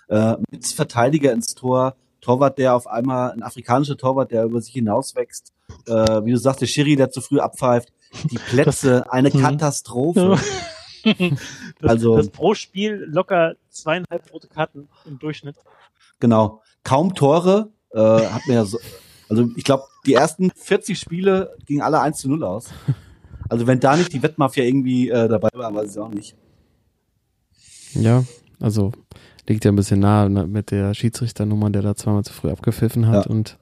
Äh, 0.10 0.36
mit 0.52 0.68
Verteidiger 0.68 1.32
ins 1.32 1.56
Tor, 1.56 1.96
Torwart, 2.24 2.58
der 2.58 2.76
auf 2.76 2.88
einmal, 2.88 3.32
ein 3.32 3.44
afrikanischer 3.44 3.98
Torwart, 3.98 4.32
der 4.32 4.46
über 4.46 4.62
sich 4.62 4.74
hinauswächst. 4.74 5.52
Äh, 5.88 5.92
wie 6.26 6.32
du 6.32 6.38
sagst, 6.38 6.62
der 6.62 6.68
Schiri, 6.68 6.96
der 6.96 7.10
zu 7.12 7.22
früh 7.22 7.40
abpfeift. 7.40 7.92
Die 8.32 8.38
Plätze, 8.38 9.12
eine 9.12 9.30
Mhm. 9.30 9.42
Katastrophe. 9.42 10.38
das, 11.04 11.90
Also- 11.90 12.18
das 12.18 12.30
pro 12.30 12.54
Spiel 12.56 13.06
locker 13.10 13.56
zweieinhalb 13.70 14.32
rote 14.34 14.48
Karten 14.48 14.88
im 15.06 15.20
Durchschnitt. 15.20 15.56
Genau. 16.20 16.62
Kaum 16.84 17.14
Tore. 17.14 17.70
Äh, 17.92 18.00
hat 18.00 18.48
mir 18.48 18.56
ja 18.56 18.66
so, 18.66 18.80
also 19.30 19.48
ich 19.56 19.64
glaube, 19.64 19.84
die 20.06 20.14
ersten 20.16 20.50
40 20.56 20.98
Spiele 21.00 21.56
gingen 21.66 21.82
alle 21.82 22.00
1 22.00 22.18
zu 22.20 22.30
0 22.30 22.44
aus. 22.44 22.70
Also 23.50 23.68
wenn 23.68 23.80
da 23.80 23.96
nicht 23.96 24.14
die 24.14 24.24
Wettmafia 24.24 24.64
irgendwie 24.64 25.10
äh, 25.10 25.28
dabei 25.28 25.50
war, 25.54 25.74
weiß 25.76 25.92
ich 25.92 26.00
auch 26.00 26.10
nicht. 26.10 26.36
Ja, 27.94 28.24
also 28.60 28.92
liegt 29.48 29.66
ja 29.66 29.72
ein 29.72 29.76
bisschen 29.76 30.00
nahe 30.00 30.30
mit 30.30 30.72
der 30.72 30.94
Schiedsrichternummer, 30.94 31.70
der 31.70 31.82
da 31.82 31.96
zweimal 31.96 32.24
zu 32.24 32.34
früh 32.34 32.50
abgepfiffen 32.50 33.08
hat 33.08 33.26
Ja. 33.26 33.32
und 33.32 33.58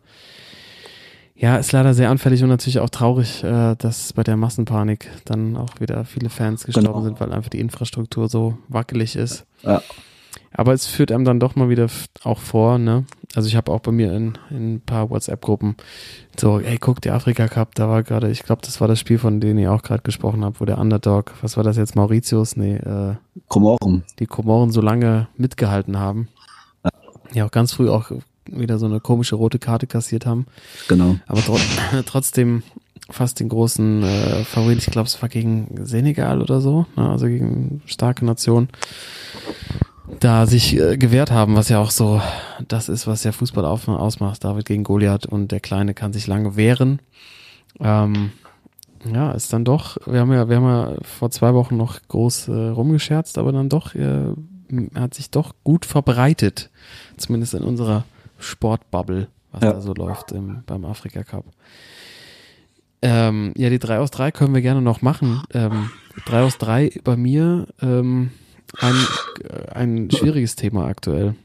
ja, 1.36 1.58
ist 1.58 1.72
leider 1.72 1.96
sehr 1.96 2.12
anfällig 2.12 2.44
und 2.44 2.50
natürlich 2.50 2.80
auch 2.80 2.90
traurig, 2.92 3.44
äh, 3.44 3.76
dass 3.76 4.14
bei 4.14 4.22
der 4.24 4.38
Massenpanik 4.38 5.10
dann 5.26 5.58
auch 5.58 5.80
wieder 5.80 6.06
viele 6.06 6.30
Fans 6.30 6.66
gestorben 6.66 6.88
Genau. 6.90 7.02
sind, 7.04 7.20
weil 7.20 7.34
einfach 7.34 7.50
die 7.50 7.60
Infrastruktur 7.60 8.30
so 8.30 8.58
wackelig 8.68 9.16
ist. 9.16 9.46
Ja. 9.64 9.82
Aber 10.54 10.74
es 10.74 10.86
führt 10.86 11.12
einem 11.12 11.26
dann 11.26 11.40
doch 11.40 11.56
mal 11.56 11.70
wieder 11.70 11.88
auch 12.24 12.38
vor, 12.40 12.78
ne? 12.78 13.06
Also 13.34 13.48
ich 13.48 13.56
habe 13.56 13.72
auch 13.72 13.80
bei 13.80 13.92
mir 13.92 14.14
in, 14.14 14.38
in 14.50 14.76
ein 14.76 14.82
paar 14.82 15.10
WhatsApp-Gruppen 15.10 15.76
so, 16.40 16.60
ey, 16.60 16.78
guck, 16.78 17.02
der 17.02 17.14
Afrika 17.14 17.48
Cup, 17.48 17.76
da 17.76 17.88
war 17.88 18.04
gerade, 18.04 18.30
ich 18.30 18.44
glaube, 18.44 18.62
das 18.64 18.82
war 18.82 18.88
das 18.88 19.00
Spiel, 19.00 19.18
von 19.18 19.40
dem 19.40 19.58
ihr 19.58 19.72
auch 19.72 19.84
gerade 19.84 20.04
gesprochen 20.04 20.44
habt, 20.44 20.60
wo 20.60 20.66
der 20.66 20.78
Underdog, 20.78 21.34
was 21.42 21.56
war 21.56 21.64
das 21.64 21.78
jetzt, 21.78 21.96
Mauritius? 21.96 22.58
Nee, 22.58 22.76
äh, 22.76 23.16
Komoren. 23.48 24.04
die 24.20 24.26
Komoren 24.26 24.72
so 24.72 24.82
lange 24.82 25.28
mitgehalten 25.38 25.98
haben. 25.98 26.28
Ja, 27.34 27.46
auch 27.46 27.52
ganz 27.52 27.74
früh 27.74 27.90
auch 27.90 28.12
wieder 28.46 28.78
so 28.80 28.86
eine 28.86 29.00
komische 29.00 29.36
rote 29.36 29.60
Karte 29.60 29.88
kassiert 29.88 30.26
haben. 30.26 30.46
Genau. 30.88 31.16
Aber 31.28 31.42
tro 31.42 31.58
trotzdem 32.06 32.64
fast 33.10 33.40
den 33.40 33.50
großen 33.50 34.04
äh, 34.04 34.44
Favorit, 34.44 34.80
ich 34.80 34.88
glaube, 34.88 35.08
es 35.08 35.22
war 35.22 35.30
gegen 35.30 35.86
Senegal 35.86 36.42
oder 36.42 36.62
so, 36.62 36.86
ne, 36.96 37.10
also 37.10 37.28
gegen 37.28 37.82
starke 37.86 38.26
Nation, 38.26 38.70
da 40.20 40.46
sich 40.46 40.78
äh, 40.78 40.98
gewehrt 40.98 41.32
haben, 41.32 41.56
was 41.56 41.70
ja 41.70 41.80
auch 41.80 41.92
so 41.92 42.22
das 42.68 42.90
ist, 42.90 43.08
was 43.08 43.24
ja 43.24 43.32
Fußball 43.32 43.66
auf, 43.66 43.88
ausmacht. 43.88 44.44
David 44.44 44.66
gegen 44.66 44.84
Goliath 44.84 45.26
und 45.26 45.52
der 45.52 45.60
Kleine 45.60 45.94
kann 45.94 46.14
sich 46.14 46.28
lange 46.28 46.56
wehren. 46.56 47.02
Ähm, 47.80 48.32
ja, 49.12 49.32
ist 49.32 49.52
dann 49.54 49.66
doch, 49.66 49.98
wir 50.06 50.20
haben 50.20 50.32
ja, 50.32 50.48
wir 50.50 50.58
haben 50.58 50.66
ja 50.66 50.94
vor 51.02 51.32
zwei 51.32 51.54
Wochen 51.54 51.78
noch 51.78 52.00
groß 52.08 52.50
äh, 52.50 52.52
rumgescherzt, 52.70 53.38
aber 53.38 53.52
dann 53.52 53.70
doch, 53.70 53.96
äh, 53.96 54.34
hat 54.96 55.14
sich 55.14 55.32
doch 55.32 55.54
gut 55.64 55.86
verbreitet. 55.86 56.70
Zumindest 57.18 57.54
in 57.54 57.64
unserer 57.64 58.04
Sportbubble, 58.38 59.28
was 59.52 59.64
Ja. 59.64 59.74
da 59.74 59.82
so 59.82 59.94
läuft 59.94 60.32
im, 60.34 60.64
beim 60.66 60.86
Afrika 60.86 61.24
Cup. 61.24 61.46
Ähm, 63.02 63.54
ja, 63.58 63.70
die 63.70 63.80
3 63.80 63.98
aus 64.00 64.12
3 64.12 64.32
können 64.32 64.54
wir 64.54 64.62
gerne 64.62 64.82
noch 64.82 65.02
machen. 65.02 65.42
Ähm, 65.54 65.90
3 66.28 66.44
aus 66.44 66.58
3 66.60 66.92
bei 67.04 67.18
mir 67.18 67.68
ähm, 67.82 68.32
ein, 68.80 68.96
äh, 69.44 69.72
ein 69.72 70.12
schwieriges 70.12 70.56
Thema 70.56 70.86
aktuell. 70.86 71.36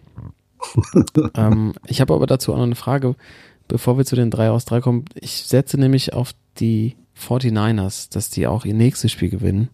ähm, 1.35 1.75
ich 1.87 2.01
habe 2.01 2.15
aber 2.15 2.27
dazu 2.27 2.53
auch 2.53 2.57
noch 2.59 2.65
eine 2.65 2.75
Frage, 2.75 3.15
bevor 3.69 3.99
wir 3.99 4.05
zu 4.05 4.17
den 4.17 4.31
3 4.31 4.51
aus 4.51 4.65
3 4.65 4.81
kommen. 4.81 5.05
Ich 5.15 5.45
setze 5.45 5.79
nämlich 5.79 6.13
auf 6.13 6.33
die 6.59 6.97
49ers, 7.21 8.13
dass 8.13 8.31
die 8.31 8.47
auch 8.47 8.65
ihr 8.65 8.75
nächstes 8.75 9.13
Spiel 9.13 9.31
gewinnen 9.31 9.69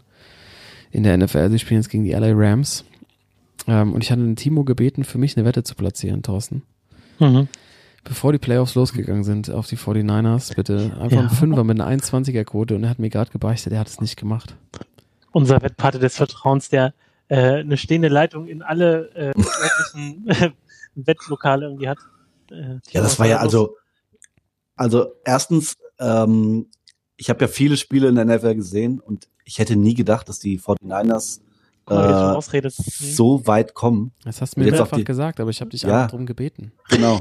in 0.91 1.03
der 1.03 1.17
NFL. 1.17 1.51
Sie 1.51 1.59
spielen 1.59 1.81
jetzt 1.81 1.91
gegen 1.91 2.05
die 2.05 2.13
LA 2.13 2.33
Rams. 2.35 2.85
Ähm, 3.67 3.93
und 3.93 4.03
ich 4.03 4.11
hatte 4.11 4.23
den 4.23 4.37
Timo 4.37 4.65
gebeten, 4.65 5.05
für 5.05 5.19
mich 5.19 5.37
eine 5.37 5.47
Wette 5.47 5.63
zu 5.63 5.75
platzieren, 5.75 6.23
Thorsten. 6.23 6.63
Mhm. 7.19 7.49
Bevor 8.05 8.33
die 8.33 8.39
Playoffs 8.39 8.75
losgegangen 8.75 9.23
sind 9.23 9.49
auf 9.51 9.69
die 9.69 9.77
49ers, 9.77 10.57
bitte 10.57 10.93
einfach 11.01 11.17
Ja. 11.19 11.21
ein 11.23 11.31
Fünfer 11.31 11.63
mit 11.63 11.81
einer 11.81 11.89
21er 11.89 12.43
Quote 12.45 12.75
und 12.75 12.83
er 12.83 12.91
hat 12.91 12.99
mir 12.99 13.11
gerade 13.11 13.31
gebeichtet, 13.31 13.73
er 13.73 13.79
hat 13.79 13.89
es 13.89 14.01
nicht 14.01 14.17
gemacht. 14.17 14.57
Unser 15.31 15.63
Wettpate 15.63 16.01
des 16.01 16.17
Vertrauens, 16.17 16.69
der 16.69 16.95
äh, 17.33 17.61
eine 17.61 17.77
stehende 17.77 18.09
Leitung 18.09 18.47
in 18.47 18.63
alle 18.63 19.11
äh, 19.15 19.31
äh, 20.27 20.51
Wettlokale 20.95 21.67
irgendwie 21.67 21.89
hat. 21.89 21.99
Äh, 22.51 22.79
Ja, 22.91 23.01
das 23.03 23.19
war 23.19 23.27
ja 23.27 23.39
also, 23.39 23.77
also 24.77 25.13
erstens, 25.25 25.77
ähm, 25.99 26.67
ich 27.17 27.31
habe 27.31 27.41
ja 27.43 27.49
viele 27.49 27.77
Spiele 27.77 28.09
in 28.09 28.17
der 28.17 28.25
NFL 28.25 28.55
gesehen 28.57 29.01
und 29.01 29.29
ich 29.45 29.59
hätte 29.59 29.77
nie 29.77 29.95
gedacht, 29.95 30.29
dass 30.29 30.39
die 30.41 30.59
49ers 30.61 31.41
Guck 31.85 31.97
mal, 31.97 32.05
wie 32.09 32.61
du 32.61 32.71
schon 32.71 32.85
äh. 32.85 32.89
Mhm. 33.01 33.15
so 33.15 33.47
weit 33.47 33.75
kommen. 33.75 34.13
Das 34.25 34.41
hast 34.41 34.57
du 34.57 34.61
mir 34.61 34.71
mehrfach 34.71 34.97
die- 34.99 35.05
gesagt, 35.05 35.41
aber 35.41 35.51
ich 35.51 35.61
habe 35.61 35.71
dich 35.71 35.83
Ja. 35.83 36.03
einfach 36.03 36.11
drum 36.11 36.27
gebeten. 36.27 36.73
Genau. 36.91 37.19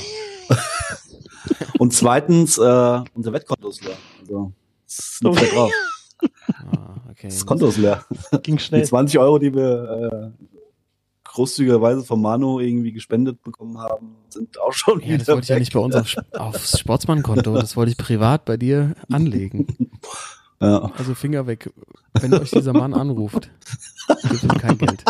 und 1.80 1.94
zweitens, 1.94 2.58
äh, 2.58 2.62
unser 3.14 3.34
Wettkonto 3.34 3.70
ist 3.70 3.84
leer. 3.84 3.98
Also, 4.22 4.52
es 4.88 5.20
liegt 5.22 5.42
ja 5.42 5.48
drauf. 5.48 5.72
Ah, 6.48 6.96
okay. 7.10 7.28
Das 7.28 7.46
Konto 7.46 7.68
ist 7.68 7.78
leer. 7.78 8.04
Ging 8.44 8.58
Die 8.58 8.64
schnell. 8.64 8.86
20 8.86 9.20
Euro, 9.20 9.40
die 9.40 9.54
wir 9.54 10.34
äh, 10.36 10.46
großzügigerweise 11.24 12.04
von 12.04 12.22
Manu 12.22 12.60
irgendwie 12.60 12.92
gespendet 12.92 13.42
bekommen 13.42 13.78
haben, 13.78 14.16
sind 14.30 14.60
auch 14.60 14.74
schon 14.74 15.00
Ja, 15.00 15.08
wieder 15.08 15.18
das 15.20 15.28
wollte 15.30 15.44
ich 15.44 15.50
ja 15.50 15.60
nicht 15.60 15.74
bei 15.74 15.80
uns 15.80 15.96
auf, 15.96 16.16
aufs 16.34 16.80
Sportsmann-Konto, 16.80 17.54
das 17.54 17.76
wollte 17.78 17.92
ich 17.92 17.98
privat 17.98 18.46
bei 18.46 18.58
dir 18.58 18.96
anlegen. 19.12 19.68
Ja. 20.64 20.92
Also 20.96 21.16
Finger 21.16 21.48
weg, 21.48 21.72
wenn 22.20 22.36
euch 22.36 22.52
dieser 22.52 22.72
Mann 22.72 22.94
anruft, 22.94 23.50
gebt 24.30 24.44
ihm 24.44 24.50
kein 24.50 24.78
Geld. 24.78 25.04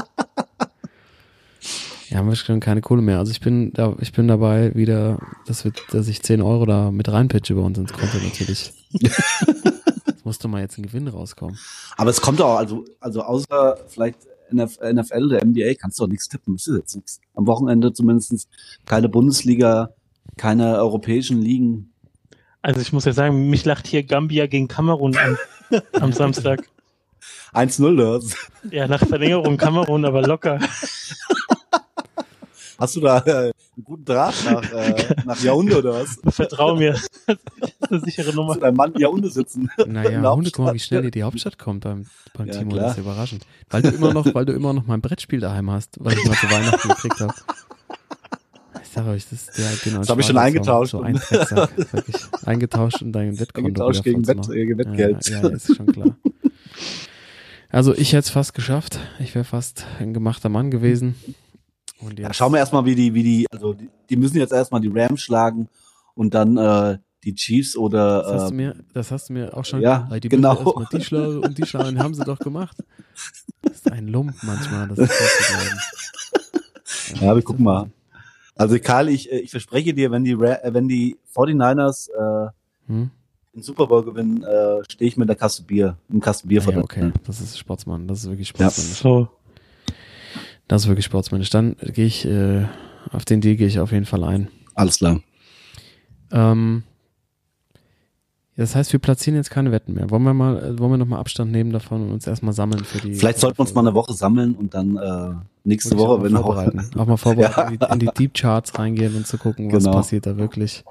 Ja, 2.08 2.20
haben 2.20 2.30
wir 2.30 2.38
schon 2.38 2.62
keine 2.62 2.80
Kohle 2.80 3.02
mehr. 3.02 3.20
Also 3.20 3.34
ich 3.34 3.42
bin 3.42 3.74
da, 3.74 3.94
ich 4.00 4.14
bin 4.14 4.30
dabei 4.30 4.74
wieder, 4.76 5.20
dass, 5.48 5.66
wir, 5.66 5.74
dass 5.92 6.08
ich 6.08 6.24
10 6.24 6.42
Euro 6.42 6.66
da 6.66 6.90
mit 6.90 7.12
reinpitche 7.12 7.56
bei 7.56 7.62
uns 7.62 7.78
ins 7.78 7.92
Konto 7.92 8.18
natürlich. 8.24 8.72
Es 10.22 10.26
musste 10.26 10.48
mal 10.48 10.62
jetzt 10.62 10.78
ein 10.78 10.84
Gewinn 10.84 11.08
rauskommen. 11.08 11.58
Aber 11.98 12.12
es 12.12 12.22
kommt 12.22 12.40
auch, 12.42 12.56
also, 12.58 12.86
also 13.00 13.24
außer 13.24 13.78
vielleicht 13.88 14.20
NF 14.52 14.78
NFL 14.80 15.26
oder 15.26 15.44
NBA 15.44 15.74
kannst 15.74 15.98
du 15.98 16.04
auch 16.04 16.08
nichts 16.08 16.30
tippen. 16.30 16.58
Das 16.58 16.68
ist 16.68 16.78
jetzt 16.78 16.96
nichts. 16.96 17.22
Am 17.34 17.48
Wochenende 17.48 17.92
zumindest 17.92 18.48
keine 18.86 19.10
Bundesliga, 19.10 19.96
keine 20.38 20.78
europäischen 20.78 21.42
Ligen. 21.42 21.92
Also 22.62 22.82
ich 22.82 22.94
muss 22.94 23.06
ja 23.06 23.14
sagen, 23.14 23.50
mich 23.50 23.66
lacht 23.66 23.88
hier 23.88 24.04
Gambia 24.04 24.46
gegen 24.46 24.68
Kamerun 24.68 25.18
an 25.18 25.40
am 25.94 26.14
Samstag. 26.14 26.70
1-0 27.54 27.98
das. 27.98 28.36
Ja, 28.72 28.88
nach 28.88 29.04
Verlängerung 29.04 29.58
Kamerun, 29.58 30.06
aber 30.06 30.22
locker. 30.22 30.60
Hast 32.82 32.96
du 32.96 33.00
da 33.00 33.20
äh, 33.20 33.32
einen 33.32 33.54
guten 33.84 34.06
Draht 34.06 34.34
nach, 34.44 34.74
äh, 34.74 35.16
nach 35.26 35.38
Yaoundé 35.38 35.76
oder 35.76 35.94
was? 36.02 36.18
Vertrau 36.34 36.76
mir. 36.76 36.94
Das 36.94 37.38
ist 37.80 37.92
eine 37.92 38.00
sichere 38.02 38.34
Nummer. 38.34 38.56
du 38.56 38.62
deinem 38.62 38.76
Mann 38.76 38.92
in 38.94 39.02
Yaoundé 39.02 39.30
sitzen? 39.30 39.70
Naja, 39.86 40.32
Hunde, 40.34 40.50
guck 40.50 40.66
mal, 40.66 40.74
wie 40.74 40.80
schnell 40.80 41.04
dir 41.04 41.12
die 41.12 41.22
Hauptstadt 41.22 41.60
kommt 41.60 41.84
beim, 41.84 42.08
beim 42.34 42.48
Ja, 42.48 42.54
Timo. 42.58 42.72
klar. 42.72 42.84
Das 42.86 42.94
ist 42.94 43.04
überraschend. 43.04 43.46
Weil 43.70 43.84
du 43.84 43.90
immer 43.90 44.14
noch, 44.16 44.34
weil 44.34 44.46
du 44.46 44.54
immer 44.54 44.74
noch 44.74 44.88
mein 44.88 45.00
Brettspiel 45.00 45.40
daheim 45.40 45.70
hast, 45.70 45.98
was 46.00 46.16
ich 46.16 46.26
mal 46.26 46.36
zu 46.36 46.50
Weihnachten 46.50 46.88
gekriegt 46.88 47.20
habe. 47.22 47.34
Ich 48.82 48.90
sag 48.90 49.06
euch, 49.06 49.30
das 49.30 49.44
ist 49.44 49.58
der 49.60 49.70
genau 49.84 50.00
Das 50.00 50.10
hab 50.10 50.20
ich 50.20 50.26
schon 50.26 50.38
eingetauscht. 50.40 50.92
So 50.92 51.02
ein 51.02 51.18
Drecksack, 51.18 51.78
wirklich. 51.94 52.16
Eingetauscht 52.46 53.02
in 53.04 53.12
dein 53.12 53.40
Wettkonto. 53.40 53.68
Eingetauscht 53.68 54.04
gegen 54.04 54.28
Wett, 54.28 54.44
so 54.44 54.54
äh, 54.54 54.76
Wettgeld. 54.76 55.30
Ja, 55.30 55.42
ja, 55.44 55.50
ist 55.50 55.76
schon 55.76 55.86
klar. 55.86 56.16
Also 57.70 57.94
ich 57.94 58.14
hätte 58.14 58.26
es 58.26 58.30
fast 58.32 58.56
geschafft. 58.56 58.98
Ich 59.20 59.36
wäre 59.36 59.46
fast 59.46 59.86
ein 60.00 60.16
gemachter 60.16 60.50
Mann 60.50 60.72
gewesen. 60.72 61.16
Und 62.02 62.20
Ja, 62.20 62.28
jetzt, 62.28 62.38
schauen 62.38 62.52
wir 62.54 62.60
erstmal, 62.60 62.86
wie 62.86 62.96
die, 62.96 63.14
wie 63.14 63.24
die, 63.24 63.48
also 63.52 63.74
die, 63.74 63.90
die 64.10 64.16
müssen 64.16 64.38
jetzt 64.38 64.54
erstmal 64.54 64.82
die 64.82 64.92
Rams 64.94 65.22
schlagen 65.22 65.70
und 66.16 66.34
dann 66.34 66.58
äh, 66.58 66.98
die 67.24 67.36
Chiefs 67.36 67.74
das 67.74 67.78
oder 67.78 68.24
hast, 68.26 68.50
du 68.50 68.54
äh, 68.54 68.58
mir, 68.58 68.76
das 68.94 69.12
hast 69.12 69.30
du 69.30 69.34
mir 69.34 69.56
auch 69.56 69.66
schon 69.66 69.82
ja, 69.82 70.08
die 70.20 70.30
genau. 70.30 70.86
die 70.92 71.02
schlagen 71.02 71.40
und 71.40 71.58
die 71.58 71.66
schlagen, 71.66 72.00
haben 72.00 72.14
sie 72.14 72.24
doch 72.24 72.40
gemacht. 72.40 72.78
Das 73.62 73.74
ist 73.76 73.92
ein 73.92 74.08
Lump 74.08 74.36
manchmal, 74.42 74.88
das 74.88 75.00
ist 75.00 75.12
glauben. 77.08 77.22
Ja, 77.22 77.36
wir 77.36 77.44
gucken 77.44 77.64
mal. 77.64 77.92
Also 78.56 78.78
Karl, 78.80 79.10
ich, 79.10 79.32
äh, 79.32 79.40
ich 79.40 79.52
verspreche 79.52 79.94
dir, 79.94 80.12
wenn 80.12 80.24
die 80.24 80.34
Ra 80.34 80.56
äh, 80.64 80.74
wenn 80.74 80.88
die 80.88 81.18
49ers 81.36 82.10
äh, 82.10 82.50
Hm? 82.88 83.12
den 83.54 83.64
Super 83.64 83.88
Bowl 83.88 84.04
gewinnen, 84.04 84.44
äh, 84.44 84.84
stehe 84.90 85.08
ich 85.08 85.18
mit 85.18 85.30
der 85.30 85.36
Kasse 85.36 85.64
Bier, 85.64 85.98
im 86.10 86.20
Kasten 86.20 86.48
Bier 86.48 86.62
Ah, 86.62 86.64
vor 86.64 86.74
ja, 86.74 86.80
okay, 86.80 87.12
das 87.26 87.42
ist 87.42 87.58
Sportsmann, 87.58 88.08
das 88.08 88.20
ist 88.24 88.30
wirklich 88.30 88.50
Ja. 88.58 88.70
Sportsmann. 88.70 88.88
So. 88.88 89.30
Das 90.72 90.84
ist 90.84 90.88
wirklich 90.88 91.04
sportsmännisch. 91.04 91.50
Dann 91.50 91.76
gehe 91.82 92.06
ich, 92.06 92.24
äh, 92.26 92.64
auf 93.12 93.26
den 93.26 93.42
Deal 93.42 93.58
gehe 93.58 93.68
ich 93.68 93.82
auf 93.82 93.92
jeden 93.92 94.06
Fall 94.06 94.24
ein. 94.24 94.48
Alles 94.74 95.00
klar. 95.00 95.20
Ähm, 96.32 96.84
das 98.56 98.74
heißt, 98.74 98.94
wir 98.94 99.02
platzieren 99.02 99.36
jetzt 99.36 99.50
keine 99.52 99.74
Wetten 99.74 99.96
mehr. 99.96 100.10
Wollen 100.12 100.24
wir 100.24 100.34
mal, 100.34 100.64
äh, 100.64 100.80
wollen 100.80 100.92
wir 100.92 100.98
noch 100.98 101.08
mal 101.08 101.20
Abstand 101.20 101.52
nehmen 101.52 101.74
davon 101.74 102.04
und 102.04 102.12
uns 102.14 102.26
erstmal 102.26 102.54
sammeln 102.54 102.86
für 102.86 103.00
die. 103.06 103.16
Vielleicht 103.16 103.40
sollten 103.40 103.58
wir 103.58 103.64
uns 103.64 103.74
mal 103.74 103.82
eine 103.82 103.94
Woche 103.94 104.14
sammeln 104.14 104.56
und 104.56 104.74
dann 104.74 104.96
äh, 104.96 105.34
nächste 105.66 105.94
auch 105.96 106.00
Woche, 106.00 106.18
mal 106.20 106.24
wenn 106.24 106.38
auch, 106.38 106.46
vorbereiten. 106.46 106.90
Auch 106.98 107.06
mal 107.06 107.18
vorbereiten, 107.18 107.54
Ja. 107.60 107.68
in, 107.68 107.78
die, 107.78 107.86
in 107.92 108.00
die 108.00 108.18
Deep 108.18 108.34
Charts 108.36 108.80
reingehen 108.80 109.14
und 109.18 109.28
zu 109.28 109.38
gucken, 109.38 109.74
was 109.74 109.84
Genau. 109.84 109.98
passiert 109.98 110.26
da 110.26 110.38
wirklich. 110.38 110.86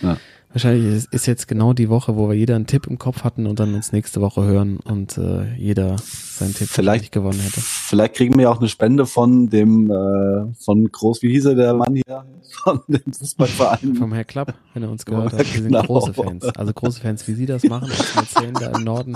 Ja. 0.00 0.16
Wahrscheinlich 0.52 0.84
ist, 0.96 1.12
ist 1.14 1.26
jetzt 1.26 1.46
genau 1.46 1.72
die 1.74 1.88
Woche, 1.88 2.16
wo 2.16 2.28
wir 2.28 2.34
jeder 2.34 2.56
einen 2.56 2.66
Tipp 2.66 2.88
im 2.88 2.98
Kopf 2.98 3.22
hatten 3.22 3.46
und 3.46 3.60
dann 3.60 3.72
uns 3.72 3.92
nächste 3.92 4.20
Woche 4.20 4.42
hören 4.44 4.78
und 4.78 5.16
äh, 5.16 5.54
jeder 5.54 5.94
seinen 5.98 6.54
Tipp 6.54 6.68
Vielleicht- 6.68 7.12
gewonnen 7.12 7.38
hätte. 7.38 7.60
vielleicht 7.60 8.14
kriegen 8.14 8.34
wir 8.36 8.42
ja 8.44 8.50
auch 8.50 8.58
eine 8.58 8.68
Spende 8.68 9.06
von 9.06 9.48
dem 9.48 9.90
äh, 9.92 10.52
von 10.58 10.90
Groß, 10.90 11.22
wie 11.22 11.30
hieß 11.30 11.44
er 11.46 11.54
der 11.54 11.74
Mann 11.74 11.94
hier, 11.94 12.24
von 12.64 12.80
dem 12.88 13.12
Fußballverein. 13.12 13.94
Vom 13.94 14.12
Herr 14.12 14.24
Klapp, 14.24 14.54
wenn 14.74 14.82
er 14.82 14.90
uns 14.90 15.04
gehört 15.06 15.32
Ja, 15.32 15.38
hat. 15.38 15.46
Wir 15.46 15.62
sind 15.62 15.68
genau. 15.72 15.82
große 15.84 16.14
Fans. 16.14 16.44
Also 16.44 16.72
große 16.72 17.00
Fans, 17.00 17.28
wie 17.28 17.34
Sie 17.34 17.46
das 17.46 17.62
machen, 17.64 17.88
als 18.16 18.34
Mäzen 18.34 18.54
da 18.54 18.70
im 18.76 18.82
Norden. 18.82 19.14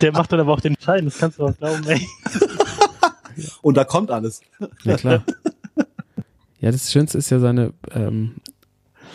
Der 0.00 0.12
macht 0.12 0.32
dann 0.32 0.40
aber 0.40 0.54
auch 0.54 0.60
den 0.60 0.76
Schein, 0.80 1.04
das 1.04 1.18
kannst 1.18 1.38
du 1.38 1.44
auch 1.44 1.56
glauben, 1.58 1.84
ey. 1.88 2.00
Und 3.62 3.76
da 3.76 3.84
kommt 3.84 4.10
alles. 4.10 4.40
Ja, 4.84 4.96
klar. 4.96 5.24
Ja, 6.60 6.70
das 6.70 6.90
Schönste 6.90 7.18
ist 7.18 7.28
ja 7.30 7.38
seine, 7.40 7.74
ähm, 7.90 8.36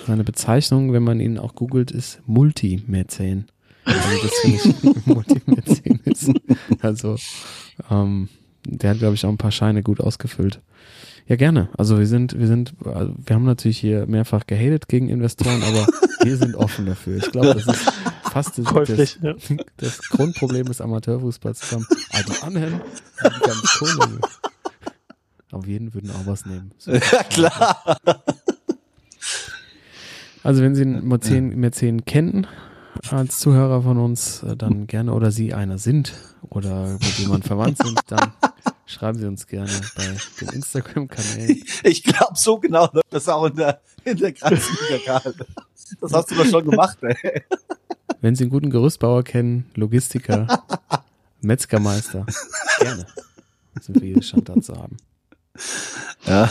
seine 0.08 0.24
Bezeichnung, 0.24 0.94
wenn 0.94 1.04
man 1.04 1.20
ihn 1.20 1.38
auch 1.38 1.56
googelt, 1.56 1.92
ist 1.92 2.22
Multimäzen. 2.26 3.48
Also 3.86 4.00
das 4.24 4.34
finde 4.40 4.58
ich 4.58 5.06
Multimäzen 5.06 6.00
ist. 6.06 6.32
Also, 6.82 7.16
ähm, 7.90 8.30
der 8.66 8.92
hat, 8.92 9.00
glaube 9.00 9.16
ich, 9.16 9.26
auch 9.26 9.30
ein 9.30 9.38
paar 9.38 9.52
Scheine 9.52 9.84
gut 9.84 10.00
ausgefüllt. 10.02 10.62
Ja, 11.28 11.36
gerne. 11.36 11.70
Also 11.78 12.00
wir 12.00 12.08
sind, 12.08 12.38
wir 12.40 12.48
sind, 12.48 12.74
also 12.84 13.14
wir 13.24 13.36
haben 13.36 13.46
natürlich 13.46 13.78
hier 13.78 14.08
mehrfach 14.08 14.48
gehatet 14.48 14.88
gegen 14.88 15.10
Investoren, 15.10 15.62
aber 15.62 15.88
wir 16.24 16.38
sind 16.38 16.56
offen 16.56 16.88
dafür. 16.88 17.18
Ich 17.18 17.32
glaube, 17.32 17.54
das 17.54 17.68
ist 17.68 17.94
fast 18.32 18.58
das, 18.58 18.66
Käuflich, 18.66 19.20
ja. 19.22 19.34
das, 19.34 19.54
das 19.78 20.00
Grundproblem 20.10 20.66
des 20.66 20.82
Amateurfußballs 20.82 21.60
zusammen. 21.60 21.86
Ah, 22.12 22.22
die 22.24 22.44
anderen, 22.44 22.82
die 23.24 23.40
ganz 23.42 23.78
Kohle. 23.78 24.20
Auf 25.52 25.68
jeden 25.68 25.94
würden 25.94 26.12
auch 26.12 26.26
was 26.26 26.46
nehmen. 26.46 26.72
So. 26.78 26.92
Ja, 26.94 27.24
klar. 27.24 27.98
Also 30.44 30.62
wenn 30.62 30.76
Sie 30.76 30.84
einen 30.84 31.08
Mäzen, 31.08 31.60
Mäzen 31.60 32.06
kennen 32.06 32.48
als 33.10 33.40
Zuhörer 33.40 33.82
von 33.84 33.98
uns, 33.98 34.44
äh, 34.44 34.56
dann 34.56 34.88
gerne 34.88 35.14
oder 35.14 35.32
Sie 35.32 35.54
einer 35.54 35.78
sind 35.78 36.14
oder 36.50 36.94
mit 36.94 37.20
jemandem 37.20 37.48
verwandt 37.48 37.78
sind, 37.78 38.00
dann 38.08 38.34
schreiben 38.86 39.20
Sie 39.20 39.28
uns 39.28 39.48
gerne 39.48 39.72
bei 39.96 40.06
den 40.42 40.50
Instagram-Kanälen. 40.50 41.64
Ich 41.84 42.04
glaube, 42.04 42.34
so 42.36 42.60
genau 42.60 42.90
läuft 42.92 43.12
das 43.12 43.28
auch 43.30 43.46
in 43.46 43.56
der, 43.56 43.82
in 44.06 44.18
der 44.18 44.34
Karl. 44.34 44.60
Das 46.02 46.14
hast 46.14 46.32
du 46.32 46.36
doch 46.36 46.46
schon 46.46 46.70
gemacht, 46.70 46.98
ey. 47.02 47.44
Wenn 48.22 48.36
Sie 48.36 48.44
einen 48.44 48.52
guten 48.52 48.70
Gerüstbauer 48.70 49.24
kennen, 49.24 49.66
Logistiker, 49.76 50.64
Metzgermeister, 51.42 52.26
gerne 52.80 53.06
sind 53.82 54.02
wir 54.02 54.14
hier 54.14 54.22
Standard 54.22 54.64
zu 54.64 54.76
haben. 54.76 54.98
Ja. 56.26 56.50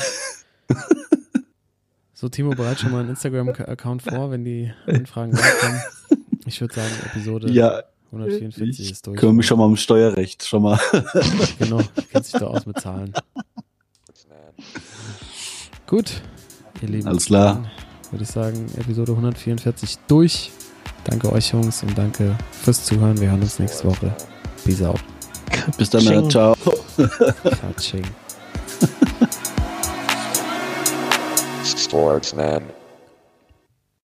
So, 2.20 2.28
Timo 2.28 2.50
bereitet 2.50 2.80
schon 2.80 2.90
mal 2.90 2.98
einen 2.98 3.10
Instagram-Account 3.10 4.02
vor, 4.02 4.32
wenn 4.32 4.44
die 4.44 4.72
Anfragen 4.88 5.36
reinkommen. 5.36 5.80
Ich 6.46 6.60
würde 6.60 6.74
sagen, 6.74 6.90
Episode 7.06 7.48
Ja, 7.48 7.84
144 8.10 8.80
ich 8.86 8.90
ist 8.90 9.06
durch. 9.06 9.20
kümmere 9.20 9.36
mich 9.36 9.46
schon 9.46 9.56
mal 9.56 9.66
um 9.66 9.76
Steuerrecht, 9.76 10.44
schon 10.44 10.62
mal. 10.64 10.80
Genau, 11.60 11.80
kennt 12.10 12.24
sich 12.26 12.32
da 12.32 12.48
aus 12.48 12.66
mit 12.66 12.80
Zahlen. 12.80 13.12
Gut, 15.86 16.20
ihr 16.82 16.88
Lieben. 16.88 17.06
Alles 17.06 17.26
klar. 17.26 17.70
Würde 18.10 18.24
ich 18.24 18.30
sagen, 18.30 18.66
Episode 18.76 19.12
144 19.12 19.98
durch. 20.08 20.50
Danke 21.04 21.30
euch, 21.30 21.52
Jungs, 21.52 21.84
und 21.84 21.96
danke 21.96 22.36
fürs 22.50 22.84
Zuhören. 22.84 23.20
Wir 23.20 23.30
hören 23.30 23.42
uns 23.42 23.60
nächste 23.60 23.84
Woche. 23.86 24.12
Peace 24.64 24.82
out. 24.82 24.98
Bis 25.76 25.88
dann, 25.90 26.02
Tsching. 26.02 26.28
ciao. 26.30 26.56
Katsching. 27.60 28.02
Sportsman. 31.88 32.77